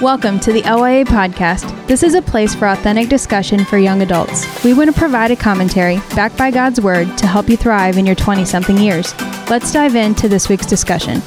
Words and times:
Welcome 0.00 0.40
to 0.40 0.52
the 0.54 0.62
LYA 0.62 1.04
podcast. 1.04 1.86
This 1.86 2.02
is 2.02 2.14
a 2.14 2.22
place 2.22 2.54
for 2.54 2.68
authentic 2.68 3.10
discussion 3.10 3.66
for 3.66 3.76
young 3.76 4.00
adults. 4.00 4.64
We 4.64 4.72
want 4.72 4.90
to 4.90 4.98
provide 4.98 5.30
a 5.30 5.36
commentary 5.36 5.98
backed 6.16 6.38
by 6.38 6.50
God's 6.50 6.80
word 6.80 7.18
to 7.18 7.26
help 7.26 7.50
you 7.50 7.58
thrive 7.58 7.98
in 7.98 8.06
your 8.06 8.14
20 8.14 8.46
something 8.46 8.78
years. 8.78 9.14
Let's 9.50 9.70
dive 9.70 9.96
into 9.96 10.26
this 10.26 10.48
week's 10.48 10.64
discussion. 10.64 11.20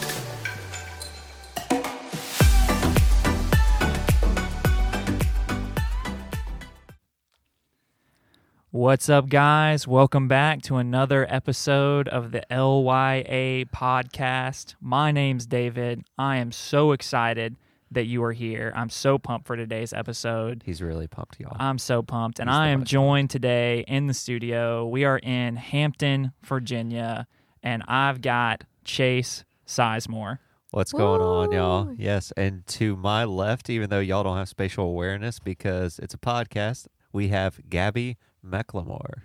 What's 8.71 9.07
up, 9.07 9.29
guys? 9.29 9.87
Welcome 9.87 10.27
back 10.27 10.63
to 10.63 10.77
another 10.77 11.27
episode 11.29 12.07
of 12.07 12.31
the 12.31 12.43
LYA 12.49 13.65
podcast. 13.65 14.73
My 14.81 15.11
name's 15.11 15.45
David. 15.45 16.05
I 16.17 16.37
am 16.37 16.51
so 16.51 16.91
excited 16.91 17.55
that 17.93 18.05
you 18.05 18.23
are 18.23 18.31
here. 18.31 18.71
I'm 18.75 18.89
so 18.89 19.17
pumped 19.17 19.47
for 19.47 19.55
today's 19.55 19.93
episode. 19.93 20.63
He's 20.65 20.81
really 20.81 21.07
pumped, 21.07 21.39
y'all. 21.39 21.55
I'm 21.59 21.77
so 21.77 22.01
pumped. 22.01 22.39
And 22.39 22.49
He's 22.49 22.55
I 22.55 22.67
am 22.69 22.79
most 22.79 22.89
joined 22.89 23.29
today 23.29 23.83
in 23.87 24.07
the 24.07 24.13
studio. 24.13 24.85
We 24.85 25.05
are 25.05 25.17
in 25.19 25.55
Hampton, 25.55 26.33
Virginia, 26.43 27.27
and 27.61 27.83
I've 27.87 28.21
got 28.21 28.63
Chase 28.83 29.45
Sizemore. 29.67 30.39
What's 30.71 30.91
going 30.91 31.21
on, 31.21 31.51
y'all? 31.51 31.93
Yes, 31.97 32.33
and 32.35 32.65
to 32.65 32.95
my 32.95 33.25
left, 33.25 33.69
even 33.69 33.91
though 33.91 33.99
y'all 33.99 34.23
don't 34.23 34.37
have 34.37 34.49
spatial 34.49 34.85
awareness 34.85 35.37
because 35.37 35.99
it's 35.99 36.15
a 36.15 36.17
podcast, 36.17 36.87
we 37.11 37.27
have 37.27 37.59
Gabby 37.69 38.17
McLemore. 38.43 39.21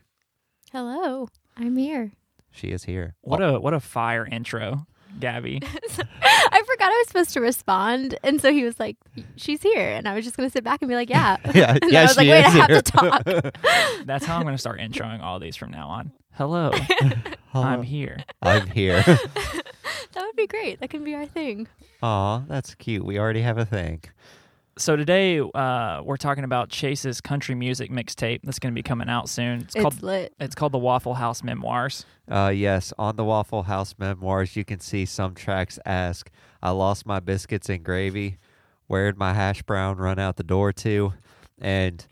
Hello, 0.73 1.29
I'm 1.57 1.77
here. 1.77 2.13
She 2.51 2.69
is 2.69 2.85
here. 2.85 3.15
What 3.23 3.41
oh. 3.41 3.57
a 3.57 3.61
what 3.61 3.73
a 3.73 3.81
fire 3.81 4.27
intro, 4.31 4.87
Gabby. 5.19 5.63
I 6.23 6.63
forgot 6.79 6.93
I 6.93 6.97
was 6.99 7.09
supposed 7.09 7.33
to 7.35 7.41
respond, 7.41 8.19
and 8.23 8.41
so 8.41 8.53
he 8.53 8.63
was 8.63 8.79
like, 8.79 8.97
"She's 9.37 9.63
here," 9.63 9.89
and 9.89 10.09
I 10.09 10.15
was 10.15 10.25
just 10.25 10.37
gonna 10.37 10.51
sit 10.51 10.63
back 10.63 10.81
and 10.81 10.89
be 10.89 10.95
like, 10.95 11.11
"Yeah." 11.11 11.37
yeah, 11.55 11.77
And 11.83 11.91
yeah, 11.91 12.01
I 12.01 12.03
was 12.05 12.17
like, 12.17 12.25
she 12.27 12.31
"Wait, 12.31 12.45
I 12.45 12.49
have 12.49 12.69
here. 12.71 12.83
to 12.83 12.93
talk." 12.93 13.25
That's 14.07 14.25
how 14.25 14.37
I'm 14.37 14.43
going 14.43 14.55
to 14.55 14.59
start 14.59 14.79
introing 14.79 15.21
all 15.21 15.41
these 15.41 15.57
from 15.57 15.71
now 15.71 15.89
on. 15.89 16.13
Hello, 16.33 16.71
Hello. 17.49 17.67
I'm 17.67 17.83
here. 17.83 18.19
I'm 18.43 18.69
here. 18.69 19.03
that 19.03 19.65
would 20.17 20.37
be 20.37 20.47
great. 20.47 20.79
That 20.79 20.89
can 20.91 21.03
be 21.03 21.15
our 21.17 21.27
thing. 21.27 21.67
Aw, 22.03 22.45
that's 22.47 22.77
cute. 22.77 23.05
We 23.05 23.19
already 23.19 23.43
have 23.43 23.59
a 23.59 23.65
thing. 23.65 24.05
So 24.79 24.95
today 24.95 25.41
uh, 25.41 26.03
we're 26.05 26.17
talking 26.17 26.45
about 26.45 26.69
Chase's 26.69 27.21
country 27.21 27.57
music 27.57 27.91
mixtape 27.91 28.41
that's 28.45 28.61
going 28.61 28.73
to 28.73 28.75
be 28.79 28.83
coming 28.85 29.09
out 29.09 29.29
soon. 29.29 29.63
It's, 29.63 29.75
It's, 29.75 29.83
called 29.83 30.03
lit. 30.03 30.33
it's 30.39 30.55
called 30.55 30.71
the 30.73 30.79
Waffle 30.79 31.15
House 31.15 31.43
Memoirs. 31.43 32.07
Uh, 32.31 32.53
yes, 32.55 32.93
on 32.97 33.17
the 33.17 33.25
Waffle 33.25 33.65
House 33.65 33.95
memoirs, 33.99 34.55
you 34.55 34.65
can 34.65 34.79
see 34.79 35.05
some 35.05 35.35
tracks 35.35 35.81
ask, 35.85 36.31
I 36.63 36.71
lost 36.71 37.07
my 37.07 37.19
biscuits 37.19 37.69
and 37.69 37.83
gravy. 37.83 38.39
Where'd 38.87 39.19
my 39.19 39.35
hash 39.35 39.63
brown 39.63 39.97
run 39.97 40.21
out 40.21 40.37
the 40.37 40.45
door 40.45 40.73
to? 40.75 41.13
And 41.61 42.07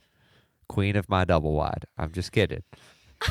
Queen 0.68 0.96
of 0.96 1.08
my 1.08 1.24
double 1.24 1.52
wide. 1.52 1.84
I'm 1.96 2.12
just 2.12 2.32
kidding. 2.32 2.62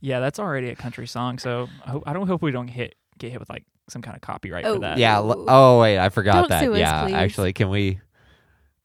Yeah, 0.00 0.20
that's 0.20 0.38
already 0.38 0.68
a 0.68 0.76
country 0.76 1.08
song. 1.08 1.40
So 1.40 1.68
I, 1.84 1.90
hope, 1.90 2.04
I 2.06 2.12
don't 2.12 2.28
hope 2.28 2.40
we 2.40 2.52
don't 2.52 2.68
hit 2.68 2.94
get 3.18 3.32
hit 3.32 3.40
with 3.40 3.50
like 3.50 3.64
some 3.88 4.00
kind 4.00 4.14
of 4.14 4.20
copyright 4.20 4.64
Oh. 4.64 4.74
for 4.74 4.80
that. 4.82 4.96
Yeah. 4.98 5.16
l- 5.16 5.44
Oh 5.48 5.80
wait, 5.80 5.98
I 5.98 6.08
forgot 6.08 6.34
Don't 6.34 6.48
that. 6.50 6.60
sue 6.62 6.72
us, 6.74 6.78
yeah, 6.78 7.02
please. 7.06 7.14
actually, 7.14 7.52
can 7.52 7.68
we? 7.68 7.98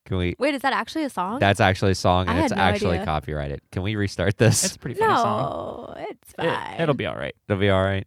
Can 0.05 0.17
we? 0.17 0.35
Wait, 0.37 0.53
is 0.53 0.61
that 0.63 0.73
actually 0.73 1.05
a 1.05 1.09
song? 1.09 1.39
That's 1.39 1.59
actually 1.61 1.91
a 1.91 1.95
song, 1.95 2.27
I 2.27 2.31
and 2.31 2.39
had 2.39 2.45
it's 2.51 2.55
no 2.55 2.61
actually 2.61 2.91
idea. 2.97 3.05
copyrighted. 3.05 3.61
Can 3.71 3.83
we 3.83 3.95
restart 3.95 4.37
this? 4.37 4.63
it's 4.65 4.75
a 4.75 4.79
pretty 4.79 4.99
funny 4.99 5.15
song. 5.15 5.93
no, 5.97 6.03
it's 6.09 6.33
fine. 6.33 6.81
it'll 6.81 6.95
be 6.95 7.05
all 7.05 7.15
right. 7.15 7.33
It'll 7.47 7.59
be 7.59 7.69
all 7.69 7.83
right. 7.83 8.05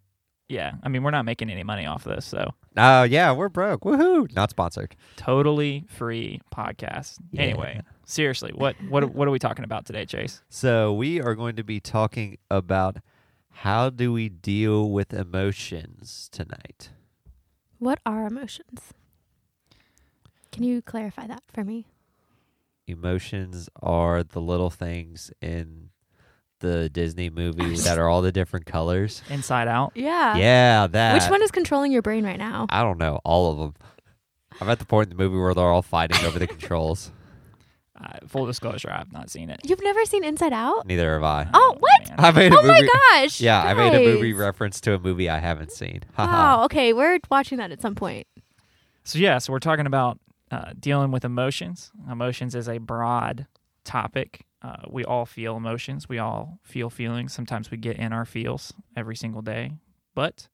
Yeah, 0.48 0.74
I 0.82 0.88
mean 0.88 1.02
we're 1.02 1.10
not 1.10 1.24
making 1.24 1.50
any 1.50 1.64
money 1.64 1.86
off 1.86 2.04
this, 2.04 2.24
so 2.24 2.50
Oh 2.76 3.02
yeah, 3.02 3.32
we're 3.32 3.48
broke. 3.48 3.80
Woohoo! 3.82 4.32
Not 4.36 4.50
sponsored. 4.50 4.94
totally 5.16 5.84
free 5.88 6.40
podcast. 6.54 7.16
Yeah. 7.32 7.42
Anyway, 7.42 7.80
seriously, 8.04 8.52
what 8.54 8.76
what 8.88 9.12
what 9.14 9.26
are 9.26 9.32
we 9.32 9.38
talking 9.40 9.64
about 9.64 9.86
today, 9.86 10.04
Chase? 10.04 10.42
So 10.48 10.92
we 10.92 11.20
are 11.20 11.34
going 11.34 11.56
to 11.56 11.64
be 11.64 11.80
talking 11.80 12.36
about 12.50 12.98
how 13.50 13.88
do 13.90 14.12
we 14.12 14.28
deal 14.28 14.90
with 14.90 15.12
emotions 15.14 16.28
tonight. 16.30 16.90
What 17.78 17.98
are 18.06 18.26
emotions? 18.26 18.92
Can 20.56 20.64
you 20.64 20.80
clarify 20.80 21.26
that 21.26 21.42
for 21.52 21.62
me? 21.64 21.84
Emotions 22.86 23.68
are 23.82 24.22
the 24.22 24.40
little 24.40 24.70
things 24.70 25.30
in 25.42 25.90
the 26.60 26.88
Disney 26.88 27.28
movie 27.28 27.76
that 27.76 27.98
are 27.98 28.08
all 28.08 28.22
the 28.22 28.32
different 28.32 28.64
colors. 28.64 29.20
Inside 29.30 29.68
Out. 29.68 29.92
Yeah. 29.94 30.34
Yeah, 30.34 30.86
that. 30.86 31.12
Which 31.12 31.30
one 31.30 31.42
is 31.42 31.50
controlling 31.50 31.92
your 31.92 32.00
brain 32.00 32.24
right 32.24 32.38
now? 32.38 32.68
I 32.70 32.82
don't 32.82 32.96
know. 32.96 33.20
All 33.22 33.52
of 33.52 33.58
them. 33.58 33.74
I'm 34.58 34.70
at 34.70 34.78
the 34.78 34.86
point 34.86 35.10
in 35.10 35.16
the 35.18 35.22
movie 35.22 35.36
where 35.36 35.52
they're 35.52 35.62
all 35.62 35.82
fighting 35.82 36.24
over 36.24 36.38
the 36.38 36.46
controls. 36.46 37.12
Uh, 38.02 38.16
full 38.26 38.46
disclosure, 38.46 38.90
I've 38.90 39.12
not 39.12 39.28
seen 39.28 39.50
it. 39.50 39.60
You've 39.62 39.82
never 39.82 40.06
seen 40.06 40.24
Inside 40.24 40.54
Out? 40.54 40.86
Neither 40.86 41.12
have 41.12 41.22
I. 41.22 41.48
Oh, 41.52 41.76
what? 41.78 42.08
man. 42.08 42.14
I 42.18 42.30
made 42.30 42.50
a 42.50 42.56
Oh 42.58 42.62
movie. 42.62 42.68
my 42.68 42.88
gosh! 43.20 43.42
Yeah, 43.42 43.62
I 43.62 43.74
made 43.74 43.92
a 43.94 44.04
movie 44.14 44.32
reference 44.32 44.80
to 44.82 44.94
a 44.94 44.98
movie 44.98 45.28
I 45.28 45.38
haven't 45.38 45.70
seen. 45.72 46.00
Haha. 46.14 46.32
Wow. 46.32 46.64
Okay, 46.64 46.94
we're 46.94 47.18
watching 47.30 47.58
that 47.58 47.72
at 47.72 47.82
some 47.82 47.94
point. 47.94 48.26
So 49.04 49.18
yeah, 49.18 49.36
so 49.36 49.52
we're 49.52 49.58
talking 49.60 49.86
about 49.86 50.18
uh, 50.50 50.72
dealing 50.78 51.10
with 51.10 51.24
emotions. 51.24 51.90
Emotions 52.10 52.54
is 52.54 52.68
a 52.68 52.78
broad 52.78 53.46
topic. 53.84 54.44
Uh, 54.62 54.76
we 54.88 55.04
all 55.04 55.26
feel 55.26 55.56
emotions. 55.56 56.08
We 56.08 56.18
all 56.18 56.58
feel 56.62 56.90
feelings. 56.90 57.32
Sometimes 57.32 57.70
we 57.70 57.76
get 57.76 57.96
in 57.96 58.12
our 58.12 58.24
feels 58.24 58.72
every 58.96 59.16
single 59.16 59.42
day, 59.42 59.72
but 60.14 60.48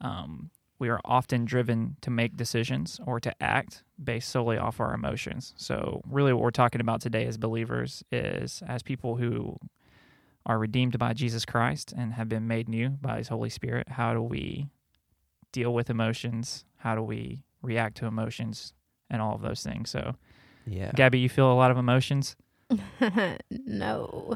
um, 0.00 0.50
we 0.78 0.88
are 0.88 1.00
often 1.04 1.44
driven 1.44 1.96
to 2.00 2.10
make 2.10 2.36
decisions 2.36 3.00
or 3.06 3.20
to 3.20 3.34
act 3.42 3.82
based 4.02 4.30
solely 4.30 4.56
off 4.56 4.80
our 4.80 4.94
emotions. 4.94 5.52
So 5.56 6.00
really, 6.08 6.32
what 6.32 6.42
we're 6.42 6.50
talking 6.50 6.80
about 6.80 7.00
today 7.00 7.26
as 7.26 7.36
believers 7.36 8.02
is 8.10 8.62
as 8.66 8.82
people 8.82 9.16
who 9.16 9.58
are 10.46 10.58
redeemed 10.58 10.98
by 10.98 11.12
Jesus 11.12 11.44
Christ 11.44 11.92
and 11.96 12.14
have 12.14 12.28
been 12.28 12.48
made 12.48 12.68
new 12.68 12.88
by 12.88 13.18
His 13.18 13.28
Holy 13.28 13.50
Spirit. 13.50 13.90
How 13.90 14.14
do 14.14 14.22
we 14.22 14.70
deal 15.52 15.74
with 15.74 15.90
emotions? 15.90 16.64
How 16.78 16.94
do 16.94 17.02
we 17.02 17.42
react 17.62 17.98
to 17.98 18.06
emotions 18.06 18.72
and 19.10 19.20
all 19.20 19.34
of 19.34 19.42
those 19.42 19.62
things? 19.62 19.90
So, 19.90 20.16
Yeah. 20.66 20.92
Gabby, 20.94 21.18
you 21.18 21.28
feel 21.28 21.52
a 21.52 21.54
lot 21.54 21.70
of 21.70 21.76
emotions. 21.78 22.36
no. 23.50 24.34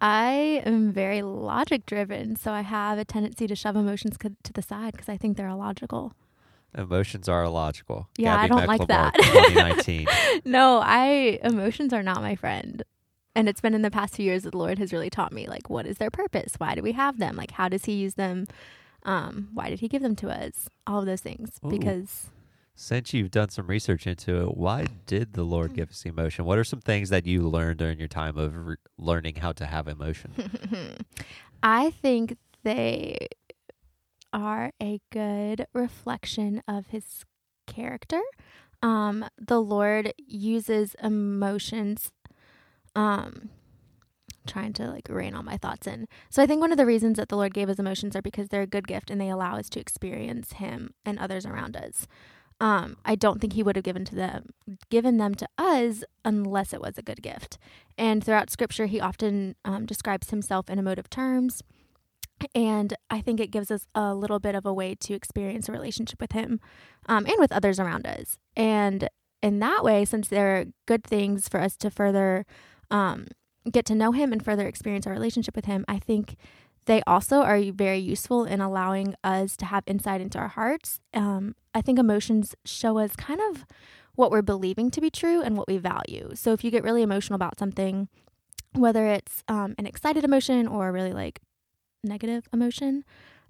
I 0.00 0.62
am 0.66 0.92
very 0.92 1.22
logic 1.22 1.86
driven, 1.86 2.36
so 2.36 2.52
I 2.52 2.60
have 2.60 2.98
a 2.98 3.04
tendency 3.04 3.46
to 3.46 3.54
shove 3.56 3.76
emotions 3.76 4.16
co- 4.18 4.36
to 4.42 4.52
the 4.52 4.62
side 4.62 4.92
because 4.92 5.08
I 5.08 5.16
think 5.16 5.36
they're 5.36 5.48
illogical. 5.48 6.12
Emotions 6.76 7.28
are 7.28 7.42
illogical. 7.44 8.08
Yeah, 8.18 8.36
I 8.36 8.48
Gabby 8.48 8.60
don't 8.60 8.66
like 8.68 8.88
that. 8.88 9.14
2019. 9.14 10.06
no, 10.44 10.80
I 10.84 11.38
emotions 11.42 11.94
are 11.94 12.02
not 12.02 12.20
my 12.20 12.34
friend. 12.36 12.82
And 13.34 13.48
it's 13.48 13.60
been 13.60 13.74
in 13.74 13.82
the 13.82 13.90
past 13.90 14.14
few 14.16 14.24
years 14.26 14.42
that 14.42 14.50
the 14.50 14.58
Lord 14.58 14.78
has 14.78 14.92
really 14.92 15.08
taught 15.10 15.32
me 15.32 15.46
like 15.46 15.70
what 15.70 15.86
is 15.86 15.96
their 15.96 16.10
purpose? 16.10 16.54
Why 16.58 16.74
do 16.74 16.82
we 16.82 16.92
have 16.92 17.18
them? 17.18 17.36
Like 17.36 17.52
how 17.52 17.68
does 17.70 17.86
he 17.86 17.92
use 17.92 18.14
them? 18.14 18.46
Um, 19.04 19.48
why 19.54 19.70
did 19.70 19.80
he 19.80 19.88
give 19.88 20.02
them 20.02 20.16
to 20.16 20.28
us? 20.28 20.68
All 20.86 20.98
of 21.00 21.06
those 21.06 21.20
things. 21.22 21.58
Ooh. 21.64 21.70
Because 21.70 22.26
Since 22.78 23.14
you've 23.14 23.30
done 23.30 23.48
some 23.48 23.66
research 23.68 24.06
into 24.06 24.42
it, 24.42 24.56
why 24.56 24.84
did 25.06 25.32
the 25.32 25.44
Lord 25.44 25.72
give 25.72 25.88
us 25.88 26.04
emotion? 26.04 26.44
What 26.44 26.58
are 26.58 26.64
some 26.64 26.82
things 26.82 27.08
that 27.08 27.24
you 27.24 27.48
learned 27.48 27.78
during 27.78 27.98
your 27.98 28.06
time 28.06 28.36
of 28.36 28.54
re- 28.54 28.76
learning 28.98 29.36
how 29.36 29.52
to 29.52 29.64
have 29.64 29.88
emotion? 29.88 30.98
I 31.62 31.90
think 31.90 32.36
they 32.64 33.28
are 34.30 34.72
a 34.80 35.00
good 35.10 35.66
reflection 35.72 36.62
of 36.68 36.88
his 36.88 37.24
character. 37.66 38.20
Um, 38.82 39.24
the 39.38 39.60
Lord 39.60 40.12
uses 40.18 40.94
emotions. 41.02 42.12
Um, 42.94 43.48
trying 44.46 44.72
to 44.74 44.88
like 44.88 45.08
rein 45.08 45.34
all 45.34 45.42
my 45.42 45.56
thoughts 45.56 45.86
in. 45.86 46.06
So 46.30 46.42
I 46.42 46.46
think 46.46 46.60
one 46.60 46.70
of 46.70 46.78
the 46.78 46.86
reasons 46.86 47.16
that 47.16 47.30
the 47.30 47.36
Lord 47.36 47.52
gave 47.52 47.68
us 47.68 47.78
emotions 47.78 48.14
are 48.14 48.22
because 48.22 48.48
they're 48.48 48.62
a 48.62 48.66
good 48.66 48.86
gift 48.86 49.10
and 49.10 49.20
they 49.20 49.28
allow 49.28 49.56
us 49.56 49.68
to 49.70 49.80
experience 49.80 50.52
Him 50.52 50.94
and 51.04 51.18
others 51.18 51.44
around 51.44 51.76
us. 51.76 52.06
Um, 52.60 52.96
I 53.04 53.14
don't 53.16 53.40
think 53.40 53.52
He 53.52 53.62
would 53.62 53.76
have 53.76 53.84
given 53.84 54.04
to 54.06 54.14
them 54.14 54.46
given 54.90 55.18
them 55.18 55.34
to 55.34 55.48
us 55.58 56.02
unless 56.24 56.72
it 56.72 56.80
was 56.80 56.96
a 56.96 57.02
good 57.02 57.22
gift. 57.22 57.58
And 57.98 58.24
throughout 58.24 58.50
Scripture, 58.50 58.86
He 58.86 59.00
often 59.00 59.56
um, 59.64 59.86
describes 59.86 60.30
Himself 60.30 60.70
in 60.70 60.78
emotive 60.78 61.10
terms. 61.10 61.62
And 62.54 62.94
I 63.08 63.20
think 63.20 63.40
it 63.40 63.50
gives 63.50 63.70
us 63.70 63.86
a 63.94 64.14
little 64.14 64.38
bit 64.38 64.54
of 64.54 64.66
a 64.66 64.72
way 64.72 64.94
to 64.94 65.14
experience 65.14 65.68
a 65.68 65.72
relationship 65.72 66.20
with 66.20 66.32
Him 66.32 66.60
um, 67.06 67.24
and 67.26 67.36
with 67.38 67.52
others 67.52 67.80
around 67.80 68.06
us. 68.06 68.38
And 68.56 69.08
in 69.42 69.58
that 69.60 69.84
way, 69.84 70.04
since 70.04 70.28
there 70.28 70.56
are 70.56 70.64
good 70.86 71.04
things 71.04 71.48
for 71.48 71.60
us 71.60 71.76
to 71.78 71.90
further 71.90 72.44
um, 72.90 73.28
get 73.70 73.84
to 73.86 73.94
know 73.94 74.12
Him 74.12 74.32
and 74.32 74.44
further 74.44 74.66
experience 74.66 75.06
our 75.06 75.12
relationship 75.12 75.56
with 75.56 75.66
Him, 75.66 75.84
I 75.88 75.98
think 75.98 76.36
they 76.86 77.02
also 77.06 77.42
are 77.42 77.60
very 77.72 77.98
useful 77.98 78.44
in 78.44 78.60
allowing 78.60 79.14
us 79.22 79.56
to 79.58 79.66
have 79.66 79.84
insight 79.86 80.20
into 80.20 80.38
our 80.38 80.48
hearts. 80.48 81.00
Um, 81.12 81.54
I 81.74 81.82
think 81.82 81.98
emotions 81.98 82.54
show 82.64 82.98
us 82.98 83.14
kind 83.16 83.40
of 83.50 83.66
what 84.14 84.30
we're 84.30 84.42
believing 84.42 84.90
to 84.92 85.00
be 85.00 85.10
true 85.10 85.42
and 85.42 85.56
what 85.56 85.68
we 85.68 85.76
value. 85.76 86.30
So 86.34 86.52
if 86.52 86.64
you 86.64 86.70
get 86.70 86.84
really 86.84 87.02
emotional 87.02 87.34
about 87.34 87.58
something, 87.58 88.08
whether 88.72 89.06
it's 89.06 89.42
um, 89.48 89.74
an 89.78 89.86
excited 89.86 90.24
emotion 90.24 90.66
or 90.66 90.88
a 90.88 90.92
really 90.92 91.12
like 91.12 91.40
negative 92.02 92.48
emotion, 92.52 93.04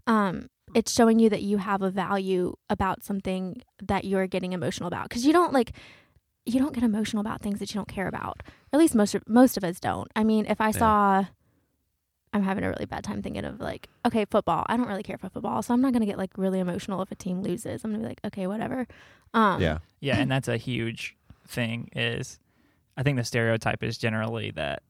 um, 0.07 0.49
it's 0.75 0.93
showing 0.93 1.19
you 1.19 1.29
that 1.31 1.43
you 1.43 1.59
have 1.59 1.83
a 1.83 1.91
value 1.91 2.55
about 2.69 3.05
something 3.05 3.63
that 3.83 4.05
you're 4.05 4.27
getting 4.27 4.53
emotional 4.53 4.89
about. 4.89 5.09
Because 5.09 5.25
you 5.25 5.33
don't 5.33 5.53
like 5.53 5.73
you 6.45 6.61
don't 6.61 6.75
get 6.75 6.85
emotional 6.85 7.21
about 7.21 7.43
things 7.43 7.59
that 7.59 7.75
you 7.75 7.79
don't 7.79 7.89
care 7.89 8.07
about. 8.07 8.43
At 8.73 8.79
least 8.79 8.95
most 8.95 9.15
of, 9.17 9.29
most 9.29 9.57
of 9.57 9.65
us 9.65 9.81
don't. 9.81 10.09
I 10.15 10.23
mean, 10.23 10.47
if 10.47 10.61
I 10.61 10.71
saw 10.71 11.25
I'm 12.33 12.43
having 12.43 12.65
a 12.65 12.69
really 12.69 12.85
bad 12.87 13.03
time 13.05 13.23
thinking 13.23 13.45
of 13.45 13.61
like, 13.61 13.89
okay, 14.05 14.25
football. 14.31 14.65
I 14.69 14.77
don't 14.77 14.89
really 14.89 15.03
care 15.03 15.17
for 15.19 15.29
football, 15.29 15.63
so 15.63 15.73
I'm 15.73 15.81
not 15.81 15.93
gonna 15.93 16.07
get 16.07 16.19
like 16.19 16.31
really 16.37 16.59
emotional 16.61 17.01
if 17.03 17.11
a 17.11 17.15
team 17.15 17.43
loses. 17.43 17.85
I'm 17.85 17.91
gonna 17.93 18.03
be 18.03 18.09
like, 18.09 18.21
okay, 18.27 18.47
whatever. 18.47 18.87
Um, 19.35 19.61
yeah. 19.61 19.79
Yeah, 20.01 20.19
and 20.19 20.31
that's 20.33 20.49
a 20.49 20.57
huge 20.57 21.17
thing. 21.47 21.89
Is 21.95 22.39
I 22.97 23.03
think 23.03 23.17
the 23.17 23.25
stereotype 23.25 23.83
is 23.83 23.97
generally 23.99 24.51
that 24.53 24.83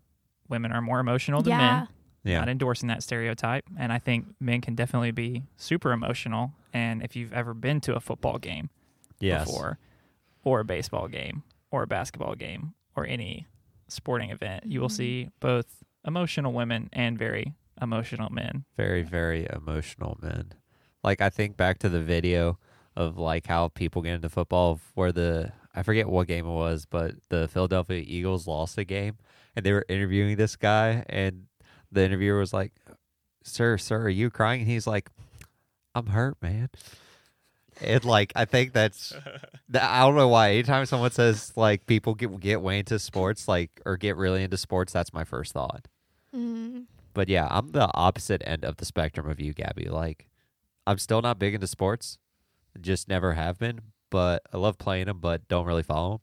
women 0.49 0.73
are 0.73 0.81
more 0.83 1.01
emotional 1.01 1.43
than 1.43 1.53
yeah. 1.53 1.59
men. 1.59 1.89
Yeah. 2.25 2.39
Not 2.41 2.49
endorsing 2.49 2.89
that 2.89 3.05
stereotype, 3.05 3.65
and 3.79 3.93
I 3.93 3.99
think 4.01 4.27
men 4.41 4.61
can 4.61 4.75
definitely 4.75 5.13
be 5.13 5.45
super 5.57 5.93
emotional. 5.93 6.53
And 6.73 7.01
if 7.05 7.15
you've 7.15 7.33
ever 7.33 7.55
been 7.55 7.81
to 7.83 7.95
a 7.95 8.01
football 8.01 8.39
game 8.39 8.69
Yes. 9.21 9.47
before, 9.47 9.79
or 10.43 10.59
a 10.61 10.65
baseball 10.65 11.07
game, 11.07 11.45
or 11.71 11.85
a 11.85 11.87
basketball 11.87 12.35
game, 12.35 12.75
or 12.97 13.07
any 13.07 13.47
sporting 13.87 14.31
event, 14.31 14.65
you 14.67 14.81
will 14.81 14.89
Mhm. 14.89 14.97
see 14.97 15.31
both 15.39 15.85
emotional 16.07 16.53
women 16.53 16.89
and 16.93 17.19
very 17.19 17.55
emotional 17.81 18.31
men. 18.31 18.65
Very, 18.77 19.03
very 19.03 19.47
emotional 19.53 20.19
men. 20.23 20.53
Like 21.03 21.21
I 21.21 21.31
think 21.31 21.57
back 21.57 21.79
to 21.81 21.89
the 21.89 22.01
video 22.01 22.59
of 22.97 23.19
like 23.19 23.47
how 23.47 23.69
people 23.69 24.03
get 24.03 24.15
into 24.15 24.29
football 24.29 24.81
where 24.95 25.13
the 25.13 25.53
I 25.75 25.83
forget 25.83 26.09
what 26.09 26.27
game 26.27 26.47
it 26.47 26.51
was, 26.51 26.87
but 26.87 27.15
the 27.29 27.49
Philadelphia 27.49 28.03
Eagles 28.05 28.47
lost 28.47 28.79
a 28.79 28.85
game 28.85 29.19
and 29.55 29.65
they 29.65 29.73
were 29.73 29.85
interviewing 29.89 30.37
this 30.37 30.57
guy 30.57 31.05
and 31.09 31.47
the 31.93 32.05
interviewer 32.05 32.39
was 32.39 32.53
like, 32.53 32.73
Sir, 33.45 33.79
sir, 33.79 34.03
are 34.03 34.09
you 34.09 34.31
crying? 34.31 34.63
And 34.63 34.71
he's 34.71 34.87
like, 34.87 35.11
I'm 35.95 36.07
hurt, 36.07 36.37
man. 36.43 36.71
And 37.81 38.05
like 38.05 38.33
I 38.35 38.47
think 38.47 38.73
that's 38.73 39.11
th- 39.73 39.85
I 39.85 40.01
don't 40.01 40.17
know 40.17 40.29
why. 40.29 40.53
Anytime 40.53 40.87
someone 40.87 41.11
says 41.11 41.53
like 41.57 41.87
people 41.87 42.15
get 42.15 42.41
get 42.41 42.63
way 42.63 42.79
into 42.79 42.99
sports, 42.99 43.47
like 43.47 43.71
or 43.85 43.97
get 43.97 44.17
really 44.17 44.43
into 44.43 44.57
sports, 44.57 44.93
that's 44.93 45.13
my 45.13 45.25
first 45.25 45.53
thought. 45.53 45.87
Mm. 46.37 46.85
But 47.15 47.29
yeah, 47.29 47.47
I'm 47.51 47.73
the 47.73 47.89
opposite 47.95 48.43
end 48.47 48.65
of 48.65 48.77
the 48.77 48.85
spectrum 48.85 49.29
of 49.29 49.41
you, 49.41 49.53
Gabby. 49.55 49.87
Like, 49.89 50.29
I'm 50.87 50.99
still 50.99 51.23
not 51.23 51.39
big 51.39 51.55
into 51.55 51.67
sports, 51.67 52.19
just 52.81 53.09
never 53.09 53.33
have 53.35 53.59
been. 53.59 53.81
But 54.11 54.43
I 54.53 54.59
love 54.59 54.79
playing 54.79 55.07
them, 55.07 55.19
but 55.21 55.49
don't 55.49 55.67
really 55.67 55.83
follow 55.83 56.15
'em. 56.15 56.21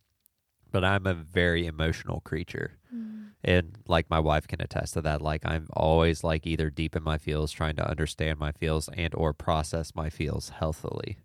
But 0.71 0.83
I'm 0.85 1.05
a 1.05 1.13
very 1.13 1.65
emotional 1.67 2.21
creature, 2.21 2.77
Mm. 2.93 3.31
and 3.43 3.77
like 3.87 4.09
my 4.09 4.19
wife 4.19 4.47
can 4.47 4.61
attest 4.61 4.93
to 4.93 5.01
that. 5.01 5.21
Like 5.21 5.45
I'm 5.45 5.67
always 5.73 6.23
like 6.23 6.47
either 6.47 6.69
deep 6.69 6.95
in 6.95 7.03
my 7.03 7.17
feels, 7.17 7.51
trying 7.51 7.75
to 7.77 7.87
understand 7.89 8.39
my 8.39 8.51
feels 8.51 8.87
and 8.89 9.13
or 9.15 9.33
process 9.33 9.93
my 9.95 10.09
feels 10.09 10.49
healthily. 10.49 11.17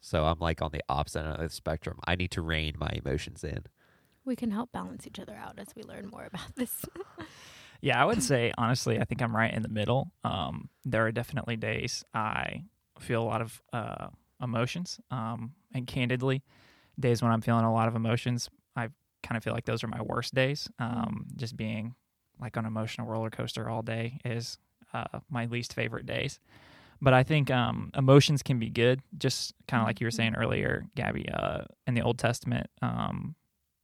So 0.00 0.26
I'm 0.26 0.38
like 0.38 0.60
on 0.62 0.70
the 0.72 0.82
opposite 0.88 1.20
end 1.20 1.28
of 1.28 1.38
the 1.40 1.48
spectrum. 1.50 1.98
I 2.06 2.14
need 2.14 2.30
to 2.32 2.42
rein 2.42 2.74
my 2.78 2.90
emotions 2.92 3.42
in. 3.42 3.64
We 4.24 4.36
can 4.36 4.50
help 4.50 4.70
balance 4.72 5.06
each 5.06 5.18
other 5.18 5.34
out 5.34 5.58
as 5.58 5.74
we 5.74 5.82
learn 5.82 6.08
more 6.08 6.24
about 6.26 6.54
this. 6.56 6.84
Yeah, 7.80 8.00
I 8.00 8.04
would 8.04 8.22
say 8.22 8.52
honestly, 8.58 8.98
I 8.98 9.04
think 9.04 9.22
I'm 9.22 9.34
right 9.34 9.52
in 9.52 9.62
the 9.62 9.68
middle. 9.68 10.12
Um, 10.24 10.68
there 10.84 11.06
are 11.06 11.12
definitely 11.12 11.56
days 11.56 12.04
I 12.14 12.64
feel 12.98 13.22
a 13.22 13.24
lot 13.24 13.42
of 13.42 13.62
uh, 13.72 14.08
emotions, 14.42 14.98
um, 15.10 15.52
and 15.74 15.86
candidly, 15.86 16.42
days 16.98 17.22
when 17.22 17.32
I'm 17.32 17.40
feeling 17.42 17.64
a 17.64 17.72
lot 17.72 17.88
of 17.88 17.94
emotions, 17.94 18.48
I 18.74 18.88
kind 19.22 19.36
of 19.36 19.44
feel 19.44 19.52
like 19.52 19.64
those 19.64 19.84
are 19.84 19.88
my 19.88 20.02
worst 20.02 20.34
days. 20.34 20.68
Um, 20.78 21.26
just 21.36 21.56
being 21.56 21.94
like 22.40 22.56
on 22.56 22.64
an 22.64 22.68
emotional 22.68 23.06
roller 23.06 23.30
coaster 23.30 23.68
all 23.68 23.82
day 23.82 24.18
is 24.24 24.58
uh, 24.94 25.20
my 25.30 25.46
least 25.46 25.74
favorite 25.74 26.06
days. 26.06 26.38
But 27.00 27.12
I 27.12 27.22
think 27.22 27.50
um, 27.50 27.90
emotions 27.94 28.42
can 28.42 28.58
be 28.58 28.70
good, 28.70 29.02
just 29.18 29.52
kind 29.68 29.82
of 29.82 29.86
like 29.86 30.00
you 30.00 30.06
were 30.06 30.10
saying 30.10 30.34
earlier, 30.34 30.86
Gabby. 30.94 31.28
Uh, 31.28 31.64
in 31.86 31.94
the 31.94 32.00
Old 32.00 32.18
Testament, 32.18 32.68
um, 32.80 33.34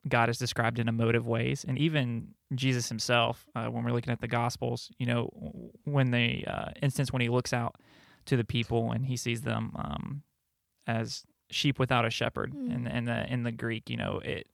God 0.08 0.28
is 0.28 0.38
described 0.38 0.78
in 0.78 0.88
emotive 0.88 1.26
ways, 1.26 1.64
and 1.66 1.78
even 1.78 2.28
Jesus 2.54 2.88
himself, 2.88 3.46
uh, 3.54 3.66
when 3.66 3.84
we're 3.84 3.92
looking 3.92 4.12
at 4.12 4.20
the 4.20 4.28
Gospels, 4.28 4.90
you 4.98 5.06
know, 5.06 5.30
when 5.84 6.10
the 6.10 6.44
uh, 6.46 6.70
instance 6.82 7.12
when 7.12 7.22
he 7.22 7.28
looks 7.28 7.52
out 7.52 7.76
to 8.26 8.36
the 8.36 8.44
people 8.44 8.92
and 8.92 9.06
he 9.06 9.16
sees 9.16 9.42
them 9.42 9.72
um, 9.76 10.22
as 10.86 11.24
sheep 11.50 11.78
without 11.78 12.04
a 12.04 12.10
shepherd, 12.10 12.52
Mm. 12.52 12.74
and 12.74 12.88
and 12.88 13.08
the 13.08 13.32
in 13.32 13.42
the 13.44 13.52
Greek, 13.52 13.88
you 13.90 13.96
know, 13.96 14.20
it 14.24 14.46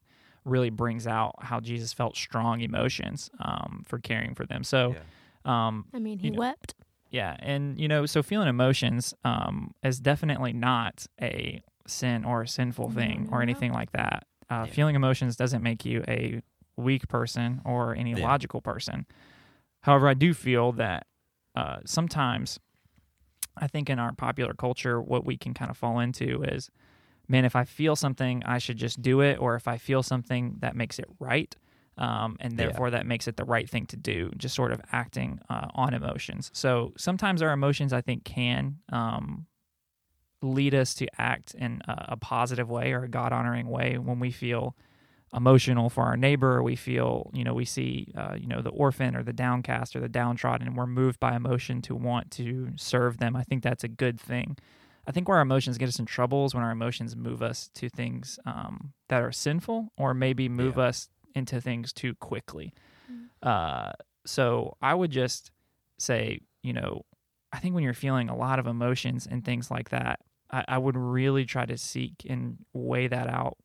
really 0.45 0.71
brings 0.71 1.07
out 1.07 1.35
how 1.41 1.61
Jesus 1.61 1.93
felt 1.93 2.17
strong 2.17 2.61
emotions 2.61 3.31
um, 3.41 3.85
for 3.87 3.99
caring 3.99 4.35
for 4.35 4.47
them. 4.47 4.65
So, 4.65 4.97
um, 5.45 5.87
I 5.95 5.99
mean, 5.99 6.19
he 6.19 6.29
You 6.29 6.33
know, 6.35 6.39
wept. 6.39 6.75
yeah, 7.11 7.37
and 7.41 7.79
you 7.81 7.89
know, 7.89 8.07
so 8.07 8.23
feeling 8.23 8.49
emotions 8.49 9.15
um, 9.25 9.75
is 9.83 9.99
definitely 10.01 10.53
not 10.53 11.07
a 11.21 11.63
sin 11.87 12.25
or 12.25 12.43
a 12.43 12.49
sinful 12.49 12.91
thing 12.91 13.25
no, 13.25 13.31
or 13.33 13.39
no. 13.39 13.43
anything 13.43 13.73
like 13.73 13.93
that. 13.93 14.27
Uh, 14.51 14.65
Yeah. 14.67 14.73
Feeling 14.73 14.97
emotions 14.97 15.37
doesn't 15.37 15.63
make 15.63 15.85
you 15.85 16.05
a 16.09 16.43
weak 16.77 17.09
person 17.09 17.61
or 17.65 17.95
any 17.95 18.15
Yeah. 18.15 18.23
logical 18.25 18.61
person. 18.61 19.07
However, 19.83 20.09
I 20.09 20.15
do 20.15 20.33
feel 20.35 20.73
that 20.73 21.07
uh, 21.55 21.79
sometimes 21.85 22.59
I 23.57 23.67
think 23.67 23.91
in 23.91 23.99
our 23.99 24.13
popular 24.13 24.55
culture, 24.55 25.01
what 25.01 25.25
we 25.27 25.37
can 25.37 25.53
kind 25.55 25.71
of 25.71 25.77
fall 25.77 25.99
into 25.99 26.43
is, 26.45 26.71
man, 27.29 27.45
if 27.45 27.57
I 27.57 27.65
feel 27.65 27.97
something, 27.97 28.43
I 28.47 28.59
should 28.59 28.77
just 28.77 29.03
do 29.03 29.21
it, 29.21 29.39
or 29.41 29.55
if 29.57 29.67
I 29.67 29.77
feel 29.79 30.03
something 30.03 30.57
that 30.61 30.77
makes 30.77 30.99
it 30.99 31.07
right, 31.19 31.55
um, 31.97 32.37
and 32.41 32.53
Yeah. 32.53 32.59
therefore 32.59 32.91
that 32.91 33.07
makes 33.07 33.27
it 33.27 33.37
the 33.37 33.45
right 33.45 33.69
thing 33.69 33.87
to 33.87 33.97
do, 33.97 34.31
just 34.37 34.55
sort 34.55 34.71
of 34.73 34.81
acting 34.93 35.41
uh, 35.51 35.67
on 35.75 35.93
emotions. 35.95 36.51
So 36.55 36.93
sometimes 36.97 37.43
our 37.43 37.53
emotions, 37.53 37.93
I 37.93 38.01
think, 38.01 38.25
can 38.25 38.79
um, 38.93 39.47
lead 40.43 40.75
us 40.75 40.95
to 40.95 41.07
act 41.21 41.55
in 41.55 41.81
a, 41.89 42.07
a 42.11 42.17
positive 42.17 42.71
way 42.71 42.93
or 42.93 43.03
a 43.05 43.09
God 43.09 43.33
honoring 43.33 43.69
way 43.69 43.99
when 43.99 44.21
we 44.21 44.31
feel 44.31 44.77
emotional 45.35 45.91
for 45.91 46.05
our 46.05 46.17
neighbor 46.17 46.57
or 46.57 46.63
we 46.63 46.75
feel 46.75 47.31
you 47.35 47.45
know 47.45 47.53
we 47.53 47.65
see 47.65 48.11
uh, 48.17 48.35
you 48.39 48.47
know 48.47 48.63
the 48.63 48.71
orphan 48.71 49.15
or 49.15 49.23
the 49.23 49.33
downcast 49.33 49.95
or 49.95 50.01
the 50.01 50.09
downtrodden 50.09 50.67
and 50.67 50.75
we're 50.77 50.87
moved 50.87 51.21
by 51.21 51.37
emotion 51.37 51.83
to 51.83 51.95
want 51.95 52.31
to 52.31 52.71
serve 52.77 53.19
them 53.19 53.37
i 53.37 53.43
think 53.43 53.63
that's 53.63 53.85
a 53.85 53.89
good 53.89 54.19
thing. 54.21 54.57
I 55.07 55.11
think 55.11 55.27
where 55.27 55.39
our 55.39 55.43
emotions 55.43 55.79
get 55.79 55.89
us 55.89 55.99
in 55.99 56.05
trouble 56.05 56.45
is 56.45 56.55
when 56.55 56.63
our 56.63 56.71
emotions 56.71 57.17
move 57.17 57.43
us 57.43 57.71
to 57.75 57.89
things 57.89 58.39
um, 58.45 58.93
that 59.09 59.23
are 59.23 59.33
sinful 59.33 59.91
or 59.97 60.13
maybe 60.13 60.51
move 60.51 60.77
Yeah. 60.77 60.85
us 60.85 61.09
into 61.35 61.63
things 61.63 61.95
too 61.95 62.15
quickly. 62.15 62.75
Uh, 63.43 63.93
so 64.27 64.77
i 64.83 64.93
would 64.95 65.11
just 65.11 65.51
say 65.99 66.41
you 66.63 66.73
know 66.75 67.03
i 67.53 67.59
think 67.59 67.75
when 67.75 67.83
you're 67.85 67.95
feeling 67.95 68.29
a 68.29 68.37
lot 68.37 68.59
of 68.59 68.67
emotions 68.67 69.27
and 69.31 69.45
things 69.45 69.71
like 69.71 69.89
that 69.91 70.21
I, 70.51 70.65
I 70.69 70.79
would 70.79 70.97
really 70.97 71.45
try 71.45 71.67
to 71.67 71.77
seek 71.79 72.27
and 72.29 72.59
weigh 72.73 73.09
that 73.09 73.29
out 73.29 73.57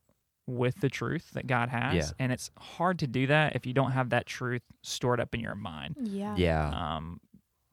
with 0.46 0.80
the 0.80 0.90
truth 0.90 1.30
that 1.32 1.46
God 1.46 1.70
has. 1.70 1.94
Yeah. 1.94 2.10
And 2.18 2.30
it's 2.32 2.50
hard 2.58 2.98
to 2.98 3.06
do 3.06 3.26
that 3.28 3.56
if 3.56 3.64
you 3.66 3.72
don't 3.72 3.92
have 3.92 4.10
that 4.10 4.26
truth 4.26 4.62
stored 4.82 5.20
up 5.20 5.34
in 5.34 5.40
your 5.40 5.54
mind. 5.54 5.96
Yeah. 6.00 6.34
Yeah. 6.36 6.68
Um, 6.96 7.20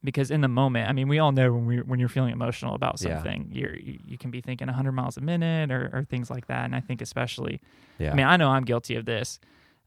because 0.03 0.31
in 0.31 0.41
the 0.41 0.47
moment, 0.47 0.89
I 0.89 0.93
mean, 0.93 1.07
we 1.09 1.19
all 1.19 1.31
know 1.31 1.51
when 1.53 1.65
we 1.65 1.77
when 1.81 1.99
you're 1.99 2.09
feeling 2.09 2.31
emotional 2.31 2.73
about 2.73 2.99
Yeah. 3.01 3.15
something, 3.17 3.49
you're 3.51 3.75
you, 3.75 3.99
you 4.05 4.17
can 4.17 4.31
be 4.31 4.41
thinking 4.41 4.67
100 4.67 4.93
miles 4.93 5.17
a 5.17 5.21
minute 5.21 5.69
or, 5.71 5.89
or 5.93 6.03
things 6.05 6.29
like 6.31 6.47
that. 6.47 6.65
And 6.65 6.75
I 6.75 6.79
think 6.79 7.01
especially, 7.01 7.61
Yeah. 7.99 8.11
I 8.11 8.15
mean, 8.15 8.25
I 8.25 8.37
know 8.37 8.49
I'm 8.49 8.63
guilty 8.63 8.95
of 8.95 9.05
this. 9.05 9.39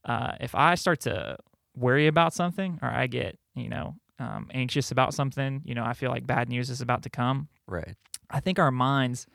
Uh, 0.04 0.32
if 0.40 0.54
I 0.54 0.75
start 0.75 1.00
to 1.00 1.38
worry 1.76 2.06
about 2.06 2.32
something 2.34 2.78
or 2.82 2.88
I 2.88 3.06
get 3.08 3.38
you 3.56 3.68
know 3.68 3.96
um, 4.20 4.49
anxious 4.52 4.90
about 4.92 5.14
something, 5.14 5.62
you 5.64 5.75
know, 5.75 5.84
I 5.84 5.94
feel 5.94 6.10
like 6.10 6.26
bad 6.26 6.49
news 6.49 6.68
is 6.70 6.80
about 6.82 7.02
to 7.04 7.10
come. 7.10 7.49
right. 7.66 7.96
I 8.34 8.40
think 8.40 8.58
our 8.58 8.70
minds 8.72 9.26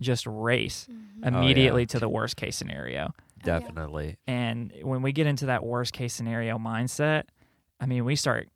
just 0.00 0.26
race 0.26 0.86
Mhm. 0.90 0.96
Oh, 0.96 1.18
yeah. 1.22 1.28
immediately 1.28 1.86
to 1.86 1.98
the 1.98 2.08
worst 2.08 2.36
case 2.36 2.56
scenario. 2.56 3.14
Definitely. 3.42 4.16
And 4.26 4.72
when 4.82 5.02
we 5.02 5.12
get 5.12 5.26
into 5.26 5.46
that 5.46 5.64
worst 5.64 5.92
case 5.92 6.14
scenario 6.14 6.56
mindset, 6.58 7.24
I 7.80 7.86
mean, 7.86 8.04
we 8.04 8.16
start 8.16 8.48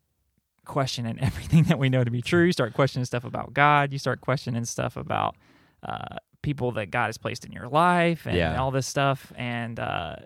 questioning 0.65 1.19
everything 1.21 1.65
that 1.65 1.79
we 1.79 1.89
know 1.89 2.05
to 2.05 2.11
be 2.11 2.23
true. 2.23 2.45
You 2.45 2.53
start 2.53 2.75
questioning 2.75 3.05
stuff 3.05 3.25
about 3.25 3.53
God. 3.55 3.93
You 3.93 3.99
start 3.99 4.21
questioning 4.21 4.65
stuff 4.65 4.97
about 4.97 5.37
uh, 5.83 6.17
people 6.43 6.73
that 6.73 6.91
God 6.91 7.07
has 7.07 7.19
placed 7.19 7.45
in 7.45 7.53
your 7.53 7.69
life 7.69 8.27
and 8.27 8.37
Yeah. 8.37 8.59
all 8.61 8.71
this 8.71 8.87
stuff. 8.87 9.33
And, 9.37 9.79
uh, 9.81 10.17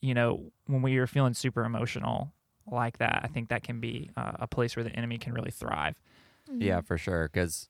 you 0.00 0.14
know, 0.14 0.52
when 0.66 0.82
we 0.82 0.96
are 0.98 1.06
feeling 1.06 1.34
super 1.34 1.64
emotional 1.64 2.32
like 2.70 2.98
that, 2.98 3.20
I 3.24 3.28
think 3.28 3.48
that 3.48 3.62
can 3.62 3.80
be 3.80 4.10
uh, 4.16 4.32
a 4.34 4.46
place 4.46 4.76
where 4.76 4.84
the 4.84 4.94
enemy 4.94 5.18
can 5.18 5.32
really 5.32 5.50
thrive. 5.50 5.96
Yeah, 6.52 6.80
Mhm. 6.80 6.86
for 6.86 6.98
sure. 6.98 7.28
Because, 7.32 7.68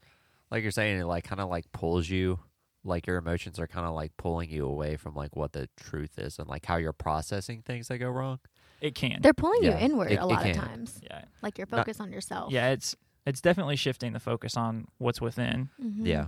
like 0.50 0.62
you're 0.62 0.70
saying, 0.72 1.00
it 1.00 1.04
like 1.04 1.24
kind 1.24 1.40
of 1.40 1.48
like 1.48 1.70
pulls 1.72 2.08
you, 2.08 2.38
like 2.84 3.06
your 3.06 3.16
emotions 3.16 3.58
are 3.58 3.66
kind 3.66 3.86
of 3.86 3.94
like 3.94 4.16
pulling 4.16 4.48
you 4.50 4.66
away 4.66 4.96
from 4.96 5.14
like 5.14 5.34
what 5.36 5.52
the 5.52 5.68
truth 5.76 6.18
is 6.18 6.38
and 6.38 6.48
like 6.48 6.64
how 6.66 6.76
you're 6.76 6.92
processing 6.92 7.62
things 7.62 7.88
that 7.88 7.98
go 7.98 8.08
wrong. 8.08 8.38
It 8.80 8.94
can. 8.94 9.20
They're 9.22 9.32
pulling 9.34 9.62
Yeah, 9.62 9.78
you 9.78 9.84
inward 9.86 10.10
it- 10.12 10.16
a 10.20 10.26
lot 10.26 10.46
of 10.46 10.54
times. 10.56 11.00
yeah. 11.02 11.24
Like 11.42 11.58
your 11.58 11.66
focus 11.66 11.98
Not- 11.98 12.06
on 12.08 12.12
yourself. 12.12 12.52
Yeah, 12.52 12.70
it's 12.70 12.94
it's 13.24 13.40
definitely 13.40 13.74
shifting 13.76 14.12
the 14.12 14.20
focus 14.20 14.56
on 14.56 14.86
what's 14.98 15.20
within. 15.20 15.70
Mhm. 15.82 16.06
Yeah. 16.06 16.26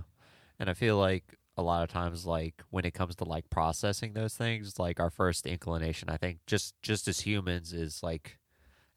And 0.59 0.69
I 0.69 0.73
feel 0.73 0.97
like 0.97 1.35
a 1.55 1.61
lot 1.61 1.83
of 1.83 1.89
times, 1.89 2.25
like 2.25 2.61
when 2.71 2.83
it 2.85 2.93
comes 2.93 3.15
to 3.17 3.23
like 3.23 3.49
processing 3.49 4.13
those 4.13 4.35
things, 4.35 4.77
like 4.79 4.99
our 4.99 5.09
first 5.09 5.45
inclination, 5.45 6.09
I 6.09 6.17
think, 6.17 6.39
just 6.47 6.73
just 6.81 7.07
as 7.07 7.21
humans, 7.21 7.71
is 7.71 8.01
like 8.03 8.37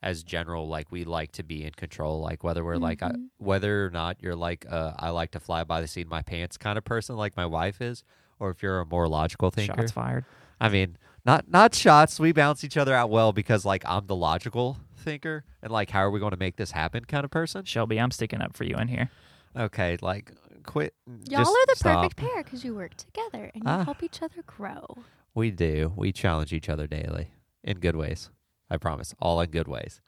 as 0.02 0.22
general, 0.24 0.66
like 0.68 0.90
we 0.90 1.04
like 1.04 1.32
to 1.32 1.42
be 1.44 1.64
in 1.64 1.70
control. 1.72 2.20
Like 2.20 2.42
whether 2.42 2.64
we're 2.64 2.76
like, 2.76 3.02
I, 3.02 3.10
Mhm. 3.10 3.28
whether 3.38 3.86
or 3.86 3.90
not 3.90 4.20
you're 4.20 4.34
like, 4.34 4.66
uh, 4.68 4.92
I 4.98 5.10
like 5.10 5.30
to 5.32 5.40
fly 5.40 5.62
by 5.64 5.80
the 5.80 5.86
seat 5.86 6.02
of 6.06 6.10
my 6.10 6.22
pants 6.22 6.56
kind 6.56 6.76
of 6.76 6.84
person, 6.84 7.16
like 7.16 7.36
my 7.36 7.46
wife 7.46 7.80
is, 7.80 8.02
or 8.40 8.50
if 8.50 8.62
you're 8.62 8.80
a 8.80 8.86
more 8.86 9.06
logical 9.08 9.50
thinker. 9.50 9.82
Shots 9.82 9.92
fired. 9.92 10.24
I 10.60 10.68
mean, 10.68 10.96
not 11.24 11.48
not 11.48 11.74
shots. 11.74 12.18
We 12.18 12.32
bounce 12.32 12.64
each 12.64 12.76
other 12.76 12.94
out 12.94 13.10
well 13.10 13.32
because 13.32 13.64
like 13.64 13.84
I'm 13.86 14.06
the 14.06 14.16
logical 14.16 14.76
thinker 14.96 15.44
and 15.62 15.70
like 15.72 15.90
how 15.90 16.00
are 16.00 16.10
we 16.10 16.18
going 16.20 16.30
to 16.32 16.36
make 16.36 16.56
this 16.56 16.72
happen 16.72 17.04
kind 17.04 17.24
of 17.24 17.30
person. 17.30 17.64
Shelby, 17.64 17.98
I'm 18.00 18.10
sticking 18.10 18.40
up 18.42 18.56
for 18.56 18.64
you 18.64 18.76
in 18.76 18.88
here. 18.88 19.08
Okay, 19.56 19.98
like 20.02 20.32
quit. 20.64 20.94
Y'all 21.28 21.44
just 21.44 21.50
are 21.50 21.66
the 21.68 21.76
stop. 21.76 22.02
perfect 22.02 22.16
pair 22.16 22.42
because 22.42 22.64
you 22.64 22.74
work 22.74 22.94
together 22.96 23.50
and 23.54 23.62
you 23.64 23.70
Ah. 23.70 23.84
help 23.84 24.02
each 24.02 24.20
other 24.22 24.42
grow. 24.46 24.84
We 25.34 25.50
do. 25.52 25.92
We 25.96 26.10
challenge 26.12 26.52
each 26.52 26.68
other 26.68 26.86
daily 26.86 27.30
in 27.62 27.78
good 27.78 27.94
ways. 27.96 28.30
I 28.72 28.78
promise, 28.78 29.14
all 29.20 29.40
in 29.40 29.50
good 29.50 29.68
ways. 29.68 30.00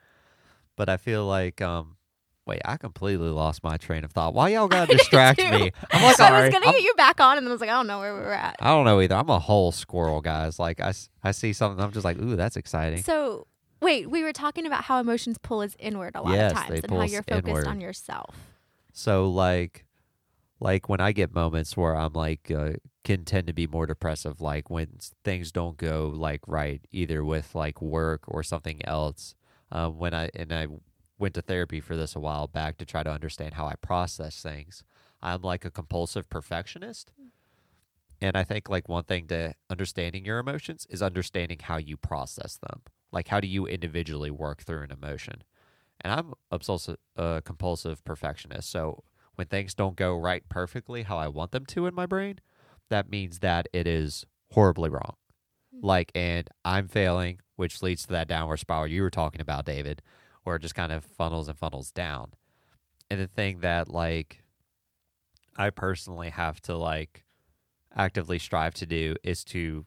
But 0.77 0.89
I 0.89 0.97
feel 0.97 1.27
like 1.27 1.61
um. 1.61 1.97
Wait, 2.47 2.61
I 2.67 2.77
completely 2.77 3.31
lost 3.31 3.65
my 3.65 3.79
train 3.79 4.05
of 4.05 4.13
thought. 4.13 4.35
Why 4.35 4.51
y'all 4.51 4.69
gotta 4.69 4.93
I 4.93 4.97
distract 4.99 5.39
me? 5.39 5.73
I'm 5.93 6.05
I 6.05 6.13
sorry. 6.13 6.43
was 6.43 6.53
gonna 6.53 6.67
I'm- 6.67 6.75
get 6.75 6.83
you 6.83 6.93
back 6.95 7.19
on, 7.19 7.39
and 7.39 7.47
then 7.47 7.51
I 7.51 7.55
was 7.55 7.61
like, 7.63 7.71
I 7.71 7.73
don't 7.73 7.87
know 7.87 8.01
where 8.01 8.13
we 8.13 8.21
were 8.21 8.35
at. 8.35 8.57
I 8.61 8.67
don't 8.69 8.85
know 8.85 9.01
either. 9.01 9.15
I'm 9.15 9.31
a 9.31 9.39
whole 9.39 9.73
squirrel, 9.73 10.21
guys. 10.21 10.59
Like 10.59 10.79
I, 10.79 10.93
I 11.23 11.31
see 11.31 11.55
something, 11.55 11.83
I'm 11.83 11.91
just 11.93 12.05
like, 12.05 12.19
ooh, 12.19 12.37
that's 12.37 12.59
exciting. 12.59 13.03
So 13.03 13.47
wait, 13.81 14.11
we 14.11 14.23
were 14.23 14.35
talking 14.35 14.67
about 14.67 14.85
how 14.85 14.99
emotions 15.01 15.39
pull 15.39 15.61
us 15.61 15.75
inward 15.79 16.17
a 16.17 16.21
lot 16.23 16.35
Yes, 16.35 16.53
of 16.53 16.59
times, 16.59 16.81
and 16.85 16.93
how 16.93 17.05
you're 17.05 17.23
focused 17.23 17.49
inward. 17.49 17.67
on 17.67 17.81
yourself. 17.81 18.35
So 18.93 19.31
like, 19.31 19.87
like 20.65 20.89
when 20.89 20.99
I 20.99 21.13
get 21.13 21.35
moments 21.35 21.77
where 21.77 21.95
I'm 21.95 22.15
like, 22.15 22.51
uh, 22.51 22.71
can 23.05 23.27
tend 23.27 23.47
to 23.49 23.53
be 23.53 23.67
more 23.67 23.85
depressive, 23.85 24.41
like 24.41 24.71
when 24.71 24.97
things 25.23 25.53
don't 25.53 25.77
go 25.77 26.11
like 26.17 26.41
right, 26.47 26.81
either 26.91 27.23
with 27.23 27.55
like 27.55 27.83
work 27.83 28.23
or 28.27 28.43
something 28.43 28.83
else. 28.87 29.35
Um, 29.71 29.99
when 29.99 30.15
I 30.15 30.31
and 30.35 30.55
I 30.55 30.69
went 31.19 31.35
to 31.35 31.43
therapy 31.43 31.81
for 31.81 31.97
this 31.97 32.17
a 32.17 32.21
while 32.21 32.47
back 32.47 32.79
to 32.79 32.87
try 32.87 33.03
to 33.03 33.11
understand 33.11 33.55
how 33.55 33.67
I 33.67 33.75
process 33.75 34.41
things. 34.41 34.85
I'm 35.21 35.43
like 35.43 35.67
a 35.67 35.71
compulsive 35.71 36.31
perfectionist. 36.31 37.13
And 38.23 38.35
I 38.35 38.43
think 38.43 38.71
like 38.71 38.89
one 38.89 39.05
thing 39.05 39.27
to 39.27 39.53
understanding 39.69 40.25
your 40.25 40.39
emotions 40.39 40.87
is 40.89 41.03
understanding 41.03 41.59
how 41.61 41.77
you 41.77 41.99
process 41.99 42.57
them. 42.57 42.81
Like 43.13 43.29
how 43.29 43.39
do 43.39 43.49
you 43.49 43.67
individually 43.67 44.31
work 44.31 44.63
through 44.63 44.85
an 44.85 44.93
emotion? 44.93 45.45
And 46.01 46.11
I'm 46.11 46.33
obsessive, 46.51 46.97
uh, 47.19 47.43
compulsive 47.45 48.03
perfectionist. 48.03 48.71
So 48.71 49.05
when 49.35 49.47
things 49.47 49.75
don't 49.75 49.97
go 49.97 50.17
right 50.17 50.49
perfectly 50.49 51.03
how 51.03 51.19
I 51.19 51.29
want 51.29 51.53
them 51.53 51.67
to 51.67 51.87
in 51.87 51.95
my 51.95 52.07
brain, 52.07 52.41
that 52.91 53.11
means 53.11 53.41
that 53.41 53.69
it 53.73 53.87
is 53.87 54.25
horribly 54.53 54.91
wrong. 54.91 55.17
Hmm. 55.75 55.87
Like, 55.87 56.13
and 56.15 56.49
I'm 56.65 56.89
failing, 56.89 57.41
which 57.57 57.83
leads 57.83 58.03
to 58.03 58.13
that 58.13 58.29
downward 58.29 58.59
spiral 58.59 58.87
you 58.87 59.03
were 59.03 59.11
talking 59.11 59.41
about, 59.41 59.65
David, 59.67 60.03
where 60.45 60.57
it 60.57 60.63
just 60.63 60.75
kind 60.75 60.93
of 60.93 61.05
funnels 61.05 61.49
and 61.49 61.59
funnels 61.59 61.91
down. 61.91 62.33
And 63.11 63.21
the 63.21 63.27
thing 63.27 63.61
that, 63.61 63.89
like, 63.89 64.43
I 65.57 65.71
personally 65.71 66.31
have 66.31 66.61
to, 66.63 66.77
like, 66.77 67.25
actively 67.95 68.39
strive 68.39 68.75
to 68.75 68.87
do 68.87 69.17
is 69.23 69.45
to 69.45 69.87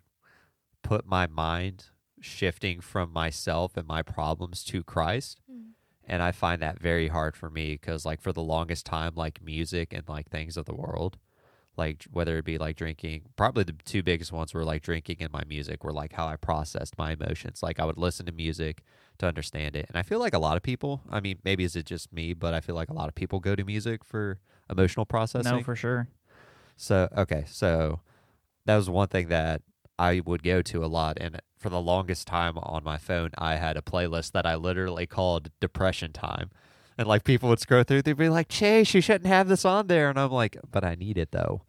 put 0.84 1.06
my 1.06 1.28
mind 1.28 1.86
shifting 2.22 2.80
from 2.80 3.12
myself 3.12 3.78
and 3.78 3.88
my 3.88 4.02
problems 4.02 4.64
to 4.64 4.84
Christ 4.84 5.40
hmm. 5.50 5.70
And 6.08 6.24
I 6.24 6.32
find 6.32 6.62
that 6.62 6.80
very 6.80 7.10
hard 7.10 7.36
for 7.36 7.50
me 7.50 7.74
because 7.74 8.06
like 8.06 8.22
for 8.22 8.32
the 8.34 8.42
longest 8.42 8.86
time 8.86 9.14
like 9.16 9.44
music 9.44 9.94
and 9.94 10.08
like 10.08 10.30
things 10.30 10.58
of 10.58 10.66
the 10.66 10.74
world 10.74 11.18
like 11.76 12.06
whether 12.12 12.38
it 12.40 12.46
be 12.46 12.58
like 12.58 12.76
drinking 12.76 13.24
probably 13.36 13.64
the 13.64 13.74
two 13.86 14.02
biggest 14.02 14.32
ones 14.32 14.54
were 14.54 14.64
like 14.64 14.82
drinking 14.82 15.18
and 15.20 15.32
my 15.32 15.44
music 15.48 15.84
were 15.84 15.94
like 15.94 16.14
how 16.14 16.26
I 16.26 16.36
processed 16.36 16.98
my 16.98 17.12
emotions 17.12 17.62
like 17.62 17.80
I 17.80 17.86
would 17.86 17.98
listen 17.98 18.26
to 18.26 18.32
music 18.32 18.82
to 19.20 19.28
understand 19.28 19.76
it 19.76 19.86
and 19.90 19.98
I 19.98 20.02
feel 20.02 20.20
like 20.20 20.34
a 20.34 20.40
lot 20.40 20.58
of 20.58 20.64
people 20.64 21.02
I 21.12 21.20
mean 21.20 21.38
maybe 21.44 21.64
is 21.64 21.76
it 21.76 21.86
just 21.86 22.12
me 22.12 22.34
but 22.34 22.54
I 22.54 22.62
feel 22.62 22.74
like 22.76 22.90
a 22.90 22.94
lot 22.94 23.10
of 23.10 23.16
people 23.16 23.40
go 23.40 23.56
to 23.56 23.64
music 23.64 24.04
for 24.04 24.40
emotional 24.70 25.06
processing 25.06 25.58
No, 25.58 25.64
for 25.64 25.76
sure. 25.76 26.08
so 26.78 27.10
okay, 27.16 27.44
so 27.48 28.00
that 28.66 28.76
was 28.76 28.90
one 28.90 29.08
thing 29.08 29.28
that 29.30 29.62
I 30.00 30.22
would 30.26 30.44
go 30.44 30.62
to 30.62 30.86
a 30.86 30.88
lot, 30.88 31.18
and 31.20 31.42
for 31.58 31.70
the 31.70 31.82
longest 31.82 32.28
time 32.28 32.58
on 32.58 32.84
my 32.84 32.98
phone, 32.98 33.32
I 33.38 33.56
had 33.56 33.78
a 33.78 33.82
playlist 33.82 34.32
that 34.34 34.46
I 34.46 34.56
literally 34.56 35.08
called 35.08 35.50
"Depression 35.60 36.14
Time," 36.14 36.52
and 36.98 37.08
like 37.08 37.24
people 37.24 37.50
would 37.50 37.60
scroll 37.60 37.84
through, 37.84 38.04
they'd 38.04 38.14
be 38.18 38.30
like, 38.30 38.48
"Chase, 38.50 38.94
you 38.94 39.02
shouldn't 39.02 39.28
have 39.28 39.48
this 39.48 39.66
on 39.66 39.88
there," 39.88 40.10
and 40.10 40.20
I'm 40.20 40.32
like, 40.32 40.58
"But 40.72 40.84
I 40.84 40.96
need 40.96 41.18
it 41.18 41.32
though." 41.32 41.64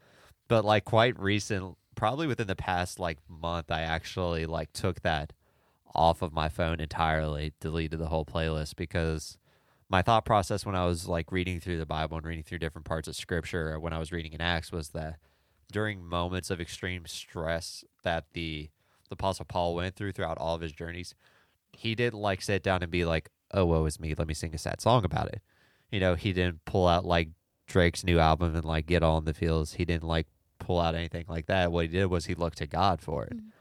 But 0.49 0.65
like 0.65 0.85
quite 0.85 1.19
recent, 1.19 1.77
probably 1.95 2.27
within 2.27 2.47
the 2.47 2.57
past 2.57 2.99
like 2.99 3.19
month, 3.29 3.71
I 3.71 3.83
actually 3.83 4.47
like 4.47 4.73
took 4.73 5.03
that 5.03 5.33
off 5.95 6.23
of 6.23 6.33
my 6.33 6.49
phone 6.49 6.81
entirely, 6.81 7.55
deleted 7.61 7.99
the 7.99 8.09
whole 8.09 8.25
playlist 8.25 8.77
because 8.77 9.39
my 9.89 10.03
thought 10.03 10.25
process 10.25 10.67
when 10.67 10.75
I 10.75 10.87
was 10.87 11.09
like 11.09 11.33
reading 11.33 11.61
through 11.61 11.79
the 11.79 11.87
Bible 11.87 12.19
and 12.19 12.27
reading 12.27 12.45
through 12.45 12.59
different 12.59 12.85
parts 12.87 13.09
of 13.09 13.17
scripture 13.17 13.79
when 13.81 13.93
I 13.93 13.99
was 13.99 14.13
reading 14.13 14.33
in 14.33 14.41
Acts 14.41 14.71
was 14.71 14.91
that 14.91 15.17
during 15.71 16.05
moments 16.05 16.51
of 16.51 16.61
extreme 16.61 17.07
stress 17.07 17.85
that 18.03 18.25
the 18.33 18.71
the 19.09 19.15
apostle 19.15 19.47
Paul 19.47 19.75
went 19.75 19.97
through 19.97 20.13
throughout 20.13 20.37
all 20.39 20.55
of 20.55 20.61
his 20.61 20.73
journeys, 20.73 21.15
he 21.73 21.95
didn't 21.95 22.21
like 22.21 22.43
sit 22.43 22.63
down 22.63 22.83
and 22.83 22.91
be 22.93 23.05
like, 23.07 23.31
"Oh, 23.53 23.65
woe 23.65 23.85
is 23.87 23.99
me, 24.01 24.15
let 24.15 24.29
me 24.29 24.35
sing 24.35 24.55
a 24.55 24.59
sad 24.59 24.81
song 24.81 25.05
about 25.05 25.29
it." 25.29 25.41
You 25.91 26.01
know, 26.01 26.15
he 26.15 26.33
didn't 26.35 26.65
pull 26.67 26.87
out 26.87 27.05
like 27.07 27.31
Drake's 27.67 28.05
new 28.05 28.19
album 28.19 28.55
and 28.55 28.65
like 28.65 28.87
get 28.87 29.03
all 29.03 29.19
in 29.19 29.25
the 29.25 29.35
feels. 29.35 29.75
He 29.75 29.85
didn't 29.85 30.05
like 30.09 30.27
pull 30.59 30.81
out 30.81 30.95
anything 30.95 31.25
like 31.29 31.47
that. 31.47 31.73
What 31.73 31.87
he 31.87 31.89
did 31.93 32.07
was 32.07 32.27
he 32.27 32.35
looked 32.35 32.59
to 32.59 32.67
God 32.67 33.01
for 33.01 33.25
it. 33.25 33.37
Mhm. 33.37 33.53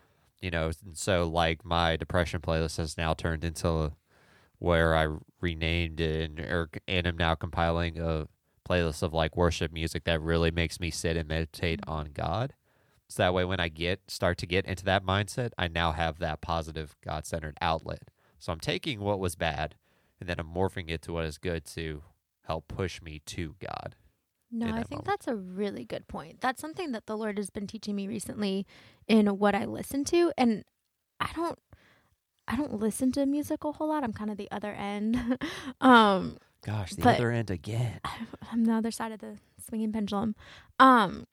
You 0.41 0.51
know, 0.51 0.71
and 0.85 0.97
so 0.97 1.27
like 1.27 1.63
my 1.65 1.95
depression 1.97 2.41
playlist 2.41 2.77
has 2.77 2.97
now 2.97 3.13
turned 3.13 3.43
into 3.43 3.93
where 4.59 4.95
I 4.95 5.17
renamed 5.41 5.99
it 5.99 6.29
and 6.29 6.39
or, 6.39 6.69
and 6.87 7.07
am 7.07 7.17
now 7.17 7.35
compiling 7.35 7.99
a 7.99 8.27
playlist 8.67 9.03
of 9.03 9.13
like 9.13 9.37
worship 9.37 9.71
music 9.71 10.03
that 10.05 10.21
really 10.21 10.51
makes 10.51 10.79
me 10.79 10.91
sit 10.91 11.17
and 11.17 11.27
meditate 11.27 11.79
on 11.87 12.11
God. 12.13 12.53
So 13.09 13.23
that 13.23 13.33
way 13.33 13.45
when 13.45 13.59
I 13.59 13.69
get 13.69 14.01
start 14.09 14.37
to 14.39 14.45
get 14.45 14.65
into 14.65 14.83
that 14.85 15.05
mindset, 15.05 15.51
I 15.57 15.67
now 15.67 15.93
have 15.93 16.19
that 16.19 16.41
positive 16.41 16.95
God 17.03 17.25
centered 17.25 17.57
outlet. 17.61 18.09
So 18.39 18.51
I'm 18.51 18.59
taking 18.59 18.99
what 18.99 19.19
was 19.19 19.35
bad 19.35 19.75
and 20.19 20.27
then 20.27 20.39
I'm 20.39 20.53
morphing 20.53 20.89
it 20.89 21.01
to 21.03 21.13
what 21.13 21.25
is 21.25 21.37
good 21.37 21.65
to 21.65 22.03
help 22.43 22.67
push 22.67 23.01
me 23.01 23.21
to 23.27 23.55
God. 23.59 23.95
No, 24.49 24.67
I 24.67 24.83
think 24.83 24.91
moment. 24.91 25.05
that's 25.05 25.27
a 25.27 25.35
really 25.35 25.83
good 25.83 26.07
point. 26.07 26.39
That's 26.39 26.61
something 26.61 26.93
that 26.93 27.05
the 27.05 27.17
Lord 27.17 27.37
has 27.37 27.49
been 27.49 27.67
teaching 27.67 27.95
me 27.95 28.07
recently 28.07 28.65
in 29.07 29.27
what 29.27 29.53
I 29.53 29.65
listen 29.65 30.05
to, 30.05 30.31
and 30.37 30.63
I 31.19 31.29
don't, 31.35 31.59
I 32.47 32.55
don't 32.55 32.79
listen 32.79 33.11
to 33.13 33.25
music 33.25 33.65
a 33.65 33.73
whole 33.73 33.89
lot. 33.89 34.05
I'm 34.05 34.13
kind 34.13 34.31
of 34.31 34.37
the 34.37 34.49
other 34.49 34.71
end. 34.71 35.37
um, 35.81 36.37
Gosh, 36.65 36.93
the 36.93 37.01
But- 37.03 37.15
other 37.15 37.31
end 37.31 37.49
again. 37.49 37.99
I'm 38.51 38.65
the 38.65 38.73
other 38.73 38.91
side 38.91 39.11
of 39.11 39.19
the 39.19 39.37
swinging 39.65 39.91
pendulum. 39.91 40.35
Um, 40.79 41.27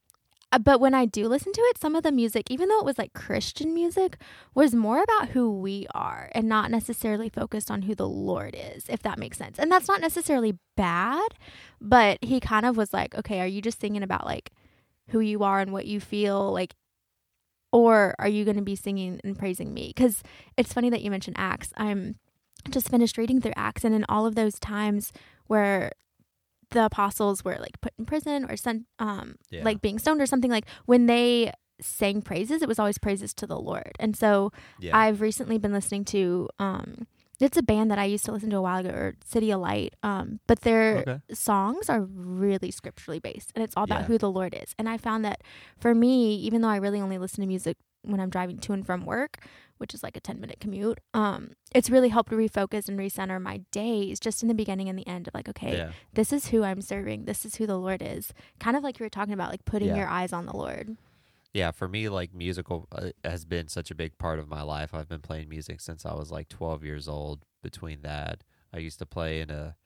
uh, 0.52 0.59
but 0.59 0.81
when 0.81 0.95
I 0.95 1.07
do 1.07 1.26
listen 1.26 1.52
to 1.52 1.61
it, 1.62 1.78
some 1.78 1.97
of 1.97 2.04
the 2.04 2.12
music, 2.12 2.49
even 2.50 2.69
though 2.69 2.78
it 2.78 2.85
was 2.85 2.99
like 2.99 3.12
Christian 3.12 3.75
music, 3.75 4.19
was 4.54 4.75
more 4.75 5.02
about 5.02 5.31
who 5.31 5.50
we 5.59 5.87
are 5.95 6.31
and 6.33 6.49
not 6.49 6.71
necessarily 6.71 7.28
focused 7.28 7.71
on 7.71 7.83
who 7.83 7.95
the 7.97 8.09
Lord 8.09 8.54
is, 8.57 8.85
if 8.88 9.02
that 9.02 9.19
makes 9.19 9.37
sense. 9.38 9.59
And 9.59 9.73
that's 9.73 9.88
not 9.88 10.00
necessarily 10.00 10.59
bad, 10.76 11.35
but 11.81 12.19
he 12.23 12.38
kind 12.38 12.64
of 12.66 12.76
was 12.76 12.93
like, 12.93 13.14
okay, 13.16 13.40
are 13.40 13.47
you 13.47 13.61
just 13.61 13.81
singing 13.81 14.02
about 14.04 14.26
like 14.26 14.50
who 15.09 15.19
you 15.19 15.43
are 15.43 15.59
and 15.61 15.73
what 15.73 15.87
you 15.87 15.99
feel 15.99 16.52
like? 16.52 16.75
Or 17.73 18.14
are 18.21 18.28
you 18.28 18.45
going 18.45 18.57
to 18.57 18.62
be 18.62 18.76
singing 18.76 19.21
and 19.25 19.37
praising 19.37 19.75
me? 19.75 19.88
Because 19.97 20.23
it's 20.57 20.73
funny 20.73 20.90
that 20.90 21.02
you 21.02 21.11
mentioned 21.11 21.37
Acts. 21.37 21.73
I'm 21.76 22.16
just 22.71 22.88
finished 22.88 23.18
reading 23.18 23.40
through 23.40 23.52
Acts, 23.56 23.85
and 23.85 23.94
in 23.94 24.04
all 24.09 24.26
of 24.26 24.35
those 24.35 24.59
times 24.59 25.12
where 25.47 25.92
the 26.71 26.85
apostles 26.87 27.44
were 27.44 27.56
like 27.61 27.80
put 27.80 27.92
in 27.99 28.04
prison 28.06 28.44
or 28.50 28.56
sent 28.56 28.87
um 28.99 29.37
Yeah. 29.50 29.62
like 29.64 29.80
being 29.80 29.99
stoned 29.99 30.21
or 30.21 30.26
something 30.26 30.50
like 30.50 30.64
when 30.87 31.06
they 31.06 31.52
sang 31.80 32.23
praises 32.23 32.62
it 32.62 32.68
was 32.68 32.78
always 32.78 32.99
praises 32.99 33.33
to 33.35 33.47
the 33.47 33.59
lord 33.59 33.92
and 34.00 34.16
so 34.16 34.50
Yeah. 34.80 34.97
i've 34.97 35.21
recently 35.21 35.59
been 35.59 35.73
listening 35.73 36.04
to 36.06 36.49
um 36.59 37.06
it's 37.40 37.56
a 37.56 37.62
band 37.62 37.90
that 37.90 37.99
i 37.99 38.04
used 38.04 38.25
to 38.25 38.33
listen 38.33 38.50
to 38.50 38.56
a 38.56 38.62
while 38.62 38.78
ago 38.80 38.88
or 38.90 39.14
CityAlight 39.30 39.90
um 40.02 40.40
but 40.47 40.61
their 40.62 40.99
Okay. 41.00 41.21
songs 41.33 41.88
are 41.88 42.00
really 42.02 42.71
scripturally 42.71 43.21
based 43.21 43.52
and 43.54 43.62
it's 43.62 43.75
all 43.76 43.85
about 43.85 44.00
Yeah. 44.00 44.06
who 44.06 44.18
the 44.18 44.30
lord 44.30 44.54
is 44.61 44.75
and 44.78 44.88
i 44.88 44.97
found 44.97 45.25
that 45.25 45.42
for 45.78 45.94
me 45.94 46.35
even 46.37 46.61
though 46.62 46.68
i 46.68 46.76
really 46.76 47.00
only 47.00 47.18
listen 47.18 47.40
to 47.42 47.47
music 47.47 47.76
when 48.02 48.21
i'm 48.21 48.30
driving 48.30 48.59
to 48.59 48.73
and 48.73 48.85
from 48.87 49.04
work 49.04 49.38
which 49.78 49.93
is 49.95 50.02
like 50.02 50.16
a 50.16 50.21
10 50.21 50.40
minute 50.40 50.59
commute 50.61 50.99
um 51.14 51.50
it's 51.75 51.90
really 51.90 52.09
helped 52.09 52.31
refocus 52.31 52.88
and 52.88 52.99
recenter 52.99 53.40
my 53.40 53.59
days 53.73 54.19
just 54.21 54.43
in 54.43 54.49
the 54.49 54.54
beginning 54.54 54.88
and 54.88 54.99
the 54.99 55.07
end 55.07 55.26
of 55.28 55.35
like 55.35 55.49
okay 55.49 55.76
yeah. 55.76 55.90
this 56.14 56.33
is 56.33 56.49
who 56.49 56.62
I'm 56.62 56.81
serving. 56.81 57.25
This 57.25 57.45
is 57.45 57.57
who 57.57 57.66
the 57.66 57.76
Lord 57.78 58.00
is. 58.02 58.33
Kind 58.61 58.76
of 58.76 58.83
like 58.83 58.99
you 58.99 59.04
were 59.04 59.11
talking 59.11 59.35
about, 59.35 59.50
like 59.50 59.64
putting 59.64 59.88
Yeah. 59.88 59.97
your 59.97 60.09
eyes 60.09 60.33
on 60.33 60.47
the 60.47 60.57
Lord. 60.57 60.97
Yeah, 61.52 61.71
for 61.71 61.87
me, 61.88 62.09
like 62.09 62.35
musical 62.35 62.88
uh, 62.93 63.11
has 63.25 63.45
been 63.45 63.69
such 63.69 63.90
a 63.90 63.95
big 63.95 64.19
part 64.19 64.38
of 64.38 64.49
my 64.49 64.62
life. 64.62 64.93
I've 64.95 65.09
been 65.09 65.21
playing 65.21 65.49
music 65.49 65.81
since 65.81 66.04
I 66.04 66.14
was 66.14 66.31
like 66.33 66.49
12 66.49 66.83
years 66.85 67.07
old. 67.09 67.45
Between 67.62 68.02
that, 68.02 68.43
I 68.73 68.78
used 68.78 68.99
to 68.99 69.07
play 69.07 69.40
in 69.40 69.50
a 69.50 69.76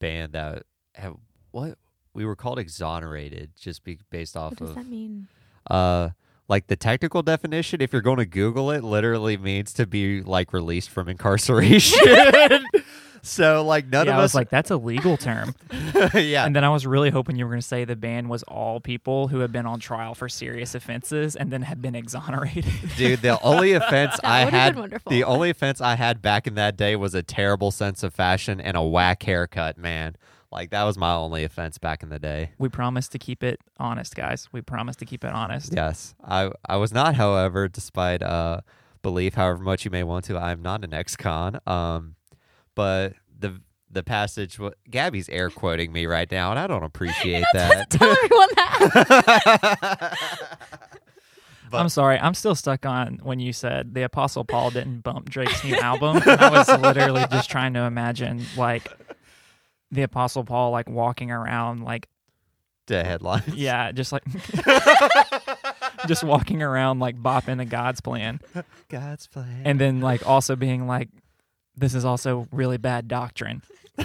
band 0.00 0.32
that 0.34 0.64
have 0.94 1.16
what 1.50 1.78
we 2.14 2.24
were 2.24 2.36
called 2.36 2.58
exonerated, 2.58 3.52
just 3.56 3.84
be 3.84 3.98
based 4.10 4.36
off 4.36 4.52
What 4.52 4.58
does 4.58 4.68
of 4.70 4.74
that 4.76 4.86
mean? 4.86 5.28
uh 5.70 6.10
like 6.48 6.66
the 6.66 6.76
technical 6.76 7.22
definition. 7.22 7.80
If 7.80 7.92
you're 7.92 8.02
going 8.02 8.18
to 8.18 8.26
Google 8.26 8.70
it, 8.70 8.82
literally 8.82 9.36
means 9.36 9.72
to 9.74 9.86
be 9.86 10.22
like 10.22 10.52
released 10.52 10.90
from 10.90 11.08
incarceration. 11.08 12.66
So 13.22 13.64
like 13.64 13.88
none 13.88 14.06
yeah, 14.06 14.12
of 14.12 14.18
I 14.18 14.22
was 14.22 14.30
us 14.30 14.34
like, 14.34 14.50
that's 14.50 14.70
a 14.70 14.76
legal 14.76 15.16
term. 15.16 15.54
yeah. 16.14 16.46
And 16.46 16.54
then 16.54 16.64
I 16.64 16.68
was 16.70 16.86
really 16.86 17.10
hoping 17.10 17.36
you 17.36 17.44
were 17.44 17.50
going 17.50 17.60
to 17.60 17.66
say 17.66 17.84
the 17.84 17.96
ban 17.96 18.28
was 18.28 18.42
all 18.44 18.80
people 18.80 19.28
who 19.28 19.40
had 19.40 19.52
been 19.52 19.66
on 19.66 19.80
trial 19.80 20.14
for 20.14 20.28
serious 20.28 20.74
offenses 20.74 21.36
and 21.36 21.50
then 21.50 21.62
had 21.62 21.82
been 21.82 21.94
exonerated. 21.94 22.72
Dude, 22.96 23.20
the 23.20 23.40
only 23.42 23.72
offense 23.72 24.18
I 24.22 24.44
had 24.44 24.76
wonderful. 24.76 25.10
the 25.10 25.24
only 25.24 25.50
offense 25.50 25.80
I 25.80 25.96
had 25.96 26.22
back 26.22 26.46
in 26.46 26.54
that 26.54 26.76
day 26.76 26.96
was 26.96 27.14
a 27.14 27.22
terrible 27.22 27.70
sense 27.70 28.02
of 28.02 28.14
fashion 28.14 28.60
and 28.60 28.76
a 28.76 28.82
whack 28.82 29.22
haircut, 29.22 29.78
man. 29.78 30.16
Like 30.50 30.70
that 30.70 30.84
was 30.84 30.96
my 30.96 31.12
only 31.14 31.44
offense 31.44 31.76
back 31.78 32.02
in 32.02 32.08
the 32.08 32.18
day. 32.18 32.52
we 32.58 32.68
promised 32.70 33.12
to 33.12 33.18
keep 33.18 33.42
it 33.44 33.60
honest, 33.78 34.14
guys. 34.16 34.48
We 34.50 34.62
promised 34.62 34.98
to 35.00 35.04
keep 35.04 35.22
it 35.24 35.32
honest. 35.32 35.74
Yes. 35.74 36.14
I 36.24 36.50
I 36.66 36.76
was 36.76 36.92
not, 36.92 37.14
however, 37.16 37.68
despite 37.68 38.22
uh 38.22 38.62
belief, 39.02 39.34
however 39.34 39.62
much 39.62 39.84
you 39.84 39.90
may 39.90 40.02
want 40.04 40.24
to, 40.26 40.38
I'm 40.38 40.62
not 40.62 40.84
an 40.84 40.94
ex-con. 40.94 41.60
Um 41.66 42.14
but 42.74 43.12
the 43.38 43.60
the 43.90 44.02
passage 44.02 44.58
Gabby's 44.90 45.28
air 45.28 45.50
quoting 45.50 45.92
me 45.92 46.06
right 46.06 46.30
now 46.30 46.50
and 46.50 46.58
I 46.58 46.66
don't 46.66 46.82
appreciate 46.82 47.44
that. 47.54 47.90
Tell 47.90 48.10
everyone 48.10 48.48
that. 48.56 50.18
But- 51.70 51.80
I'm 51.82 51.90
sorry. 51.90 52.18
I'm 52.18 52.32
still 52.32 52.54
stuck 52.54 52.86
on 52.86 53.20
when 53.22 53.40
you 53.40 53.52
said 53.52 53.92
the 53.92 54.02
Apostle 54.02 54.42
Paul 54.42 54.70
didn't 54.70 55.00
bump 55.00 55.28
Drake's 55.28 55.62
new 55.64 55.74
album. 55.76 56.18
I 56.24 56.48
was 56.48 56.66
literally 56.80 57.26
just 57.30 57.50
trying 57.50 57.74
to 57.74 57.80
imagine 57.80 58.42
like 58.56 58.90
the 59.90 60.02
Apostle 60.02 60.44
Paul 60.44 60.70
like 60.70 60.88
walking 60.88 61.30
around 61.30 61.82
like 61.82 62.08
the 62.86 63.04
headlines. 63.04 63.48
yeah, 63.54 63.92
just 63.92 64.12
like 64.12 64.24
just 66.06 66.24
walking 66.24 66.62
around 66.62 66.98
like 67.00 67.16
bopping 67.16 67.58
the 67.58 67.64
God's 67.64 68.00
plan. 68.00 68.40
God's 68.88 69.26
plan. 69.26 69.62
And 69.64 69.78
then 69.80 70.00
like 70.00 70.26
also 70.26 70.56
being 70.56 70.86
like 70.86 71.08
this 71.76 71.94
is 71.94 72.04
also 72.04 72.48
really 72.50 72.76
bad 72.78 73.06
doctrine. 73.08 73.62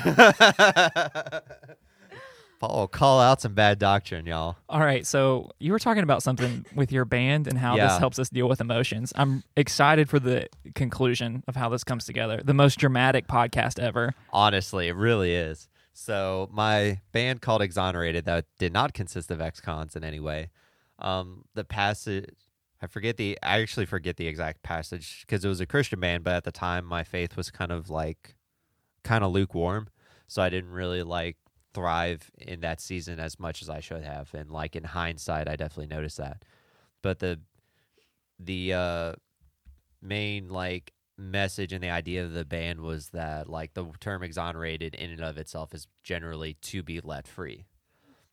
Paul, 2.59 2.87
call 2.87 3.19
out 3.19 3.41
some 3.41 3.53
bad 3.53 3.77
doctrine, 3.77 4.25
y'all. 4.25 4.55
All 4.69 4.79
right, 4.79 5.05
so 5.05 5.49
you 5.59 5.73
were 5.73 5.79
talking 5.79 6.03
about 6.03 6.23
something 6.23 6.65
with 6.73 6.93
your 6.93 7.03
band 7.03 7.45
and 7.47 7.57
how 7.57 7.75
Yeah. 7.75 7.87
this 7.87 7.97
helps 7.97 8.19
us 8.19 8.29
deal 8.29 8.47
with 8.47 8.61
emotions. 8.61 9.11
I'm 9.17 9.43
excited 9.57 10.09
for 10.09 10.17
the 10.17 10.47
conclusion 10.73 11.43
of 11.47 11.57
how 11.57 11.67
this 11.67 11.83
comes 11.83 12.05
together. 12.05 12.39
The 12.41 12.53
most 12.53 12.79
dramatic 12.79 13.27
podcast 13.27 13.79
ever. 13.79 14.13
Honestly, 14.31 14.87
it 14.87 14.95
really 14.95 15.33
is. 15.35 15.67
So 15.93 16.49
my 16.51 17.01
band 17.11 17.41
called 17.41 17.61
Exonerated 17.61 18.25
that 18.25 18.45
did 18.57 18.73
not 18.73 18.93
consist 18.93 19.29
of 19.29 19.39
ex-cons 19.39 19.95
in 19.95 20.03
any 20.03 20.19
way. 20.19 20.49
Um, 20.99 21.45
the 21.53 21.63
passage, 21.63 22.33
I 22.81 22.87
forget 22.87 23.17
the, 23.17 23.37
I 23.43 23.61
actually 23.61 23.85
forget 23.85 24.17
the 24.17 24.27
exact 24.27 24.63
passage 24.63 25.21
because 25.21 25.45
it 25.45 25.47
was 25.47 25.61
a 25.61 25.65
Christian 25.65 25.99
band, 25.99 26.23
but 26.23 26.33
at 26.33 26.43
the 26.43 26.51
time 26.51 26.85
my 26.85 27.03
faith 27.03 27.37
was 27.37 27.51
kind 27.51 27.71
of 27.71 27.89
like, 27.89 28.35
kind 29.03 29.23
of 29.23 29.31
lukewarm, 29.31 29.89
so 30.27 30.41
I 30.41 30.49
didn't 30.49 30.71
really 30.71 31.03
like 31.03 31.37
thrive 31.73 32.31
in 32.37 32.61
that 32.61 32.79
season 32.81 33.19
as 33.19 33.39
much 33.39 33.61
as 33.61 33.69
I 33.69 33.79
should 33.79 34.03
have. 34.03 34.33
And 34.33 34.49
like 34.49 34.75
in 34.75 34.85
hindsight, 34.85 35.47
I 35.47 35.55
definitely 35.55 35.93
noticed 35.93 36.17
that. 36.17 36.43
But 37.01 37.19
the, 37.19 37.39
the 38.39 38.73
uh, 38.73 39.13
main 40.01 40.49
like 40.49 40.92
message 41.17 41.73
and 41.73 41.83
the 41.83 41.89
idea 41.89 42.23
of 42.23 42.33
the 42.33 42.45
band 42.45 42.81
was 42.81 43.09
that 43.09 43.49
like 43.49 43.73
the 43.73 43.85
term 43.99 44.23
exonerated 44.23 44.95
in 44.95 45.11
and 45.11 45.21
of 45.21 45.37
itself 45.37 45.73
is 45.73 45.87
generally 46.03 46.55
to 46.61 46.81
be 46.83 46.99
let 47.01 47.27
free. 47.27 47.65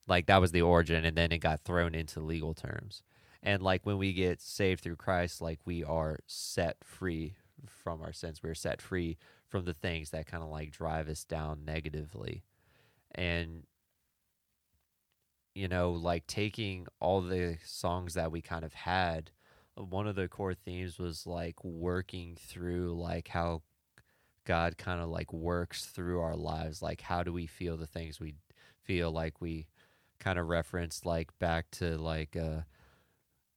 Like 0.07 0.27
that 0.27 0.41
was 0.41 0.53
the 0.53 0.63
origin 0.63 1.05
and 1.05 1.17
then 1.17 1.33
it 1.33 1.39
got 1.39 1.65
thrown 1.65 1.95
into 1.95 2.21
legal 2.21 2.55
terms. 2.55 3.03
And 3.43 3.63
like 3.63 3.85
when 3.85 3.99
we 3.99 4.13
get 4.13 4.41
saved 4.41 4.83
through 4.83 4.97
Christ, 4.97 5.41
like 5.41 5.61
we 5.65 5.85
are 5.85 6.19
set 6.27 6.79
free 6.85 7.35
from 7.67 8.03
our 8.03 8.13
sins. 8.13 8.43
We're 8.43 8.55
set 8.55 8.81
free 8.83 9.19
from 9.49 9.65
the 9.65 9.75
things 9.75 10.11
that 10.11 10.27
kind 10.27 10.43
of 10.43 10.49
like 10.49 10.71
drive 10.71 11.09
us 11.09 11.25
down 11.25 11.65
negatively. 11.65 12.45
And 13.15 13.65
you 15.55 15.69
know, 15.69 15.91
like 15.93 16.27
taking 16.27 16.87
all 17.01 17.21
the 17.21 17.59
songs 17.65 18.15
that 18.15 18.31
we 18.31 18.41
kind 18.41 18.65
of 18.65 18.73
had 18.73 19.31
one 19.89 20.07
of 20.07 20.17
the 20.17 20.29
core 20.29 20.55
themes 20.55 20.99
was 20.99 21.27
like 21.27 21.63
working 21.65 22.37
through 22.39 22.99
like 23.01 23.29
how 23.29 23.63
God 24.45 24.79
kind 24.79 25.01
of 25.01 25.09
like 25.09 25.33
works 25.33 25.87
through 25.87 26.21
our 26.21 26.37
lives. 26.37 26.83
Like 26.83 27.01
how 27.01 27.23
do 27.23 27.33
we 27.33 27.47
feel 27.47 27.77
the 27.77 27.87
things 27.87 28.21
we 28.21 28.35
feel 28.83 29.11
like 29.11 29.41
we 29.41 29.67
kind 30.19 30.39
of 30.39 30.49
referenced 30.49 31.07
like 31.07 31.37
back 31.39 31.71
to 31.71 31.97
like 31.97 32.37
uh 32.37 32.61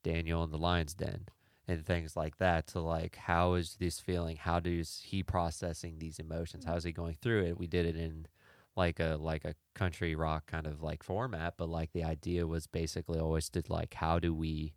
Daniel 0.04 0.44
in 0.44 0.52
the 0.52 0.58
lion's 0.58 0.94
den 0.94 1.28
and 1.68 1.86
things 1.86 2.16
like 2.16 2.38
that 2.38 2.68
to 2.68 2.80
like 2.80 3.16
how 3.16 3.54
is 3.56 3.78
this 3.80 4.00
feeling? 4.00 4.38
How 4.38 4.60
does 4.60 5.02
he 5.06 5.24
processing 5.24 5.96
these 6.00 6.20
emotions? 6.20 6.66
How 6.66 6.76
is 6.76 6.84
he 6.84 6.92
going 6.92 7.18
through 7.22 7.46
it? 7.46 7.58
We 7.58 7.68
did 7.68 7.86
it 7.86 7.96
in 7.96 8.28
like 8.76 9.00
a 9.00 9.18
like 9.20 9.46
a 9.46 9.56
country 9.74 10.16
rock 10.16 10.48
kind 10.48 10.68
of 10.68 10.82
like 10.82 11.04
format, 11.04 11.56
but 11.58 11.70
like 11.70 11.92
the 11.94 12.04
idea 12.04 12.48
was 12.48 12.68
basically 12.68 13.20
always 13.20 13.50
to 13.50 13.64
like 13.70 13.94
how 13.94 14.20
do 14.20 14.34
we 14.34 14.74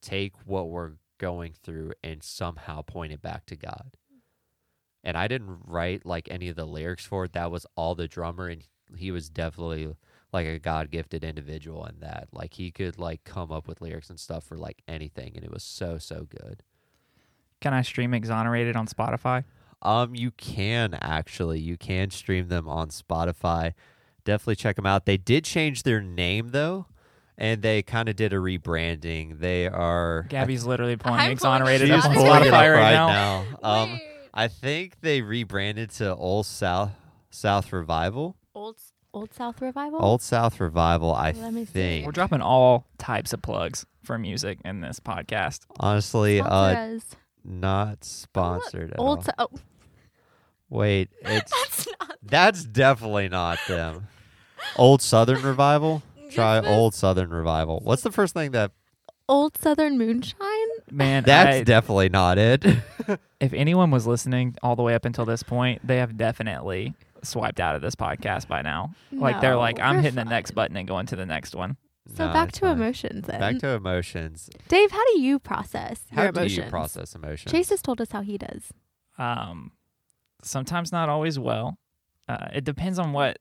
take 0.00 0.32
what 0.44 0.68
we're 0.68 0.92
going 1.18 1.52
through 1.62 1.92
and 2.02 2.22
somehow 2.22 2.82
point 2.82 3.12
it 3.12 3.20
back 3.20 3.44
to 3.46 3.56
God. 3.56 3.96
And 5.04 5.16
I 5.16 5.28
didn't 5.28 5.58
write 5.64 6.06
like 6.06 6.28
any 6.30 6.48
of 6.48 6.56
the 6.56 6.64
lyrics 6.64 7.04
for 7.04 7.24
it. 7.24 7.32
That 7.32 7.50
was 7.50 7.66
all 7.76 7.94
the 7.94 8.08
drummer 8.08 8.48
and 8.48 8.62
he 8.96 9.10
was 9.10 9.28
definitely 9.28 9.94
like 10.32 10.46
a 10.46 10.58
God 10.58 10.90
gifted 10.90 11.24
individual 11.24 11.84
in 11.86 12.00
that. 12.00 12.28
Like 12.32 12.54
he 12.54 12.70
could 12.70 12.98
like 12.98 13.24
come 13.24 13.52
up 13.52 13.68
with 13.68 13.80
lyrics 13.80 14.10
and 14.10 14.18
stuff 14.18 14.44
for 14.44 14.56
like 14.56 14.82
anything 14.88 15.32
and 15.34 15.44
it 15.44 15.50
was 15.50 15.62
so 15.62 15.98
so 15.98 16.26
good. 16.28 16.62
Can 17.60 17.74
I 17.74 17.82
stream 17.82 18.14
Exonerated 18.14 18.76
on 18.76 18.86
Spotify? 18.86 19.44
Um 19.82 20.14
you 20.14 20.30
can 20.32 20.94
actually. 21.00 21.60
You 21.60 21.76
can 21.76 22.10
stream 22.10 22.48
them 22.48 22.68
on 22.68 22.88
Spotify. 22.88 23.74
Definitely 24.24 24.56
check 24.56 24.76
them 24.76 24.86
out. 24.86 25.06
They 25.06 25.16
did 25.16 25.44
change 25.44 25.84
their 25.84 26.00
name 26.00 26.50
though. 26.50 26.86
And 27.40 27.62
they 27.62 27.82
kind 27.82 28.08
of 28.08 28.16
did 28.16 28.32
a 28.32 28.36
rebranding. 28.36 29.38
They 29.38 29.68
are 29.68 30.26
Gabby's 30.28 30.64
literally 30.66 30.96
pulling 30.96 31.20
I'm 31.20 31.36
pulling 31.36 31.62
Exonerated 31.62 31.88
it 31.88 31.92
up 31.92 31.98
up. 32.04 32.10
on 32.10 32.14
She's 32.14 32.22
pulling 32.24 32.42
it 32.42 32.46
Spotify 32.52 32.74
right, 32.74 32.92
now. 32.92 33.44
Um, 33.62 34.00
I 34.34 34.48
think 34.48 35.00
they 35.02 35.22
rebranded 35.22 35.90
to 35.92 36.14
Old 36.16 36.46
South 36.46 36.90
South 37.30 37.72
Revival. 37.72 38.34
Old 38.56 38.76
Old 39.14 39.32
South 39.32 39.62
Revival. 39.62 40.00
Old 40.04 40.20
South 40.20 40.58
Revival, 40.60 41.14
I 41.14 41.30
Let 41.30 41.52
me 41.54 41.64
see. 41.64 41.70
think. 41.72 42.06
We're 42.06 42.12
dropping 42.12 42.40
all 42.40 42.86
types 42.98 43.32
of 43.32 43.40
plugs 43.40 43.86
for 44.02 44.18
music 44.18 44.58
in 44.64 44.80
this 44.80 44.98
podcast. 45.00 45.60
Honestly, 45.78 46.40
uh, 46.40 46.98
not 47.44 48.02
sponsored 48.04 48.90
at 48.92 48.98
Old. 48.98 49.28
all. 49.38 49.50
Oh, 49.54 49.58
Wait, 50.70 51.08
it's 51.22 51.52
that's 51.52 51.86
not. 52.00 52.16
that's 52.22 52.64
definitely 52.64 53.28
not 53.28 53.58
them. 53.68 54.08
Old 54.76 55.00
Southern 55.02 55.40
Revival. 55.42 56.02
Try 56.30 56.56
Yes. 56.56 56.66
Old 56.66 56.94
Southern 56.94 57.30
Revival. 57.30 57.80
What's 57.82 58.02
the 58.02 58.12
first 58.12 58.34
thing 58.34 58.52
that? 58.52 58.72
Old 59.28 59.58
Southern 59.58 59.98
Moonshine. 59.98 60.68
Man, 60.90 61.22
That's 61.24 61.56
I- 61.58 61.62
definitely 61.64 62.08
not 62.08 62.38
it. 62.38 62.64
if 63.40 63.52
anyone 63.52 63.90
was 63.90 64.06
listening 64.06 64.56
all 64.62 64.74
the 64.76 64.82
way 64.82 64.94
up 64.94 65.04
until 65.04 65.24
this 65.26 65.42
point, 65.42 65.86
they 65.86 65.98
have 65.98 66.16
definitely 66.16 66.94
swiped 67.22 67.60
out 67.60 67.74
of 67.76 67.82
this 67.82 67.94
podcast 67.94 68.48
by 68.48 68.62
now. 68.62 68.94
Like 69.12 69.40
they're 69.40 69.52
No, 69.52 69.58
like, 69.58 69.80
I'm 69.80 69.96
we're 69.96 70.02
hitting 70.02 70.16
the 70.16 70.24
next 70.24 70.52
button 70.52 70.76
and 70.76 70.88
going 70.88 71.06
to 71.06 71.16
the 71.16 71.26
next 71.26 71.54
one. 71.54 71.76
So 72.14 72.26
No, 72.26 72.32
back 72.32 72.48
it's 72.50 72.58
to 72.60 72.66
fine. 72.66 72.76
emotions 72.78 73.26
then. 73.26 73.38
Back 73.40 73.58
to 73.58 73.68
emotions. 73.70 74.48
Dave, 74.68 74.90
how 74.92 75.04
do 75.12 75.20
you 75.20 75.38
process 75.38 76.00
How 76.10 76.22
your 76.22 76.32
do 76.32 76.46
you 76.46 76.62
process 76.62 77.14
emotions? 77.14 77.52
Chase 77.52 77.68
has 77.68 77.82
told 77.82 78.00
us 78.00 78.12
how 78.12 78.22
he 78.22 78.38
does. 78.38 78.72
Um, 79.18 79.72
sometimes 80.42 80.90
not 80.90 81.08
always 81.10 81.38
well. 81.38 81.76
Uh, 82.28 82.48
it 82.54 82.64
depends 82.64 82.98
on 82.98 83.12
what 83.12 83.38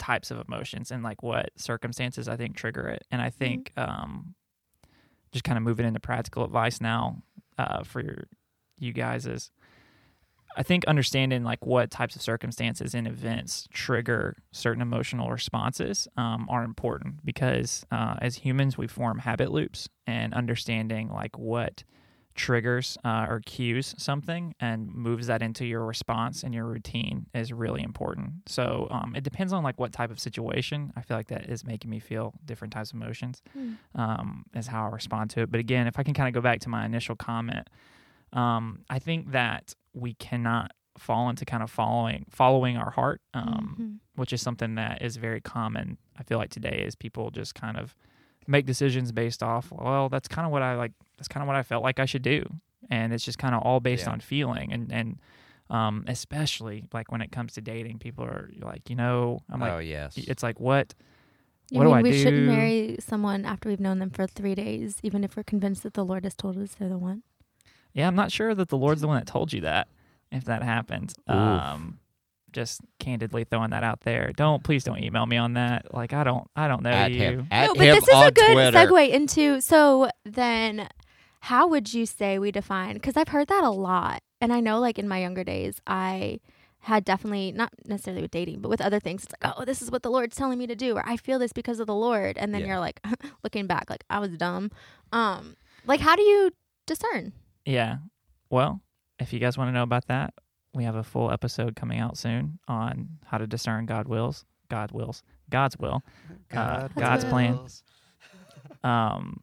types 0.00 0.32
of 0.32 0.42
emotions 0.48 0.90
and 0.90 1.04
like 1.04 1.22
what 1.22 1.50
circumstances 1.56 2.28
I 2.28 2.36
think 2.36 2.56
trigger 2.56 2.88
it. 2.88 3.06
And 3.12 3.22
I 3.22 3.30
think 3.30 3.72
um, 3.76 4.34
just 5.30 5.44
kind 5.44 5.56
of 5.56 5.62
moving 5.62 5.86
into 5.86 6.00
practical 6.00 6.44
advice 6.44 6.80
now 6.80 7.22
uh, 7.58 7.84
for 7.84 8.02
your, 8.02 8.24
you 8.78 8.92
guys 8.92 9.26
is 9.26 9.52
I 10.56 10.64
think 10.64 10.84
understanding 10.86 11.44
like 11.44 11.64
what 11.64 11.90
types 11.90 12.16
of 12.16 12.22
circumstances 12.22 12.94
and 12.94 13.06
events 13.06 13.68
trigger 13.72 14.36
certain 14.50 14.82
emotional 14.82 15.30
responses 15.30 16.08
um, 16.16 16.48
are 16.50 16.64
important 16.64 17.24
because 17.24 17.86
uh, 17.92 18.16
as 18.20 18.36
humans 18.36 18.76
we 18.76 18.88
form 18.88 19.20
habit 19.20 19.52
loops 19.52 19.88
and 20.06 20.34
understanding 20.34 21.08
like 21.08 21.38
what 21.38 21.84
triggers 22.34 22.96
uh, 23.04 23.26
or 23.28 23.40
cues 23.44 23.94
something 23.98 24.54
and 24.60 24.92
moves 24.94 25.26
that 25.26 25.42
into 25.42 25.64
your 25.66 25.84
response 25.84 26.42
and 26.42 26.54
your 26.54 26.64
routine 26.64 27.26
is 27.34 27.52
really 27.52 27.82
important. 27.82 28.32
So 28.46 28.86
um, 28.90 29.14
it 29.16 29.24
depends 29.24 29.52
on 29.52 29.62
like 29.62 29.78
what 29.78 29.92
type 29.92 30.10
of 30.10 30.18
situation. 30.20 30.92
I 30.96 31.02
feel 31.02 31.16
like 31.16 31.28
that 31.28 31.50
is 31.50 31.64
making 31.64 31.90
me 31.90 31.98
feel 31.98 32.32
different 32.44 32.72
types 32.72 32.90
of 32.90 32.96
emotions 32.96 33.42
um, 33.94 34.44
is 34.54 34.68
how 34.68 34.86
I 34.86 34.88
respond 34.90 35.30
to 35.30 35.42
it. 35.42 35.50
But 35.50 35.60
again, 35.60 35.86
if 35.86 35.98
I 35.98 36.02
can 36.02 36.14
kind 36.14 36.28
of 36.28 36.34
go 36.34 36.40
back 36.40 36.60
to 36.60 36.68
my 36.68 36.84
initial 36.86 37.16
comment, 37.16 37.68
um, 38.32 38.84
I 38.88 38.98
think 38.98 39.32
that 39.32 39.74
we 39.92 40.14
cannot 40.14 40.70
fall 40.98 41.28
into 41.30 41.44
kind 41.44 41.62
of 41.62 41.70
following 41.70 42.26
following 42.30 42.76
our 42.76 42.90
heart, 42.90 43.20
um, 43.34 43.76
Mhm. 43.80 43.98
which 44.16 44.32
is 44.32 44.42
something 44.42 44.74
that 44.76 45.02
is 45.02 45.16
very 45.16 45.40
common. 45.40 45.98
I 46.18 46.22
feel 46.22 46.38
like 46.38 46.50
today 46.50 46.82
is 46.86 46.94
people 46.94 47.30
just 47.30 47.54
kind 47.54 47.76
of 47.76 47.94
make 48.46 48.66
decisions 48.66 49.10
based 49.12 49.42
off. 49.42 49.72
Well, 49.72 50.08
that's 50.08 50.28
kind 50.28 50.46
of 50.46 50.52
what 50.52 50.62
I 50.62 50.74
like. 50.76 50.92
That's 51.20 51.28
kind 51.28 51.42
of 51.42 51.46
what 51.46 51.54
I 51.56 51.62
felt 51.62 51.84
like 51.84 52.00
I 52.00 52.06
should 52.06 52.22
do, 52.22 52.44
and 52.90 53.12
it's 53.12 53.24
just 53.24 53.38
kind 53.38 53.54
of 53.54 53.62
all 53.62 53.78
based 53.78 54.06
Yeah. 54.06 54.12
on 54.14 54.20
feeling 54.20 54.72
and 54.72 54.90
and 54.92 55.18
Um, 55.70 56.02
especially 56.08 56.82
like 56.92 57.12
when 57.12 57.20
it 57.22 57.30
comes 57.30 57.52
to 57.52 57.60
dating, 57.60 58.00
people 58.00 58.24
are 58.24 58.50
like, 58.60 58.90
you 58.90 58.96
know, 58.96 59.38
I'm 59.48 59.60
like, 59.60 59.70
oh 59.72 59.78
yes. 59.78 60.16
it's 60.16 60.42
like 60.42 60.58
what 60.58 60.94
You 61.70 61.78
What 61.78 61.84
do 61.84 61.90
mean 61.90 61.98
I 61.98 62.02
we 62.02 62.18
shouldn't 62.22 62.46
marry 62.48 62.96
someone 62.98 63.44
after 63.44 63.68
we've 63.68 63.78
known 63.78 64.00
them 64.00 64.10
for 64.10 64.26
three 64.26 64.56
days, 64.56 64.98
even 65.04 65.22
if 65.22 65.36
we're 65.36 65.44
convinced 65.44 65.84
that 65.84 65.94
the 65.94 66.04
Lord 66.04 66.24
has 66.24 66.34
told 66.34 66.58
us 66.58 66.74
they're 66.74 66.88
the 66.88 66.98
one? 66.98 67.22
Yeah, 67.92 68.08
I'm 68.08 68.16
not 68.16 68.32
sure 68.32 68.52
that 68.56 68.68
the 68.68 68.76
Lord's 68.76 69.00
the 69.00 69.06
one 69.06 69.18
that 69.20 69.28
told 69.28 69.52
you 69.52 69.60
that. 69.60 69.86
If 70.32 70.44
that 70.46 70.64
happened, 70.64 71.12
Oof. 71.30 71.36
um, 71.36 72.00
just 72.50 72.80
candidly 72.98 73.44
throwing 73.44 73.70
that 73.70 73.84
out 73.84 74.00
there. 74.00 74.32
Don't 74.36 74.64
please 74.64 74.82
don't 74.82 74.98
email 75.00 75.26
me 75.26 75.36
on 75.36 75.52
that. 75.54 75.94
Like 75.94 76.12
I 76.12 76.24
don't 76.24 76.48
I 76.56 76.66
don't 76.66 76.82
know 76.82 76.90
at 76.90 77.12
you. 77.12 77.20
him. 77.20 77.48
At 77.52 77.66
no, 77.68 77.74
but 77.74 77.86
him 77.86 77.94
this 77.94 78.08
is 78.08 78.22
a 78.26 78.30
good 78.32 78.52
Twitter. 78.54 78.76
segue 78.78 79.08
into. 79.10 79.60
So 79.60 80.10
then, 80.24 80.88
how 81.40 81.66
would 81.68 81.92
you 81.94 82.06
say 82.06 82.38
we 82.38 82.50
define? 82.52 82.94
Because 82.94 83.16
I've 83.16 83.28
heard 83.28 83.48
that 83.48 83.64
a 83.64 83.70
lot, 83.70 84.22
and 84.40 84.52
I 84.52 84.60
know, 84.60 84.78
like 84.78 84.98
in 84.98 85.08
my 85.08 85.20
younger 85.20 85.44
days, 85.44 85.80
I 85.86 86.40
had 86.84 87.04
definitely 87.04 87.52
not 87.52 87.70
necessarily 87.84 88.22
with 88.22 88.30
dating, 88.30 88.60
but 88.60 88.68
with 88.70 88.80
other 88.80 89.00
things. 89.00 89.24
It's 89.24 89.34
like, 89.42 89.54
oh, 89.58 89.64
this 89.66 89.82
is 89.82 89.90
what 89.90 90.02
the 90.02 90.10
Lord's 90.10 90.34
telling 90.36 90.58
me 90.58 90.66
to 90.66 90.74
do, 90.74 90.96
or 90.96 91.06
I 91.06 91.16
feel 91.16 91.38
this 91.38 91.52
because 91.52 91.78
of 91.80 91.86
the 91.86 91.94
Lord, 91.94 92.38
and 92.38 92.54
then 92.54 92.62
Yeah. 92.62 92.68
you're 92.68 92.78
like, 92.80 93.00
looking 93.44 93.66
back, 93.66 93.90
like 93.90 94.04
I 94.08 94.18
was 94.18 94.30
dumb. 94.36 94.70
Um, 95.12 95.56
like 95.86 96.00
how 96.00 96.16
do 96.16 96.22
you 96.22 96.52
discern? 96.86 97.32
Yeah. 97.64 97.98
Well, 98.48 98.80
if 99.18 99.32
you 99.32 99.38
guys 99.38 99.58
want 99.58 99.68
to 99.68 99.72
know 99.72 99.82
about 99.82 100.06
that, 100.08 100.32
we 100.72 100.84
have 100.84 100.94
a 100.94 101.02
full 101.04 101.30
episode 101.30 101.76
coming 101.76 101.98
out 101.98 102.16
soon 102.16 102.58
on 102.68 103.18
how 103.26 103.38
to 103.38 103.46
discern 103.46 103.84
God 103.86 104.08
wills, 104.08 104.44
God 104.68 104.92
wills, 104.92 105.22
God's 105.50 105.76
will. 105.78 106.02
Uh, 106.54 106.88
God's 106.96 107.24
plan. 107.24 107.58
Um, 108.82 109.42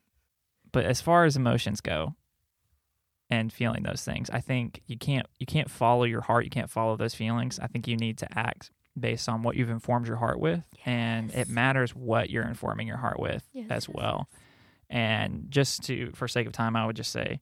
but 0.77 0.85
as 0.85 1.01
far 1.01 1.25
as 1.25 1.35
emotions 1.35 1.81
go, 1.81 2.13
and 3.31 3.51
feeling 3.51 3.81
those 3.81 4.03
things, 4.03 4.29
I 4.29 4.41
think 4.41 4.83
you 4.85 4.95
can't 4.95 5.25
you 5.39 5.47
can't 5.47 5.71
follow 5.71 6.03
your 6.03 6.21
heart. 6.21 6.43
You 6.43 6.51
can't 6.51 6.69
follow 6.69 6.95
those 6.95 7.15
feelings. 7.15 7.57
I 7.59 7.65
think 7.65 7.87
you 7.87 7.97
need 7.97 8.19
to 8.19 8.27
act 8.37 8.69
based 8.95 9.27
on 9.27 9.41
what 9.41 9.55
you've 9.55 9.71
informed 9.71 10.05
your 10.05 10.17
heart 10.17 10.39
with, 10.39 10.63
and 10.85 11.33
it 11.33 11.49
matters 11.49 11.95
what 11.95 12.29
you're 12.29 12.47
informing 12.47 12.85
your 12.85 12.97
heart 12.97 13.19
with 13.19 13.43
Yes, 13.53 13.65
as 13.71 13.89
well. 13.89 14.29
And 14.87 15.47
just 15.49 15.81
to, 15.85 16.11
for 16.11 16.27
sake 16.27 16.45
of 16.45 16.53
time, 16.53 16.75
I 16.75 16.85
would 16.85 16.95
just 16.95 17.11
say, 17.11 17.41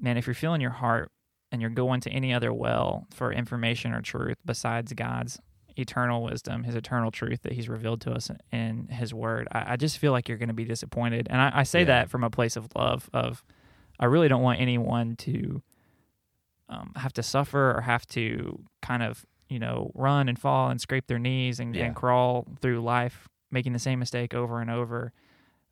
man, 0.00 0.16
if 0.16 0.26
you're 0.26 0.34
feeling 0.34 0.60
your 0.60 0.70
heart 0.70 1.12
and 1.52 1.60
you're 1.60 1.70
going 1.70 2.00
to 2.00 2.10
any 2.10 2.34
other 2.34 2.52
well 2.52 3.06
for 3.14 3.32
information 3.32 3.92
or 3.92 4.02
truth 4.02 4.38
besides 4.44 4.92
God's 4.94 5.38
eternal 5.76 6.22
wisdom, 6.22 6.64
His 6.64 6.74
eternal 6.74 7.10
truth 7.10 7.42
that 7.42 7.52
He's 7.52 7.68
revealed 7.68 8.00
to 8.02 8.12
us 8.12 8.30
in 8.52 8.88
His 8.88 9.12
Word, 9.14 9.48
I, 9.52 9.72
I 9.72 9.76
just 9.76 9.98
feel 9.98 10.12
like 10.12 10.28
you're 10.28 10.38
going 10.38 10.48
to 10.48 10.54
be 10.54 10.64
disappointed. 10.64 11.26
And 11.30 11.40
I, 11.40 11.50
I 11.54 11.62
say 11.62 11.80
Yeah. 11.80 11.86
that 11.86 12.10
from 12.10 12.24
a 12.24 12.30
place 12.30 12.56
of 12.56 12.68
love. 12.76 13.08
Of 13.12 13.44
I 13.98 14.06
really 14.06 14.28
don't 14.28 14.42
want 14.42 14.60
anyone 14.60 15.16
to 15.16 15.62
um, 16.68 16.92
have 16.96 17.12
to 17.14 17.22
suffer 17.22 17.72
or 17.76 17.80
have 17.82 18.06
to 18.08 18.62
kind 18.82 19.02
of 19.02 19.26
you 19.48 19.58
know 19.58 19.90
run 19.94 20.28
and 20.28 20.38
fall 20.38 20.70
and 20.70 20.80
scrape 20.80 21.06
their 21.06 21.18
knees 21.18 21.60
and, 21.60 21.74
Yeah. 21.76 21.84
and 21.86 21.94
crawl 21.96 22.46
through 22.60 22.80
life 22.80 23.28
making 23.50 23.72
the 23.72 23.78
same 23.78 23.98
mistake 23.98 24.34
over 24.34 24.60
and 24.60 24.70
over 24.70 25.12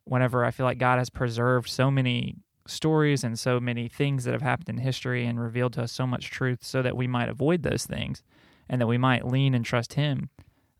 whenever 0.05 0.45
I 0.45 0.51
feel 0.51 0.65
like 0.65 0.77
God 0.77 0.99
has 0.99 1.09
preserved 1.09 1.69
so 1.69 1.89
many 1.89 2.35
stories 2.67 3.23
and 3.23 3.37
so 3.37 3.59
many 3.59 3.89
things 3.89 4.23
that 4.23 4.31
have 4.31 4.41
happened 4.41 4.69
in 4.69 4.77
history 4.77 5.25
and 5.25 5.39
revealed 5.39 5.73
to 5.73 5.81
us 5.83 5.91
so 5.91 6.07
much 6.07 6.29
truth 6.29 6.59
so 6.63 6.81
that 6.81 6.95
we 6.95 7.07
might 7.07 7.27
avoid 7.27 7.63
those 7.63 7.85
things 7.85 8.23
and 8.69 8.79
that 8.81 8.87
we 8.87 8.97
might 8.97 9.25
lean 9.25 9.53
and 9.53 9.63
trust 9.65 9.93
Him 9.93 10.29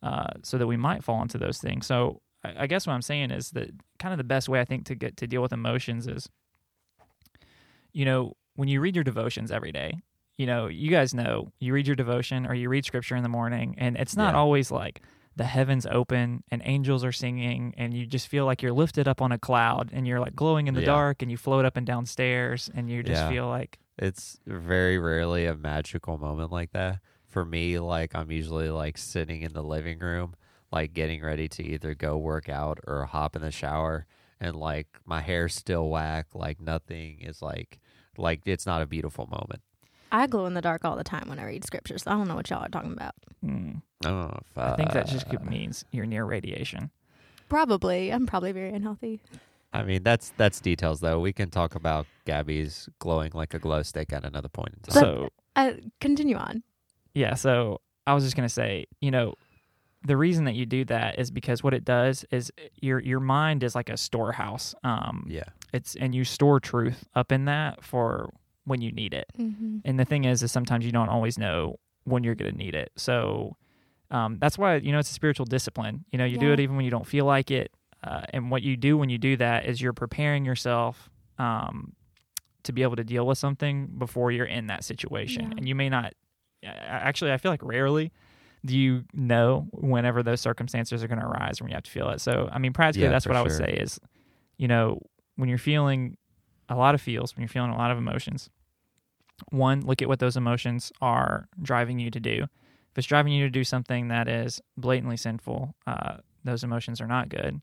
uh, 0.01 0.27
so 0.43 0.57
that 0.57 0.67
we 0.67 0.77
might 0.77 1.03
fall 1.03 1.21
into 1.21 1.37
those 1.37 1.57
things. 1.59 1.85
So 1.85 2.21
I, 2.43 2.63
I 2.63 2.67
guess 2.67 2.85
what 2.87 2.93
I'm 2.93 3.01
saying 3.01 3.31
is 3.31 3.51
that 3.51 3.69
kind 3.99 4.13
of 4.13 4.17
the 4.17 4.23
best 4.23 4.49
way 4.49 4.59
I 4.59 4.65
think 4.65 4.85
to 4.85 4.95
get 4.95 5.17
to 5.17 5.27
deal 5.27 5.41
with 5.41 5.53
emotions 5.53 6.07
is, 6.07 6.27
you 7.91 8.05
know, 8.05 8.33
when 8.55 8.67
you 8.67 8.79
read 8.81 8.95
your 8.95 9.03
devotions 9.03 9.51
every 9.51 9.71
day, 9.71 10.01
you 10.37 10.45
know, 10.45 10.67
you 10.67 10.89
guys 10.89 11.13
know 11.13 11.51
you 11.59 11.73
read 11.73 11.87
your 11.87 11.95
devotion 11.95 12.45
or 12.45 12.53
you 12.53 12.69
read 12.69 12.85
scripture 12.85 13.15
in 13.15 13.23
the 13.23 13.29
morning, 13.29 13.75
and 13.77 13.95
it's 13.97 14.15
not 14.15 14.33
Yeah. 14.33 14.39
always 14.39 14.71
like 14.71 15.01
the 15.35 15.45
heavens 15.45 15.85
open 15.87 16.43
and 16.51 16.61
angels 16.63 17.03
are 17.03 17.11
singing 17.11 17.73
and 17.75 17.91
you 17.95 18.05
just 18.05 18.27
feel 18.27 18.45
like 18.45 18.61
you're 18.61 18.71
lifted 18.71 19.07
up 19.07 19.19
on 19.19 19.31
a 19.31 19.37
cloud 19.39 19.89
and 19.91 20.05
you're 20.07 20.19
like 20.19 20.35
glowing 20.35 20.67
in 20.67 20.75
the 20.75 20.81
Yeah. 20.81 20.85
dark 20.87 21.23
and 21.23 21.31
you 21.31 21.37
float 21.37 21.65
up 21.65 21.75
and 21.75 21.87
down 21.87 22.05
stairs 22.05 22.69
and 22.75 22.87
you 22.87 23.01
just 23.01 23.21
Yeah. 23.21 23.29
feel 23.29 23.47
like 23.47 23.79
It's 23.97 24.39
very 24.45 24.97
rarely 24.99 25.45
a 25.47 25.55
magical 25.55 26.17
moment 26.19 26.51
like 26.51 26.71
that. 26.73 26.99
For 27.33 27.43
me, 27.43 27.79
like 27.79 28.13
I'm 28.13 28.31
usually 28.31 28.69
like 28.69 28.95
sitting 28.95 29.41
in 29.41 29.53
the 29.53 29.63
living 29.63 29.97
room, 29.97 30.35
like 30.71 30.93
getting 30.93 31.23
ready 31.23 31.47
to 31.49 31.63
either 31.63 31.95
go 31.95 32.15
work 32.15 32.47
out 32.47 32.79
or 32.85 33.05
hop 33.05 33.35
in 33.35 33.41
the 33.41 33.49
shower 33.49 34.05
and 34.39 34.55
like 34.55 34.85
my 35.03 35.19
hair's 35.19 35.55
still 35.55 35.89
whack, 35.89 36.27
like 36.35 36.61
nothing 36.61 37.21
is 37.21 37.41
like 37.41 37.79
like 38.19 38.41
it's 38.45 38.67
not 38.67 38.83
a 38.83 38.85
beautiful 38.85 39.27
moment. 39.31 39.63
I 40.11 40.27
glow 40.27 40.45
in 40.45 40.53
the 40.53 40.61
dark 40.61 40.85
all 40.85 40.95
the 40.95 41.03
time 41.03 41.27
when 41.27 41.39
I 41.39 41.45
read 41.45 41.65
scripture, 41.65 41.97
so 41.97 42.11
I 42.11 42.13
don't 42.13 42.27
know 42.27 42.35
what 42.35 42.47
y'all 42.51 42.63
are 42.65 42.69
talking 42.69 42.93
about. 42.93 43.15
mm, 43.43 43.81
I 44.05 44.09
don't 44.09 44.43
I 44.55 44.75
think 44.75 44.91
that 44.91 45.07
just 45.07 45.25
means 45.41 45.85
you're 45.89 46.05
near 46.05 46.25
radiation. 46.25 46.91
Probably, 47.49 48.11
I'm 48.11 48.27
probably 48.27 48.51
very 48.51 48.69
unhealthy. 48.69 49.21
I 49.73 49.81
mean 49.81 50.03
that's 50.03 50.33
that's 50.37 50.59
details 50.59 50.99
though. 50.99 51.19
We 51.19 51.33
can 51.33 51.49
talk 51.49 51.73
about 51.73 52.05
Gabby's 52.25 52.89
glowing 52.99 53.31
like 53.33 53.55
a 53.55 53.59
glow 53.59 53.81
stick 53.81 54.13
at 54.13 54.23
another 54.23 54.49
point 54.49 54.75
in 54.75 54.81
time. 54.81 55.03
So 55.03 55.29
Uh, 55.55 55.71
continue 55.99 56.35
on. 56.35 56.61
Yeah, 57.13 57.35
so 57.35 57.81
I 58.07 58.13
was 58.13 58.23
just 58.23 58.35
gonna 58.35 58.49
say, 58.49 58.85
you 59.01 59.11
know, 59.11 59.35
the 60.05 60.17
reason 60.17 60.45
that 60.45 60.55
you 60.55 60.65
do 60.65 60.83
that 60.85 61.17
is 61.17 61.31
because 61.31 61.63
what 61.63 61.73
it 61.73 61.85
does 61.85 62.25
is 62.31 62.51
your 62.81 62.99
your 62.99 63.19
mind 63.19 63.63
is 63.63 63.75
like 63.75 63.89
a 63.89 63.97
storehouse. 63.97 64.75
Um, 64.83 65.27
yeah. 65.29 65.43
it's 65.71 65.95
and 65.95 66.13
you 66.13 66.23
store 66.23 66.59
truth 66.59 67.07
up 67.15 67.31
in 67.31 67.45
that 67.45 67.83
for 67.83 68.29
when 68.65 68.81
you 68.81 68.91
need 68.91 69.13
it. 69.13 69.27
Mm-hmm. 69.37 69.77
And 69.85 69.99
the 69.99 70.05
thing 70.05 70.25
is, 70.25 70.43
is 70.43 70.51
sometimes 70.51 70.85
you 70.85 70.91
don't 70.91 71.09
always 71.09 71.37
know 71.37 71.77
when 72.03 72.23
you're 72.23 72.35
gonna 72.35 72.51
need 72.51 72.75
it. 72.75 72.91
So 72.97 73.55
um, 74.11 74.37
that's 74.39 74.57
why 74.57 74.75
you 74.75 74.91
know 74.91 74.99
it's 74.99 75.09
a 75.09 75.13
spiritual 75.13 75.45
discipline. 75.45 76.05
You 76.11 76.17
know, 76.17 76.25
you 76.25 76.37
do 76.37 76.51
it 76.51 76.59
even 76.59 76.75
when 76.75 76.85
you 76.85 76.91
don't 76.91 77.07
feel 77.07 77.25
like 77.25 77.51
it. 77.51 77.71
Uh, 78.03 78.23
and 78.31 78.51
what 78.51 78.61
you 78.61 78.75
do 78.75 78.97
when 78.97 79.09
you 79.09 79.17
do 79.17 79.37
that 79.37 79.65
is 79.65 79.79
you're 79.79 79.93
preparing 79.93 80.43
yourself 80.43 81.09
um, 81.39 81.93
to 82.63 82.73
be 82.73 82.83
able 82.83 82.97
to 82.97 83.03
deal 83.03 83.25
with 83.25 83.37
something 83.37 83.87
before 83.97 84.31
you're 84.31 84.45
in 84.45 84.67
that 84.67 84.83
situation. 84.83 85.43
Yeah. 85.43 85.57
And 85.57 85.67
you 85.67 85.75
may 85.75 85.89
not. 85.89 86.13
Actually, 86.63 87.31
I 87.31 87.37
feel 87.37 87.51
like 87.51 87.63
rarely 87.63 88.11
do 88.65 88.77
you 88.77 89.03
know 89.13 89.67
whenever 89.71 90.23
those 90.23 90.39
circumstances 90.39 91.03
are 91.03 91.07
going 91.07 91.19
to 91.19 91.25
arise 91.25 91.61
when 91.61 91.69
you 91.69 91.75
have 91.75 91.83
to 91.83 91.91
feel 91.91 92.09
it. 92.09 92.21
So, 92.21 92.49
I 92.51 92.59
mean, 92.59 92.71
practically, 92.73 93.07
Yeah, 93.07 93.11
that's 93.11 93.27
what 93.27 93.35
I 93.35 93.41
would 93.41 93.51
say 93.51 93.73
is, 93.73 93.99
you 94.57 94.67
know, 94.67 95.01
when 95.35 95.49
you're 95.49 95.57
feeling 95.57 96.17
a 96.69 96.75
lot 96.75 96.95
of 96.95 97.01
feels, 97.01 97.35
when 97.35 97.41
you're 97.41 97.49
feeling 97.49 97.71
a 97.71 97.77
lot 97.77 97.91
of 97.91 97.97
emotions, 97.97 98.49
one, 99.49 99.81
look 99.81 100.01
at 100.01 100.07
what 100.07 100.19
those 100.19 100.37
emotions 100.37 100.91
are 101.01 101.47
driving 101.61 101.99
you 101.99 102.09
to 102.11 102.19
do. 102.19 102.43
If 102.91 102.97
it's 102.97 103.07
driving 103.07 103.33
you 103.33 103.43
to 103.45 103.49
do 103.49 103.63
something 103.63 104.07
that 104.09 104.27
is 104.27 104.61
blatantly 104.77 105.17
sinful, 105.17 105.75
uh, 105.87 106.17
those 106.43 106.63
emotions 106.63 107.01
are 107.01 107.07
not 107.07 107.29
good. 107.29 107.61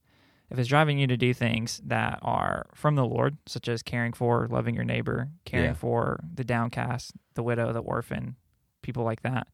If 0.50 0.58
it's 0.58 0.68
driving 0.68 0.98
you 0.98 1.06
to 1.06 1.16
do 1.16 1.32
things 1.32 1.80
that 1.86 2.18
are 2.22 2.66
from 2.74 2.96
the 2.96 3.04
Lord, 3.04 3.38
such 3.46 3.68
as 3.68 3.82
caring 3.82 4.12
for, 4.12 4.48
loving 4.50 4.74
your 4.74 4.84
neighbor, 4.84 5.28
caring 5.44 5.66
Yeah. 5.66 5.74
for 5.74 6.20
the 6.34 6.42
downcast, 6.42 7.12
the 7.34 7.42
widow, 7.44 7.72
the 7.72 7.80
orphan, 7.80 8.34
people 8.90 9.04
like 9.04 9.22
that, 9.22 9.46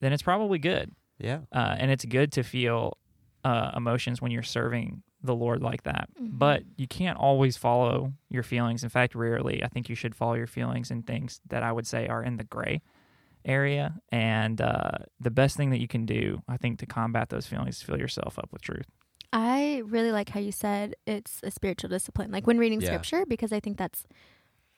then 0.00 0.12
it's 0.12 0.22
probably 0.22 0.58
good. 0.58 0.92
Yeah. 1.18 1.40
Uh, 1.52 1.74
and 1.78 1.90
it's 1.90 2.04
good 2.04 2.32
to 2.32 2.42
feel 2.42 2.98
uh, 3.44 3.70
emotions 3.76 4.20
when 4.20 4.30
you're 4.32 4.42
serving 4.42 5.02
the 5.22 5.34
Lord 5.34 5.62
like 5.62 5.82
that. 5.84 6.08
Mhm. 6.20 6.30
But 6.38 6.62
you 6.76 6.86
can't 6.86 7.16
always 7.18 7.56
follow 7.56 8.12
your 8.28 8.42
feelings. 8.42 8.82
In 8.84 8.90
fact, 8.90 9.14
rarely. 9.14 9.62
I 9.64 9.68
think 9.68 9.88
you 9.88 9.94
should 9.94 10.14
follow 10.14 10.34
your 10.34 10.46
feelings 10.48 10.90
in 10.90 11.02
things 11.02 11.40
that 11.48 11.62
I 11.62 11.72
would 11.72 11.86
say 11.86 12.06
are 12.08 12.22
in 12.22 12.36
the 12.36 12.44
gray 12.44 12.82
area. 13.44 14.00
And 14.10 14.60
uh, 14.60 14.98
the 15.20 15.30
best 15.30 15.56
thing 15.56 15.70
that 15.70 15.80
you 15.80 15.88
can 15.88 16.04
do, 16.06 16.42
I 16.48 16.56
think, 16.56 16.78
to 16.80 16.86
combat 16.86 17.28
those 17.30 17.46
feelings 17.46 17.76
is 17.76 17.82
fill 17.82 17.98
yourself 17.98 18.38
up 18.38 18.48
with 18.52 18.62
truth. 18.62 18.86
I 19.32 19.82
really 19.86 20.12
like 20.12 20.28
how 20.30 20.40
you 20.40 20.52
said 20.52 20.94
it's 21.06 21.40
a 21.42 21.50
spiritual 21.50 21.88
discipline, 21.90 22.30
like 22.30 22.46
when 22.46 22.58
reading 22.58 22.80
Yeah. 22.80 22.88
scripture, 22.88 23.24
because 23.26 23.52
I 23.52 23.60
think 23.60 23.76
that's 23.78 24.04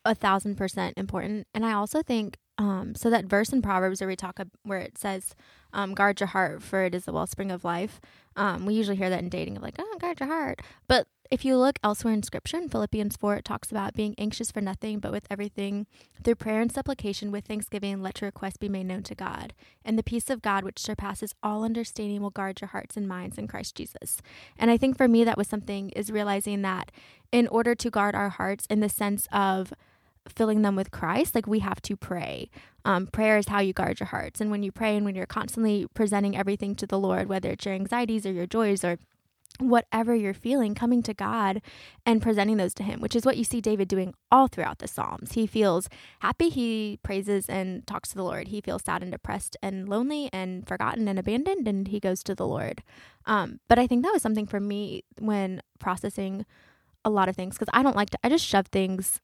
a 0.05 0.15
thousand 0.15 0.57
percent 0.57 0.95
important. 0.97 1.47
And 1.55 1.65
I 1.67 1.73
also 1.73 2.03
think, 2.03 2.39
um, 2.59 2.95
so 2.97 3.09
that 3.09 3.25
verse 3.25 3.51
in 3.51 3.63
Proverbs 3.63 4.01
where 4.01 4.09
we 4.09 4.17
talk, 4.17 4.41
where 4.65 4.81
it 4.81 4.99
says, 4.99 5.35
um, 5.73 5.95
guard 5.95 6.21
your 6.21 6.29
heart 6.29 6.63
for 6.63 6.83
it 6.83 6.95
is 6.95 7.05
the 7.05 7.13
wellspring 7.13 7.53
of 7.53 7.65
life. 7.65 8.01
Um, 8.37 8.67
we 8.67 8.75
usually 8.75 8.97
hear 8.97 9.11
that 9.11 9.21
in 9.21 9.29
dating 9.29 9.57
of 9.57 9.63
like, 9.63 9.77
oh, 9.79 9.97
guard 10.01 10.21
your 10.21 10.29
heart. 10.29 10.61
But 10.89 11.07
if 11.31 11.45
you 11.45 11.57
look 11.57 11.79
elsewhere 11.85 12.15
in 12.15 12.23
scripture 12.23 12.57
in 12.57 12.69
Philippians 12.69 13.17
4, 13.17 13.37
it 13.37 13.45
talks 13.45 13.71
about 13.71 13.95
being 13.95 14.15
anxious 14.17 14.51
for 14.51 14.61
nothing, 14.61 14.99
but 14.99 15.13
with 15.13 15.27
everything 15.31 15.87
through 16.25 16.37
prayer 16.37 16.61
and 16.61 16.73
supplication 16.73 17.31
with 17.31 17.45
thanksgiving, 17.45 18.03
let 18.03 18.21
your 18.21 18.29
requests 18.29 18.57
be 18.57 18.69
made 18.69 18.87
known 18.87 19.03
to 19.05 19.15
God. 19.15 19.53
And 19.85 19.99
the 19.99 20.03
peace 20.03 20.31
of 20.31 20.41
God, 20.43 20.65
which 20.65 20.79
surpasses 20.79 21.35
all 21.43 21.65
understanding, 21.65 22.23
will 22.23 22.31
guard 22.31 22.61
your 22.61 22.69
hearts 22.69 22.97
and 22.97 23.07
minds 23.07 23.37
in 23.37 23.47
Christ 23.47 23.77
Jesus. 23.77 24.23
And 24.57 24.71
I 24.71 24.79
think 24.79 24.97
for 24.97 25.07
me, 25.07 25.23
that 25.25 25.39
was 25.39 25.49
something 25.49 25.91
is 25.91 26.11
realizing 26.11 26.63
that 26.63 26.91
in 27.31 27.47
order 27.49 27.75
to 27.75 27.91
guard 27.91 28.15
our 28.15 28.31
hearts 28.31 28.67
in 28.71 28.81
the 28.81 28.89
sense 28.89 29.29
of 29.31 29.75
filling 30.31 30.63
them 30.63 30.77
with 30.77 30.91
Christ, 30.91 31.35
like 31.35 31.47
we 31.47 31.61
have 31.61 31.81
to 31.83 31.97
pray. 31.97 32.51
Um, 32.85 33.07
prayer 33.07 33.39
is 33.39 33.49
how 33.49 33.61
you 33.61 33.73
guard 33.73 34.01
your 34.01 34.09
hearts. 34.09 34.41
And 34.41 34.51
when 34.51 34.63
you 34.63 34.73
pray 34.73 34.97
and 34.97 35.05
when 35.05 35.15
you're 35.15 35.27
constantly 35.27 35.87
presenting 35.95 36.37
everything 36.37 36.75
to 36.77 36.87
the 36.87 36.99
Lord, 36.99 37.29
whether 37.29 37.51
it's 37.51 37.65
your 37.65 37.75
anxieties 37.75 38.25
or 38.25 38.33
your 38.33 38.47
joys 38.47 38.85
or 38.85 38.99
whatever 39.59 40.15
you're 40.15 40.35
feeling, 40.35 40.75
coming 40.75 41.03
to 41.03 41.13
God 41.13 41.61
and 42.07 42.23
presenting 42.23 42.57
those 42.57 42.75
to 42.75 42.83
Him, 42.83 43.01
which 43.01 43.17
is 43.17 43.27
what 43.27 43.37
you 43.37 43.45
see 43.45 43.61
David 43.61 43.89
doing 43.89 44.15
all 44.31 44.47
throughout 44.47 44.79
the 44.79 44.87
Psalms. 44.87 45.33
He 45.33 45.47
feels 45.47 45.89
happy, 46.21 46.49
he 46.49 46.99
praises 47.03 47.49
and 47.49 47.87
talks 47.87 48.11
to 48.11 48.15
the 48.15 48.23
Lord. 48.23 48.49
He 48.49 48.61
feels 48.61 48.83
sad 48.85 49.03
and 49.03 49.11
depressed 49.11 49.57
and 49.63 49.89
lonely 49.89 50.31
and 50.33 50.67
forgotten 50.67 51.09
and 51.09 51.19
abandoned, 51.19 51.67
and 51.67 51.89
he 51.89 51.99
goes 51.99 52.23
to 52.25 52.35
the 52.35 52.47
Lord. 52.47 52.83
Um, 53.27 53.61
but 53.69 53.79
I 53.79 53.87
think 53.87 54.05
that 54.05 54.13
was 54.13 54.23
something 54.23 54.47
for 54.47 54.61
me 54.61 55.05
when 55.19 55.61
processing 55.79 56.47
a 57.05 57.11
lot 57.11 57.29
of 57.29 57.37
things 57.37 57.55
because 57.55 57.73
I 57.73 57.83
don't 57.83 57.97
like 57.97 58.11
to, 58.11 58.19
I 58.23 58.29
just 58.29 58.45
shove 58.45 58.67
things 58.69 59.21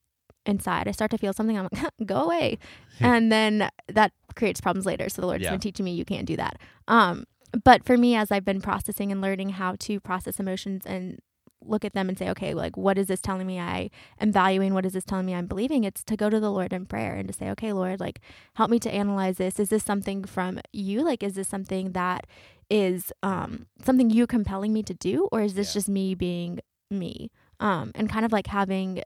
inside. 0.47 0.89
I 0.89 0.93
start 0.93 1.11
to 1.13 1.19
feel 1.19 1.33
something, 1.33 1.59
I'm 1.59 1.69
like, 1.73 1.91
go 2.07 2.23
away. 2.25 2.59
and 3.01 3.31
then 3.33 3.69
that 3.89 4.13
creates 4.37 4.61
problems 4.61 4.87
later. 4.87 5.09
So 5.09 5.21
the 5.23 5.27
Lord's 5.27 5.43
Yeah. 5.45 5.51
been 5.51 5.61
teaching 5.61 5.85
me 5.85 5.93
you 5.95 6.05
can't 6.05 6.27
do 6.27 6.37
that. 6.37 6.59
Um, 6.89 7.25
but 7.65 7.85
for 7.85 7.97
me, 7.97 8.15
as 8.17 8.31
I've 8.33 8.45
been 8.45 8.61
processing 8.61 9.13
and 9.13 9.21
learning 9.21 9.51
how 9.51 9.77
to 9.81 10.01
process 10.01 10.41
emotions 10.41 10.85
and 10.87 11.21
look 11.67 11.85
at 11.85 11.95
them 11.95 12.09
and 12.11 12.19
say, 12.19 12.29
okay, 12.29 12.53
like, 12.53 12.77
what 12.77 12.99
is 12.99 13.07
this 13.07 13.21
telling 13.23 13.47
me 13.47 13.59
I 13.59 13.89
am 14.21 14.33
valuing? 14.33 14.75
What 14.75 14.85
is 14.85 14.93
this 14.93 15.05
telling 15.05 15.25
me 15.25 15.35
I'm 15.35 15.47
believing? 15.47 15.85
It's 15.85 16.03
to 16.05 16.17
go 16.17 16.29
to 16.29 16.39
the 16.39 16.51
Lord 16.51 16.73
in 16.75 16.85
prayer 16.85 17.15
and 17.15 17.27
to 17.29 17.33
say, 17.33 17.49
okay, 17.51 17.73
Lord, 17.73 18.01
like, 18.01 18.21
help 18.57 18.71
me 18.71 18.79
to 18.81 18.93
analyze 18.93 19.39
this. 19.39 19.59
Is 19.59 19.71
this 19.71 19.83
something 19.85 20.25
from 20.25 20.61
you? 20.73 21.03
Like, 21.03 21.23
is 21.23 21.35
this 21.35 21.49
something 21.49 21.93
that 21.93 22.27
is 22.69 23.13
um, 23.23 23.67
something 23.83 24.11
you 24.11 24.27
compelling 24.27 24.73
me 24.75 24.83
to 24.83 24.95
do? 24.95 25.29
Or 25.33 25.41
is 25.41 25.55
this 25.55 25.71
Yeah. 25.71 25.79
just 25.79 25.89
me 25.89 26.15
being 26.15 26.61
me? 26.91 27.31
Um, 27.61 27.93
and 27.95 28.11
kind 28.11 28.27
of 28.27 28.33
like 28.33 28.49
having, 28.49 29.01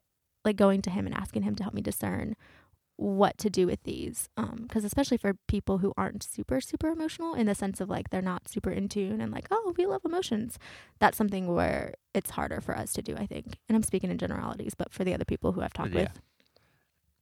like, 0.49 0.57
going 0.57 0.83
to 0.83 0.91
Him 0.91 1.07
and 1.07 1.15
asking 1.15 1.43
Him 1.43 1.55
to 1.57 1.63
help 1.63 1.75
me 1.75 1.83
discern 1.83 2.35
what 2.97 3.39
to 3.39 3.49
do 3.49 3.65
with 3.65 3.81
these 3.85 4.29
um, 4.37 4.65
because 4.67 4.83
especially 4.85 5.17
for 5.17 5.35
people 5.47 5.79
who 5.79 5.93
aren't 5.97 6.21
super 6.21 6.61
super 6.61 6.89
emotional 6.89 7.33
in 7.33 7.47
the 7.47 7.55
sense 7.55 7.81
of 7.81 7.89
like 7.89 8.11
they're 8.11 8.21
not 8.21 8.49
super 8.49 8.71
in 8.71 8.89
tune 8.89 9.21
and 9.21 9.31
like 9.31 9.47
oh 9.53 9.73
we 9.79 9.87
love 9.87 10.03
emotions. 10.05 10.59
That's 10.99 11.17
something 11.17 11.47
where 11.55 11.95
it's 12.13 12.31
harder 12.31 12.61
for 12.61 12.77
us 12.77 12.93
to 12.95 13.03
do 13.03 13.15
i 13.17 13.25
think. 13.25 13.57
And 13.69 13.77
i'm 13.77 13.85
speaking 13.85 14.11
in 14.11 14.19
generalities 14.19 14.75
but 14.75 14.93
for 14.93 15.05
the 15.05 15.15
other 15.15 15.25
people 15.25 15.53
who 15.53 15.63
i've 15.63 15.73
talked 15.73 15.93
Yeah. 15.93 16.01
with. 16.09 16.21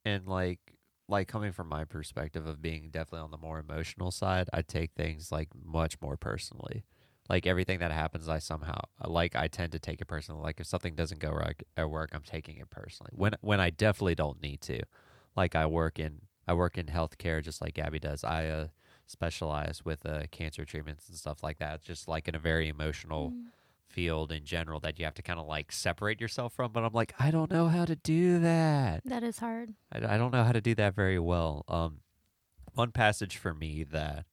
And 0.03 0.27
like 0.27 0.59
like 1.07 1.27
coming 1.27 1.51
from 1.51 1.69
my 1.69 1.85
perspective 1.85 2.47
of 2.47 2.59
being 2.59 2.89
definitely 2.89 3.19
on 3.25 3.31
the 3.31 3.37
more 3.37 3.59
emotional 3.59 4.09
side 4.09 4.49
i 4.51 4.63
take 4.63 4.93
things 4.93 5.31
like 5.31 5.49
much 5.63 6.01
more 6.01 6.17
personally 6.17 6.83
like 7.29 7.45
everything 7.45 7.79
that 7.79 7.91
happens 7.91 8.27
i 8.29 8.39
somehow 8.39 8.79
like 9.05 9.35
i 9.35 9.47
tend 9.47 9.71
to 9.73 9.79
take 9.79 9.99
it 10.01 10.05
personally. 10.07 10.41
Like 10.41 10.59
if 10.59 10.67
something 10.67 10.95
doesn't 10.95 11.19
go 11.19 11.31
right 11.31 11.61
at 11.75 11.89
work 11.89 12.11
i'm 12.13 12.21
taking 12.23 12.57
it 12.57 12.69
personally. 12.69 13.11
When 13.15 13.33
when 13.41 13.59
i 13.59 13.69
definitely 13.69 14.15
don't 14.15 14.41
need 14.41 14.61
to. 14.61 14.81
Like 15.35 15.55
i 15.55 15.65
work 15.65 15.99
in 15.99 16.21
i 16.47 16.53
work 16.53 16.77
in 16.77 16.85
healthcare 16.87 17.43
just 17.43 17.61
like 17.61 17.73
gabby 17.75 17.99
does. 17.99 18.23
I 18.23 18.47
uh 18.47 18.67
specialize 19.05 19.83
with 19.85 20.05
uh 20.05 20.23
cancer 20.31 20.65
treatments 20.65 21.07
and 21.07 21.17
stuff 21.17 21.41
like 21.43 21.59
that 21.59 21.81
just 21.81 22.07
like 22.07 22.27
in 22.27 22.35
a 22.35 22.39
very 22.39 22.67
emotional 22.67 23.31
Mm. 23.31 23.45
field 23.87 24.31
in 24.33 24.43
general 24.43 24.79
that 24.81 24.99
you 24.99 25.05
have 25.05 25.13
to 25.15 25.21
kind 25.21 25.39
of 25.39 25.47
like 25.47 25.71
separate 25.71 26.19
yourself 26.19 26.53
from 26.53 26.71
but 26.73 26.83
i'm 26.83 26.91
like 26.93 27.13
i 27.19 27.31
don't 27.31 27.49
know 27.49 27.67
how 27.69 27.85
to 27.85 27.95
do 27.95 28.37
that. 28.39 29.01
That 29.05 29.23
is 29.23 29.39
hard. 29.39 29.73
I, 29.91 30.15
I 30.15 30.17
don't 30.17 30.31
know 30.33 30.43
how 30.43 30.51
to 30.51 30.59
do 30.61 30.75
that 30.75 30.93
very 30.93 31.17
well. 31.19 31.63
Um, 31.69 32.01
one 32.73 32.91
passage 32.91 33.37
for 33.37 33.53
me 33.53 33.83
that 33.85 34.25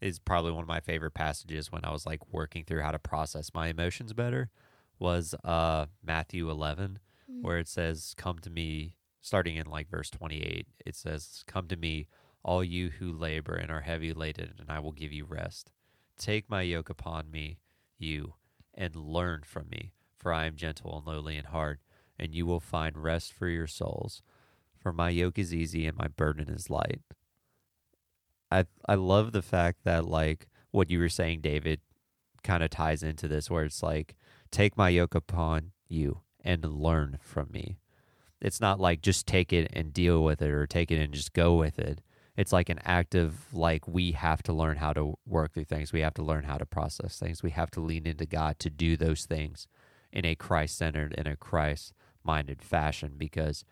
is 0.00 0.18
probably 0.18 0.52
one 0.52 0.62
of 0.62 0.68
my 0.68 0.80
favorite 0.80 1.14
passages 1.14 1.72
when 1.72 1.84
I 1.84 1.90
was 1.92 2.06
like 2.06 2.32
working 2.32 2.64
through 2.64 2.82
how 2.82 2.90
to 2.90 2.98
process 2.98 3.50
my 3.54 3.68
emotions 3.68 4.12
better 4.12 4.50
was 4.98 5.34
uh 5.44 5.86
Matthew 6.04 6.50
11 6.50 6.98
Mm. 7.28 7.42
where 7.42 7.58
it 7.58 7.66
says 7.66 8.14
come 8.16 8.38
to 8.38 8.50
me 8.50 8.94
starting 9.20 9.56
in 9.56 9.66
like 9.66 9.88
verse 9.90 10.10
28 10.10 10.68
it 10.86 10.94
says 10.94 11.42
come 11.48 11.66
to 11.66 11.76
me 11.76 12.06
all 12.44 12.62
you 12.62 12.90
who 12.90 13.10
labor 13.10 13.54
and 13.56 13.68
are 13.68 13.80
heavy 13.80 14.12
laden 14.12 14.52
and 14.60 14.70
I 14.70 14.78
will 14.78 14.92
give 14.92 15.12
you 15.12 15.24
rest 15.24 15.72
take 16.16 16.48
my 16.48 16.62
yoke 16.62 16.88
upon 16.88 17.32
me 17.32 17.58
you 17.98 18.34
and 18.72 18.94
learn 18.94 19.42
from 19.44 19.68
me 19.68 19.92
for 20.16 20.32
I 20.32 20.44
am 20.46 20.54
gentle 20.54 20.96
and 20.98 21.04
lowly 21.04 21.36
in 21.36 21.46
heart 21.46 21.80
and 22.16 22.32
you 22.32 22.46
will 22.46 22.60
find 22.60 22.96
rest 22.96 23.32
for 23.32 23.48
your 23.48 23.66
souls 23.66 24.22
for 24.78 24.92
my 24.92 25.10
yoke 25.10 25.36
is 25.36 25.52
easy 25.52 25.84
and 25.88 25.98
my 25.98 26.06
burden 26.06 26.48
is 26.48 26.70
light. 26.70 27.00
I 28.60 28.64
I 28.88 28.94
love 28.94 29.32
the 29.32 29.42
fact 29.42 29.84
that 29.84 30.06
like 30.06 30.46
what 30.70 30.90
you 30.90 30.98
were 30.98 31.08
saying, 31.08 31.40
David, 31.40 31.80
kind 32.42 32.62
of 32.62 32.70
ties 32.70 33.02
into 33.02 33.28
this 33.28 33.50
where 33.50 33.64
it's 33.64 33.82
like, 33.82 34.14
take 34.50 34.76
my 34.76 34.88
yoke 34.88 35.14
upon 35.14 35.72
you 35.88 36.20
and 36.44 36.64
learn 36.64 37.18
from 37.20 37.50
me. 37.50 37.78
It's 38.40 38.60
not 38.60 38.78
like 38.80 39.00
just 39.00 39.26
take 39.26 39.52
it 39.52 39.70
and 39.72 39.92
deal 39.92 40.22
with 40.22 40.42
it 40.42 40.50
or 40.50 40.66
take 40.66 40.90
it 40.90 41.00
and 41.02 41.12
just 41.12 41.32
go 41.32 41.54
with 41.56 41.78
it. 41.78 42.00
It's 42.36 42.52
like 42.52 42.68
an 42.68 42.80
active 42.84 43.46
like 43.52 43.88
we 43.88 44.12
have 44.12 44.42
to 44.44 44.52
learn 44.52 44.76
how 44.76 44.92
to 44.92 45.14
work 45.26 45.54
through 45.54 45.64
things. 45.64 45.92
We 45.92 46.00
have 46.00 46.14
to 46.14 46.22
learn 46.22 46.44
how 46.44 46.58
to 46.58 46.66
process 46.66 47.18
things. 47.18 47.42
We 47.42 47.50
have 47.50 47.70
to 47.72 47.80
lean 47.80 48.06
into 48.06 48.26
God 48.26 48.58
to 48.60 48.70
do 48.70 48.96
those 48.96 49.24
things 49.24 49.66
in 50.12 50.24
a 50.24 50.34
Christ 50.34 50.76
centered, 50.76 51.14
in 51.14 51.26
a 51.26 51.36
Christ 51.36 51.94
minded 52.22 52.62
fashion 52.62 53.14
because 53.16 53.64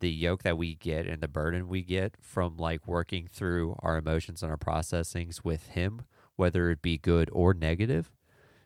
the 0.00 0.10
yoke 0.10 0.42
that 0.42 0.58
we 0.58 0.74
get 0.74 1.06
and 1.06 1.22
the 1.22 1.28
burden 1.28 1.68
we 1.68 1.82
get 1.82 2.14
from 2.20 2.56
like 2.56 2.86
working 2.86 3.26
through 3.30 3.76
our 3.80 3.96
emotions 3.96 4.42
and 4.42 4.50
our 4.50 4.58
processings 4.58 5.44
with 5.44 5.68
him 5.68 6.02
whether 6.36 6.70
it 6.70 6.80
be 6.82 6.96
good 6.98 7.28
or 7.32 7.52
negative 7.54 8.10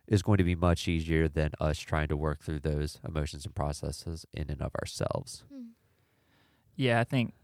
is 0.06 0.22
going 0.22 0.38
to 0.38 0.44
be 0.44 0.54
much 0.54 0.86
easier 0.86 1.28
than 1.28 1.50
us 1.60 1.78
trying 1.78 2.08
to 2.08 2.16
work 2.16 2.42
through 2.42 2.60
those 2.60 2.98
emotions 3.06 3.44
and 3.44 3.54
processes 3.54 4.24
in 4.32 4.48
and 4.50 4.62
of 4.62 4.72
ourselves 4.80 5.44
Mm. 5.52 5.68
Yeah, 6.76 6.98
I 7.00 7.04
think 7.04 7.34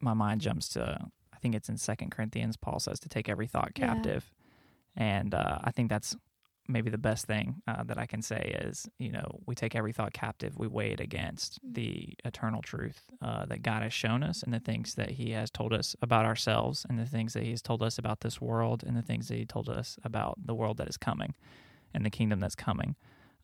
my 0.00 0.14
mind 0.14 0.40
jumps 0.40 0.68
to 0.70 0.98
I 1.32 1.36
think 1.38 1.54
it's 1.54 1.68
in 1.68 1.76
Second 1.78 2.10
Corinthians. 2.10 2.56
Paul 2.56 2.80
says 2.80 2.98
to 3.00 3.08
take 3.08 3.28
every 3.28 3.46
thought 3.46 3.72
Yeah. 3.76 3.86
captive, 3.86 4.32
and 4.96 5.32
uh, 5.34 5.58
I 5.64 5.70
think 5.70 5.88
that's 5.88 6.16
maybe 6.72 6.90
the 6.90 6.98
best 6.98 7.26
thing 7.26 7.62
uh, 7.66 7.82
that 7.84 7.98
I 7.98 8.06
can 8.06 8.22
say 8.22 8.56
is 8.64 8.88
you 8.98 9.12
know 9.12 9.40
we 9.46 9.54
take 9.54 9.74
every 9.74 9.92
thought 9.92 10.12
captive, 10.12 10.58
we 10.58 10.66
weigh 10.66 10.92
it 10.92 11.00
against 11.00 11.58
the 11.62 12.14
eternal 12.24 12.62
truth 12.62 13.02
uh, 13.22 13.46
that 13.46 13.62
God 13.62 13.82
has 13.82 13.92
shown 13.92 14.22
us, 14.22 14.42
and 14.42 14.52
the 14.52 14.60
things 14.60 14.94
that 14.94 15.10
He 15.10 15.32
has 15.32 15.50
told 15.50 15.72
us 15.72 15.96
about 16.02 16.24
ourselves, 16.24 16.86
and 16.88 16.98
the 16.98 17.06
things 17.06 17.34
that 17.34 17.42
He 17.42 17.50
has 17.50 17.62
told 17.62 17.82
us 17.82 17.98
about 17.98 18.20
this 18.20 18.40
world, 18.40 18.82
and 18.86 18.96
the 18.96 19.02
things 19.02 19.28
that 19.28 19.36
He 19.36 19.46
told 19.46 19.68
us 19.68 19.98
about 20.04 20.38
the 20.44 20.54
world 20.54 20.78
that 20.78 20.88
is 20.88 20.96
coming, 20.96 21.34
and 21.94 22.04
the 22.04 22.10
kingdom 22.10 22.40
that's 22.40 22.54
coming. 22.54 22.96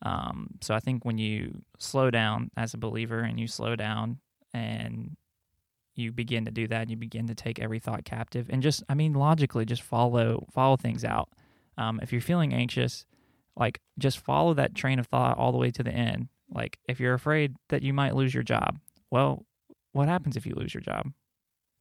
Um, 0.03 0.51
so 0.61 0.75
I 0.75 0.79
think 0.79 1.05
when 1.05 1.17
you 1.17 1.63
slow 1.79 2.11
down 2.11 2.51
as 2.55 2.73
a 2.73 2.77
believer, 2.77 3.19
and 3.19 3.39
you 3.39 3.47
slow 3.47 3.75
down 3.75 4.19
and 4.53 5.15
you 5.97 6.11
begin 6.11 6.45
to 6.45 6.51
do 6.51 6.67
that 6.67 6.81
and 6.81 6.91
you 6.91 6.97
begin 6.97 7.27
to 7.27 7.35
take 7.35 7.59
every 7.59 7.79
thought 7.79 8.05
captive 8.05 8.47
and 8.49 8.61
just 8.61 8.83
i 8.87 8.93
mean 8.93 9.13
logically 9.13 9.65
just 9.65 9.81
follow 9.81 10.45
follow 10.51 10.77
things 10.77 11.03
out 11.03 11.29
um, 11.77 11.99
if 12.01 12.11
you're 12.11 12.21
feeling 12.21 12.53
anxious 12.53 13.05
like 13.57 13.79
just 13.97 14.19
follow 14.19 14.53
that 14.53 14.75
train 14.75 14.99
of 14.99 15.07
thought 15.07 15.37
all 15.37 15.51
the 15.51 15.57
way 15.57 15.71
to 15.71 15.83
the 15.83 15.91
end. 15.91 16.29
Like 16.53 16.77
if 16.87 16.99
you're 16.99 17.13
afraid 17.13 17.55
that 17.69 17.81
you 17.81 17.93
might 17.93 18.15
lose 18.15 18.33
your 18.33 18.43
job 18.43 18.79
well 19.11 19.45
what 19.93 20.07
happens 20.07 20.37
if 20.37 20.45
you 20.45 20.53
lose 20.55 20.73
your 20.73 20.81
job? 20.81 21.11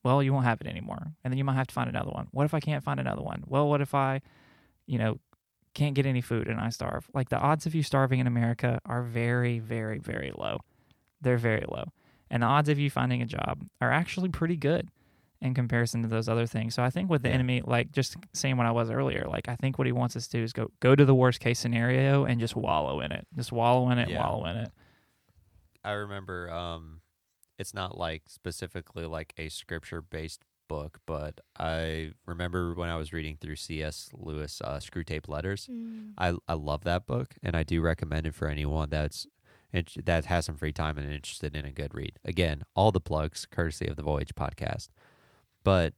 Well 0.05 0.23
you 0.23 0.33
won't 0.33 0.45
have 0.45 0.61
it 0.61 0.67
anymore 0.67 1.13
and 1.23 1.33
then 1.33 1.39
you 1.39 1.45
might 1.45 1.55
have 1.55 1.67
to 1.69 1.75
find 1.75 1.89
another 1.89 2.11
one. 2.11 2.29
What 2.31 2.45
if 2.45 2.55
i 2.55 2.61
can't 2.61 2.85
find 2.85 3.01
another 3.01 3.23
one? 3.23 3.45
Well 3.47 3.69
what 3.69 3.81
if 3.81 3.95
i 3.95 4.21
you 4.87 4.99
know 4.99 5.19
can't 5.75 5.95
get 5.95 6.07
any 6.07 6.21
food 6.21 6.49
and 6.49 6.61
i 6.61 6.71
starve? 6.71 7.09
Like 7.15 7.29
the 7.29 7.39
odds 7.39 7.67
of 7.67 7.75
you 7.75 7.83
starving 7.83 8.19
in 8.19 8.27
america 8.27 8.81
are 8.87 9.03
very 9.03 9.59
very 9.59 9.99
very 9.99 10.33
low. 10.37 10.61
They're 11.21 11.39
very 11.39 11.65
low. 11.69 11.85
And 12.31 12.43
the 12.43 12.47
odds 12.47 12.69
of 12.69 12.79
you 12.79 12.91
finding 12.91 13.23
a 13.23 13.27
job 13.27 13.65
are 13.81 13.93
actually 13.93 14.29
pretty 14.29 14.57
good 14.57 14.89
in 15.41 15.53
comparison 15.55 16.03
to 16.03 16.09
those 16.09 16.29
other 16.29 16.47
things. 16.47 16.75
So 16.75 16.83
I 16.83 16.91
think 16.91 17.11
with 17.11 17.23
the 17.23 17.29
Yeah. 17.29 17.35
enemy, 17.35 17.63
like 17.65 17.93
just 17.93 18.17
saying 18.33 18.57
what 18.57 18.67
I 18.67 18.71
was 18.71 18.91
earlier, 18.91 19.27
like 19.29 19.49
I 19.49 19.57
think 19.57 19.79
what 19.79 19.87
he 19.87 19.93
wants 19.93 20.17
us 20.17 20.27
to 20.29 20.39
do 20.39 20.43
is 20.45 20.53
go 20.53 20.71
go 20.81 20.95
to 20.95 21.05
the 21.05 21.15
worst 21.15 21.41
case 21.41 21.59
scenario 21.59 22.25
and 22.25 22.41
just 22.41 22.57
wallow 22.57 23.01
in 23.01 23.13
it, 23.13 23.27
just 23.37 23.53
wallow 23.53 23.91
in 23.91 23.99
it, 23.99 24.09
Yeah. 24.09 24.21
wallow 24.27 24.47
in 24.47 24.57
it. 24.57 24.71
i 25.85 25.93
remember 25.93 26.51
um 26.51 27.01
it's 27.59 27.73
not 27.73 27.97
like 27.97 28.23
specifically 28.27 29.07
like 29.07 29.33
a 29.39 29.49
scripture 29.49 30.03
based 30.03 30.43
book 30.69 30.99
but 31.07 31.41
i 31.61 32.11
remember 32.27 32.75
when 32.75 32.89
i 32.89 32.97
was 32.97 33.13
reading 33.13 33.37
through 33.41 33.55
C.S. 33.55 34.11
Lewis 34.13 34.61
uh, 34.65 34.79
Screwtape 34.81 35.29
Letters 35.29 35.69
Mm. 35.71 36.13
I 36.19 36.35
I 36.49 36.55
love 36.55 36.83
that 36.85 37.07
book, 37.07 37.37
and 37.43 37.55
I 37.55 37.63
do 37.63 37.81
recommend 37.81 38.27
it 38.27 38.35
for 38.35 38.49
anyone 38.49 38.89
that's 38.91 39.27
int- 39.73 40.05
that 40.07 40.25
has 40.25 40.47
some 40.47 40.57
free 40.57 40.73
time 40.73 40.99
and 40.99 41.13
interested 41.13 41.55
in 41.55 41.65
a 41.65 41.71
good 41.71 41.95
read. 41.95 42.19
Again, 42.25 42.65
all 42.75 42.91
the 42.91 43.01
plugs 43.01 43.47
courtesy 43.47 43.87
of 43.87 43.95
the 43.97 44.03
Voyage 44.03 44.35
podcast. 44.35 44.89
But 45.67 45.95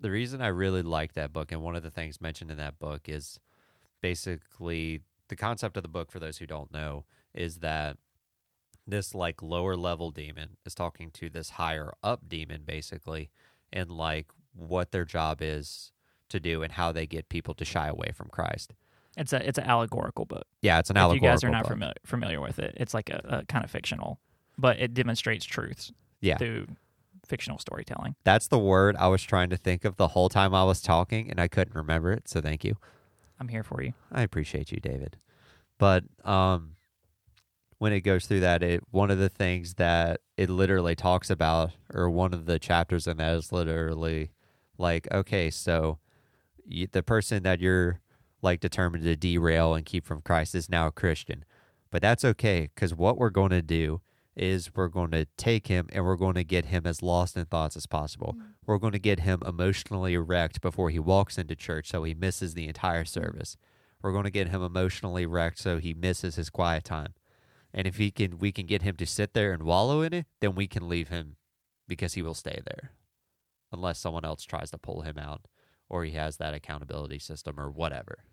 the 0.00 0.10
reason 0.10 0.42
I 0.42 0.48
really 0.48 0.82
like 0.82 1.12
that 1.12 1.32
book, 1.32 1.52
and 1.52 1.62
one 1.62 1.76
of 1.76 1.84
the 1.84 1.92
things 1.92 2.20
mentioned 2.20 2.50
in 2.50 2.56
that 2.56 2.80
book, 2.80 3.08
is 3.08 3.38
basically 4.00 5.00
the 5.28 5.36
concept 5.36 5.76
of 5.76 5.84
the 5.84 5.88
book. 5.88 6.10
For 6.10 6.18
those 6.18 6.38
who 6.38 6.46
don't 6.46 6.72
know, 6.72 7.04
is 7.32 7.58
that 7.58 7.98
this 8.84 9.14
like 9.14 9.40
lower 9.40 9.76
level 9.76 10.10
demon 10.10 10.56
is 10.66 10.74
talking 10.74 11.12
to 11.12 11.30
this 11.30 11.50
higher 11.50 11.92
up 12.02 12.28
demon, 12.28 12.62
basically, 12.66 13.30
and 13.72 13.92
like 13.92 14.26
what 14.54 14.90
their 14.90 15.04
job 15.04 15.38
is 15.40 15.92
to 16.28 16.40
do 16.40 16.64
and 16.64 16.72
how 16.72 16.90
they 16.90 17.06
get 17.06 17.28
people 17.28 17.54
to 17.54 17.64
shy 17.64 17.86
away 17.86 18.10
from 18.12 18.28
Christ. 18.28 18.74
It's 19.16 19.32
a 19.32 19.46
it's 19.46 19.58
an 19.58 19.64
allegorical 19.64 20.24
book. 20.24 20.46
Yeah, 20.62 20.80
it's 20.80 20.90
an 20.90 20.96
allegorical 20.96 21.26
if 21.28 21.30
you 21.30 21.32
guys 21.32 21.44
are 21.44 21.50
not 21.50 21.62
book. 21.62 21.72
familiar 21.74 21.94
familiar 22.04 22.40
with 22.40 22.58
it, 22.58 22.74
it's 22.76 22.92
like 22.92 23.08
a, 23.08 23.20
a 23.24 23.44
kind 23.46 23.64
of 23.64 23.70
fictional, 23.70 24.18
but 24.58 24.80
it 24.80 24.94
demonstrates 24.94 25.44
truths 25.44 25.92
Yeah, 26.20 26.38
through 26.38 26.66
fictional 27.32 27.58
storytelling. 27.58 28.14
that's 28.24 28.46
the 28.48 28.58
word 28.58 28.94
I 28.98 29.08
was 29.08 29.22
trying 29.22 29.48
to 29.48 29.56
think 29.56 29.86
of 29.86 29.96
the 29.96 30.08
whole 30.08 30.28
time 30.28 30.54
I 30.54 30.64
was 30.64 30.82
talking, 30.82 31.30
and 31.30 31.40
I 31.40 31.48
couldn't 31.48 31.74
remember 31.74 32.12
it. 32.12 32.28
So 32.28 32.42
thank 32.42 32.62
you. 32.62 32.76
I'm 33.40 33.48
here 33.48 33.62
for 33.62 33.82
you. 33.82 33.94
I 34.12 34.20
appreciate 34.20 34.70
you, 34.70 34.80
David. 34.80 35.16
But 35.78 36.04
um, 36.26 36.76
when 37.78 37.94
it 37.94 38.02
goes 38.02 38.26
through 38.26 38.40
that, 38.40 38.62
it 38.62 38.82
one 38.90 39.10
of 39.10 39.18
the 39.18 39.30
things 39.30 39.74
that 39.74 40.20
it 40.36 40.50
literally 40.50 40.94
talks 40.94 41.30
about, 41.30 41.70
or 41.94 42.10
one 42.10 42.34
of 42.34 42.44
the 42.44 42.58
chapters 42.58 43.06
in 43.06 43.16
that 43.16 43.34
is 43.34 43.50
literally 43.50 44.30
like, 44.76 45.08
okay, 45.10 45.48
so 45.48 46.00
you, 46.66 46.86
the 46.92 47.02
person 47.02 47.44
that 47.44 47.60
you're 47.60 48.00
like 48.42 48.60
determined 48.60 49.04
to 49.04 49.16
derail 49.16 49.72
and 49.72 49.86
keep 49.86 50.04
from 50.04 50.20
Christ 50.20 50.54
is 50.54 50.68
now 50.68 50.88
a 50.88 50.92
Christian. 50.92 51.46
But 51.90 52.02
that's 52.02 52.26
okay 52.26 52.68
because 52.74 52.94
what 52.94 53.16
we're 53.16 53.30
going 53.30 53.52
to 53.52 53.62
do 53.62 54.02
is 54.36 54.74
we're 54.74 54.88
going 54.88 55.10
to 55.10 55.26
take 55.36 55.66
him 55.66 55.88
and 55.92 56.04
we're 56.04 56.16
going 56.16 56.34
to 56.34 56.44
get 56.44 56.66
him 56.66 56.86
as 56.86 57.02
lost 57.02 57.36
in 57.36 57.44
thoughts 57.44 57.76
as 57.76 57.86
possible. 57.86 58.34
Mm. 58.38 58.42
We're 58.66 58.78
going 58.78 58.92
to 58.92 58.98
get 58.98 59.20
him 59.20 59.42
emotionally 59.46 60.16
wrecked 60.16 60.60
before 60.60 60.90
he 60.90 60.98
walks 60.98 61.36
into 61.38 61.54
church 61.54 61.90
so 61.90 62.04
he 62.04 62.14
misses 62.14 62.54
the 62.54 62.66
entire 62.66 63.04
service. 63.04 63.56
We're 64.02 64.12
going 64.12 64.24
to 64.24 64.30
get 64.30 64.48
him 64.48 64.62
emotionally 64.62 65.26
wrecked 65.26 65.58
so 65.58 65.78
he 65.78 65.94
misses 65.94 66.36
his 66.36 66.50
quiet 66.50 66.84
time. 66.84 67.14
And 67.74 67.86
if 67.86 67.96
he 67.96 68.10
can 68.10 68.38
we 68.38 68.52
can 68.52 68.66
get 68.66 68.82
him 68.82 68.96
to 68.96 69.06
sit 69.06 69.34
there 69.34 69.52
and 69.52 69.62
wallow 69.62 70.02
in 70.02 70.12
it, 70.12 70.26
then 70.40 70.54
we 70.54 70.66
can 70.66 70.88
leave 70.88 71.08
him 71.08 71.36
because 71.86 72.14
he 72.14 72.22
will 72.22 72.34
stay 72.34 72.60
there. 72.64 72.92
Unless 73.70 73.98
someone 73.98 74.24
else 74.24 74.44
tries 74.44 74.70
to 74.70 74.78
pull 74.78 75.02
him 75.02 75.18
out 75.18 75.46
or 75.88 76.04
he 76.04 76.12
has 76.12 76.38
that 76.38 76.54
accountability 76.54 77.18
system 77.18 77.60
or 77.60 77.70
whatever. 77.70 78.24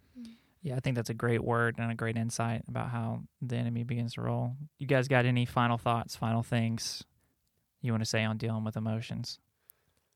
Yeah, 0.61 0.75
I 0.75 0.79
think 0.81 0.95
that's 0.95 1.09
a 1.09 1.13
great 1.13 1.43
word 1.43 1.75
and 1.77 1.91
a 1.91 1.95
great 1.95 2.17
insight 2.17 2.63
about 2.67 2.89
how 2.89 3.21
the 3.41 3.55
enemy 3.55 3.83
begins 3.83 4.13
to 4.15 4.21
roll. 4.21 4.55
You 4.77 4.87
guys 4.87 5.07
got 5.07 5.25
any 5.25 5.45
final 5.45 5.77
thoughts, 5.77 6.15
final 6.15 6.43
things 6.43 7.03
you 7.81 7.93
want 7.93 8.01
to 8.03 8.09
say 8.09 8.23
on 8.25 8.37
dealing 8.37 8.63
with 8.65 8.75
emotions? 8.75 9.39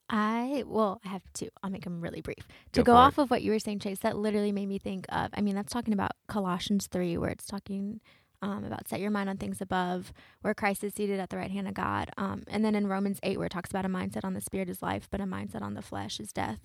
I 0.10 0.64
well, 0.68 1.00
I 1.06 1.10
have 1.10 1.22
two. 1.34 1.48
I'll 1.64 1.70
make 1.70 1.86
them 1.86 2.02
really 2.02 2.22
brief. 2.22 2.46
To 2.74 2.82
Go 2.84 2.92
go 2.92 2.96
off 2.98 3.18
it. 3.18 3.22
of 3.22 3.32
what 3.32 3.42
you 3.42 3.52
were 3.52 3.60
saying, 3.60 3.80
Chase, 3.80 4.00
that 4.00 4.18
literally 4.18 4.52
made 4.52 4.68
me 4.68 4.78
think 4.78 5.06
of. 5.10 5.30
I 5.34 5.42
mean, 5.42 5.56
that's 5.56 5.72
talking 5.72 5.94
about 5.94 6.12
Colossians 6.28 6.88
three, 6.88 7.18
where 7.18 7.30
it's 7.30 7.46
talking 7.46 8.02
um, 8.44 8.66
about 8.66 8.88
set 8.90 9.00
your 9.00 9.10
mind 9.10 9.30
on 9.30 9.38
things 9.38 9.62
above, 9.62 10.12
where 10.42 10.54
Christ 10.54 10.84
is 10.84 10.94
seated 10.94 11.20
at 11.20 11.30
the 11.30 11.38
right 11.38 11.50
hand 11.50 11.68
of 11.68 11.74
God. 11.74 12.12
Um, 12.18 12.44
and 12.50 12.64
then 12.64 12.76
in 12.76 12.88
Romans 12.88 13.20
eight, 13.24 13.38
where 13.38 13.48
it 13.48 13.52
talks 13.52 13.70
about 13.70 13.86
a 13.86 13.90
mindset 13.90 14.26
on 14.26 14.34
the 14.34 14.42
spirit 14.42 14.70
is 14.70 14.82
life, 14.82 15.08
but 15.10 15.22
a 15.22 15.26
mindset 15.26 15.62
on 15.62 15.74
the 15.74 15.82
flesh 15.82 16.20
is 16.20 16.34
death. 16.34 16.60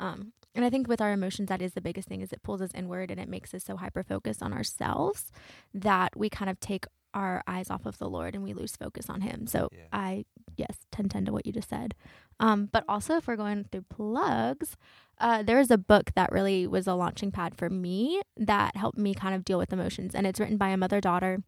Um, 0.00 0.32
and 0.54 0.64
I 0.64 0.70
think 0.70 0.88
with 0.88 1.00
our 1.00 1.12
emotions, 1.12 1.48
that 1.50 1.60
is 1.60 1.74
the 1.74 1.82
biggest 1.82 2.08
thing: 2.08 2.22
is 2.22 2.32
it 2.32 2.42
pulls 2.42 2.62
us 2.62 2.70
inward 2.74 3.10
and 3.10 3.20
it 3.20 3.28
makes 3.28 3.52
us 3.52 3.62
so 3.62 3.76
hyper 3.76 4.02
focused 4.02 4.42
on 4.42 4.52
ourselves 4.54 5.30
that 5.74 6.16
we 6.16 6.30
kind 6.30 6.50
of 6.50 6.58
take 6.60 6.86
our 7.14 7.42
eyes 7.46 7.70
off 7.70 7.84
of 7.86 7.98
the 7.98 8.08
Lord 8.08 8.34
and 8.34 8.42
we 8.42 8.54
lose 8.54 8.76
focus 8.76 9.10
on 9.10 9.20
Him. 9.20 9.46
So 9.46 9.68
Yeah. 9.72 9.84
I 9.92 10.24
yes, 10.56 10.78
ten 10.90 11.10
ten 11.10 11.26
to 11.26 11.32
what 11.32 11.44
you 11.46 11.52
just 11.52 11.68
said. 11.68 11.94
Um, 12.40 12.70
but 12.72 12.84
also, 12.88 13.16
if 13.16 13.26
we're 13.26 13.36
going 13.36 13.64
through 13.64 13.84
plugs, 13.90 14.76
uh, 15.20 15.42
there 15.42 15.60
is 15.60 15.70
a 15.70 15.78
book 15.78 16.10
that 16.14 16.32
really 16.32 16.66
was 16.66 16.86
a 16.86 16.94
launching 16.94 17.30
pad 17.30 17.54
for 17.56 17.68
me 17.68 18.20
that 18.36 18.76
helped 18.76 18.98
me 18.98 19.14
kind 19.14 19.34
of 19.34 19.44
deal 19.44 19.58
with 19.58 19.72
emotions. 19.72 20.14
And 20.14 20.26
it's 20.26 20.40
written 20.40 20.56
by 20.56 20.68
a 20.68 20.76
mother 20.76 21.00
daughter 21.00 21.42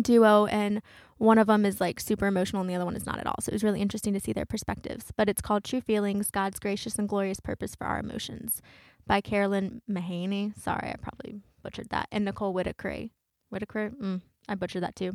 duo, 0.00 0.46
and 0.46 0.80
one 1.18 1.38
of 1.38 1.46
them 1.46 1.66
is 1.66 1.80
like 1.80 2.00
super 2.00 2.26
emotional, 2.26 2.62
and 2.62 2.70
the 2.70 2.74
other 2.74 2.84
one 2.84 2.96
is 2.96 3.06
not 3.06 3.18
at 3.18 3.26
all. 3.26 3.36
So 3.40 3.50
it 3.50 3.54
was 3.54 3.64
really 3.64 3.80
interesting 3.80 4.14
to 4.14 4.20
see 4.20 4.32
their 4.32 4.46
perspectives. 4.46 5.12
But 5.16 5.28
it's 5.28 5.42
called 5.42 5.64
True 5.64 5.80
Feelings 5.80 6.30
God's 6.30 6.58
Gracious 6.58 6.98
and 6.98 7.08
Glorious 7.08 7.40
Purpose 7.40 7.74
for 7.74 7.86
Our 7.86 7.98
Emotions 7.98 8.62
by 9.06 9.20
Carolyn 9.20 9.82
Mahaney. 9.90 10.58
Sorry, 10.58 10.88
I 10.88 10.96
probably 11.00 11.40
butchered 11.62 11.90
that. 11.90 12.08
And 12.10 12.24
Nicole 12.24 12.52
Whitaker. 12.52 13.08
Whitaker? 13.50 13.92
Mm, 14.00 14.22
I 14.48 14.54
butchered 14.54 14.82
that 14.82 14.96
too. 14.96 15.12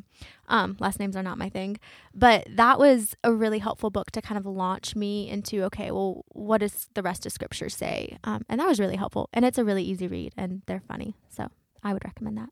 Um, 0.47 0.77
last 0.79 0.99
names 0.99 1.15
are 1.15 1.23
not 1.23 1.37
my 1.37 1.49
thing. 1.49 1.77
But 2.13 2.47
that 2.49 2.79
was 2.79 3.15
a 3.23 3.33
really 3.33 3.59
helpful 3.59 3.89
book 3.89 4.11
to 4.11 4.21
kind 4.21 4.37
of 4.37 4.45
launch 4.45 4.95
me 4.95 5.29
into 5.29 5.63
okay, 5.63 5.91
well, 5.91 6.23
what 6.29 6.59
does 6.59 6.87
the 6.93 7.03
rest 7.03 7.25
of 7.25 7.31
scripture 7.31 7.69
say? 7.69 8.17
Um, 8.23 8.43
and 8.49 8.59
that 8.59 8.67
was 8.67 8.79
really 8.79 8.95
helpful. 8.95 9.29
And 9.33 9.43
it's 9.43 9.57
a 9.57 9.65
really 9.65 9.83
easy 9.83 10.07
read 10.07 10.33
and 10.37 10.61
they're 10.65 10.83
funny. 10.87 11.15
So 11.29 11.49
I 11.83 11.93
would 11.93 12.05
recommend 12.05 12.37
that. 12.37 12.49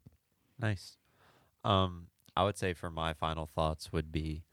Nice. 0.59 0.97
Um, 1.63 2.07
I 2.35 2.43
would 2.43 2.57
say 2.57 2.73
for 2.73 2.89
my 2.89 3.13
final 3.13 3.45
thoughts 3.45 3.91
would 3.91 4.11
be 4.11 4.43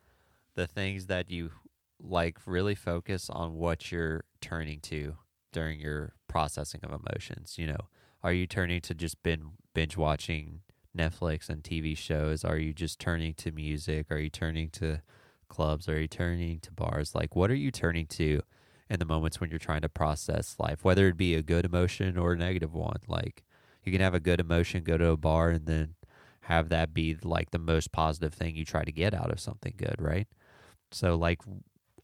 the 0.55 0.67
things 0.67 1.07
that 1.07 1.31
you 1.31 1.51
like 2.01 2.39
really 2.47 2.75
focus 2.75 3.31
on 3.31 3.55
what 3.55 3.93
you're 3.93 4.25
turning 4.41 4.81
to 4.81 5.17
during 5.53 5.81
your 5.81 6.15
processing 6.29 6.81
of 6.83 6.91
emotions. 6.91 7.57
You 7.59 7.69
know, 7.69 7.89
are 8.23 8.33
you 8.33 8.47
turning 8.47 8.81
to 8.83 8.95
just 8.95 9.23
binge 9.23 9.45
binge 9.75 9.97
watching 9.97 10.61
Netflix 10.97 11.49
and 11.49 11.63
TV 11.63 11.97
shows? 11.97 12.45
Are 12.45 12.59
you 12.59 12.73
just 12.73 12.99
turning 12.99 13.35
to 13.35 13.51
music? 13.51 14.11
Are 14.11 14.19
you 14.19 14.31
turning 14.31 14.71
to 14.71 15.01
clubs? 15.49 15.89
Are 15.89 16.01
you 16.01 16.09
turning 16.09 16.61
to 16.61 16.73
bars? 16.73 17.15
Like, 17.15 17.35
what 17.37 17.51
are 17.51 17.57
you 17.57 17.71
turning 17.71 18.07
to 18.09 18.43
in 18.91 18.99
the 18.99 19.05
moments 19.05 19.41
when 19.41 19.51
you're 19.51 19.59
trying 19.59 19.83
to 19.83 19.89
process 19.89 20.57
life, 20.59 20.85
whether 20.85 21.09
it 21.09 21.17
be 21.17 21.35
a 21.35 21.43
good 21.43 21.65
emotion 21.65 22.17
or 22.17 22.33
a 22.33 22.37
negative 22.37 22.75
one? 22.75 23.01
Like, 23.07 23.43
you 23.85 23.93
can 23.93 24.01
have 24.01 24.15
a 24.15 24.21
good 24.21 24.41
emotion, 24.41 24.85
go 24.85 24.97
to 24.99 25.09
a 25.09 25.17
bar, 25.17 25.51
and 25.51 25.67
then 25.67 25.95
have 26.43 26.69
that 26.71 26.93
be 26.93 27.17
like 27.23 27.51
the 27.51 27.59
most 27.59 27.93
positive 27.93 28.35
thing 28.35 28.57
you 28.57 28.65
try 28.65 28.85
to 28.85 28.93
get 28.93 29.15
out 29.15 29.31
of 29.31 29.41
something 29.41 29.75
good, 29.77 29.97
right? 29.99 30.29
So, 30.91 31.17
like, 31.17 31.41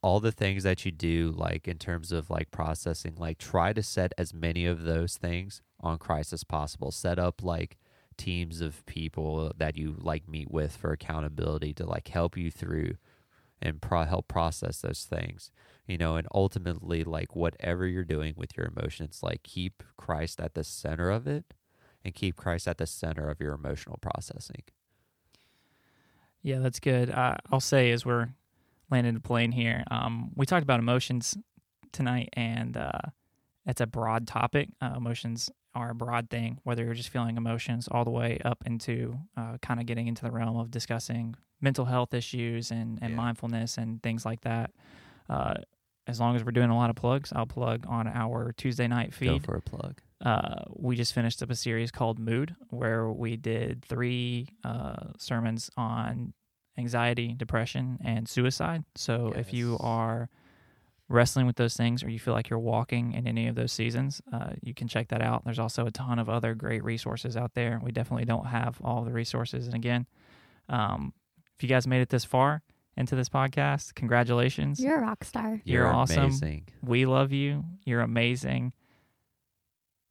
all 0.03 0.20
the 0.20 0.33
things 0.33 0.62
that 0.62 0.85
you 0.85 0.92
do, 0.92 1.33
like 1.37 1.66
in 1.66 1.79
terms 1.79 2.12
of 2.12 2.31
like 2.31 2.51
processing, 2.51 3.14
like 3.16 3.38
try 3.38 3.72
to 3.72 3.83
set 3.83 4.12
as 4.16 4.33
many 4.33 4.64
of 4.64 4.85
those 4.85 5.16
things 5.16 5.61
on 5.81 5.98
Christ 5.98 6.33
as 6.33 6.44
possible. 6.44 6.90
Set 6.90 7.18
up 7.18 7.42
like 7.42 7.77
teams 8.18 8.61
of 8.61 8.85
people 8.87 9.52
that 9.57 9.76
you 9.76 9.96
like 9.98 10.28
meet 10.28 10.50
with 10.50 10.76
for 10.76 10.92
accountability 10.92 11.72
to 11.72 11.87
like 11.87 12.09
help 12.09 12.37
you 12.37 12.50
through 12.50 12.94
and 13.62 13.81
pro- 13.81 14.04
help 14.04 14.28
process 14.28 14.81
those 14.83 15.04
things 15.04 15.50
you 15.87 15.96
know 15.96 16.16
and 16.16 16.28
ultimately 16.35 17.04
like 17.04 17.35
whatever 17.35 17.87
you're 17.87 18.04
doing 18.04 18.35
with 18.37 18.57
your 18.57 18.70
emotions 18.76 19.20
like 19.22 19.42
keep 19.42 19.83
christ 19.96 20.40
at 20.40 20.54
the 20.54 20.64
center 20.64 21.11
of 21.11 21.26
it 21.26 21.54
and 22.04 22.14
keep 22.14 22.37
christ 22.37 22.68
at 22.68 22.78
the 22.78 22.87
center 22.87 23.31
of 23.31 23.40
your 23.40 23.54
emotional 23.54 23.98
processing 24.02 24.62
Yeah, 26.42 26.59
that's 26.61 26.81
good. 26.81 27.11
Uh, 27.11 27.37
I'll 27.50 27.61
say 27.61 27.90
as 27.90 28.07
we're 28.07 28.28
landing 28.90 29.14
the 29.14 29.20
plane 29.20 29.52
here, 29.52 29.85
um, 29.90 30.31
we 30.35 30.46
talked 30.46 30.62
about 30.62 30.78
emotions 30.78 31.37
tonight, 31.92 32.31
and 32.35 32.76
uh, 32.76 33.00
it's 33.66 33.81
a 33.81 33.87
broad 33.87 34.26
topic. 34.26 34.68
Uh, 34.81 34.94
emotions 34.96 35.50
are 35.74 35.90
a 35.90 35.94
broad 35.94 36.31
thing, 36.31 36.59
whether 36.64 36.85
you're 36.85 36.94
just 36.94 37.11
feeling 37.11 37.37
emotions 37.37 37.88
all 37.90 38.04
the 38.04 38.11
way 38.11 38.38
up 38.44 38.62
into 38.66 39.18
uh, 39.37 39.59
kind 39.62 39.81
of 39.81 39.87
getting 39.87 40.07
into 40.09 40.22
the 40.24 40.31
realm 40.31 40.57
of 40.57 40.70
discussing 40.70 41.35
mental 41.61 41.85
health 41.85 42.14
issues 42.14 42.70
and, 42.70 42.98
and 43.02 43.12
Yeah. 43.12 43.16
mindfulness 43.16 43.78
and 43.78 44.02
things 44.02 44.24
like 44.24 44.40
that. 44.42 44.70
Uh, 45.28 45.54
as 46.07 46.18
long 46.18 46.37
as 46.37 46.42
we're 46.44 46.52
doing 46.52 46.70
a 46.70 46.76
lot 46.76 46.88
of 46.90 46.96
plugs, 46.96 47.33
I'll 47.35 47.46
plug 47.46 47.85
on 47.87 48.09
our 48.09 48.52
Tuesday 48.57 48.88
night 48.88 49.12
feed 49.12 49.26
go 49.26 49.38
for 49.38 49.57
a 49.57 49.61
plug 49.61 50.00
uh, 50.24 50.64
we 50.74 50.96
just 50.96 51.12
finished 51.14 51.40
up 51.42 51.50
a 51.50 51.54
series 51.54 51.90
called 51.92 52.18
Mood, 52.18 52.57
where 52.70 53.09
we 53.09 53.37
did 53.37 53.85
three 53.85 54.48
uh, 54.64 55.12
sermons 55.16 55.70
on 55.76 56.33
anxiety, 56.76 57.35
depression, 57.35 57.98
and 58.04 58.28
suicide. 58.28 58.85
So 58.96 59.33
if 59.37 59.52
you 59.52 59.76
are 59.81 60.28
wrestling 61.08 61.46
with 61.46 61.56
those 61.56 61.76
things 61.76 62.02
or 62.02 62.10
you 62.10 62.18
feel 62.18 62.34
like 62.34 62.50
you're 62.50 62.58
walking 62.58 63.14
in 63.14 63.26
any 63.26 63.48
of 63.48 63.54
those 63.54 63.72
seasons, 63.72 64.20
uh, 64.32 64.50
you 64.62 64.74
can 64.74 64.88
check 64.88 65.08
that 65.08 65.22
out. 65.22 65.44
There's 65.44 65.58
also 65.58 65.86
a 65.86 65.90
ton 65.90 66.18
of 66.18 66.28
other 66.28 66.54
great 66.54 66.84
resources 66.84 67.36
out 67.36 67.54
there. 67.54 67.80
We 67.82 67.92
definitely 67.92 68.26
don't 68.26 68.46
have 68.46 68.78
all 68.84 69.04
the 69.04 69.12
resources. 69.12 69.66
And 69.66 69.74
again, 69.74 70.06
um, 70.68 71.14
if 71.56 71.62
you 71.62 71.68
guys 71.68 71.86
made 71.86 72.02
it 72.02 72.10
this 72.10 72.24
far 72.24 72.62
into 72.96 73.16
this 73.16 73.28
podcast, 73.28 73.94
congratulations. 73.94 74.80
You're 74.80 74.98
a 74.98 75.02
rock 75.02 75.24
star. 75.24 75.60
You're 75.64 75.86
awesome. 75.86 76.24
amazing 76.24 76.68
We 76.82 77.06
love 77.06 77.32
you. 77.32 77.64
You're 77.84 78.02
amazing. 78.02 78.72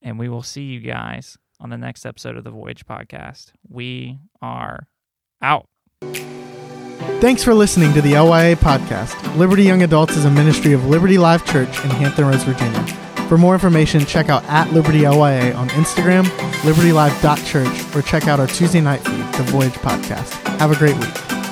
And 0.02 0.18
we 0.18 0.30
will 0.30 0.44
see 0.44 0.64
you 0.64 0.80
guys 0.80 1.38
on 1.60 1.70
the 1.70 1.78
next 1.78 2.06
episode 2.06 2.38
of 2.38 2.44
the 2.44 2.52
Voyage 2.52 2.86
Podcast. 2.86 3.52
We 3.68 4.20
are 4.42 4.88
out. 5.42 5.68
Thanks 7.20 7.44
for 7.44 7.56
listening 7.56 7.94
to 7.94 8.02
the 8.02 8.12
LYA 8.14 8.56
podcast. 8.56 9.36
Liberty 9.38 9.64
Young 9.64 9.82
Adults 9.82 10.16
is 10.16 10.26
a 10.26 10.30
ministry 10.30 10.74
of 10.74 10.86
Liberty 10.86 11.18
Life 11.18 11.44
Church 11.46 11.84
in 11.84 11.90
Hampton 11.90 12.26
Roads, 12.26 12.44
Virginia. 12.44 12.86
For 13.28 13.40
more 13.40 13.56
information, 13.56 14.06
check 14.06 14.30
out 14.30 14.44
at 14.46 14.72
Liberty 14.72 15.02
LYA 15.02 15.52
on 15.54 15.68
Instagram, 15.70 16.26
libertylife.church, 16.62 17.96
or 17.96 18.04
check 18.04 18.28
out 18.28 18.40
our 18.40 18.46
Tuesday 18.48 18.82
night 18.82 19.00
feed, 19.00 19.26
the 19.34 19.44
Voyage 19.52 19.74
Podcast. 19.74 20.30
Have 20.60 20.72
a 20.72 20.76
great 20.76 20.96
week. 20.96 21.47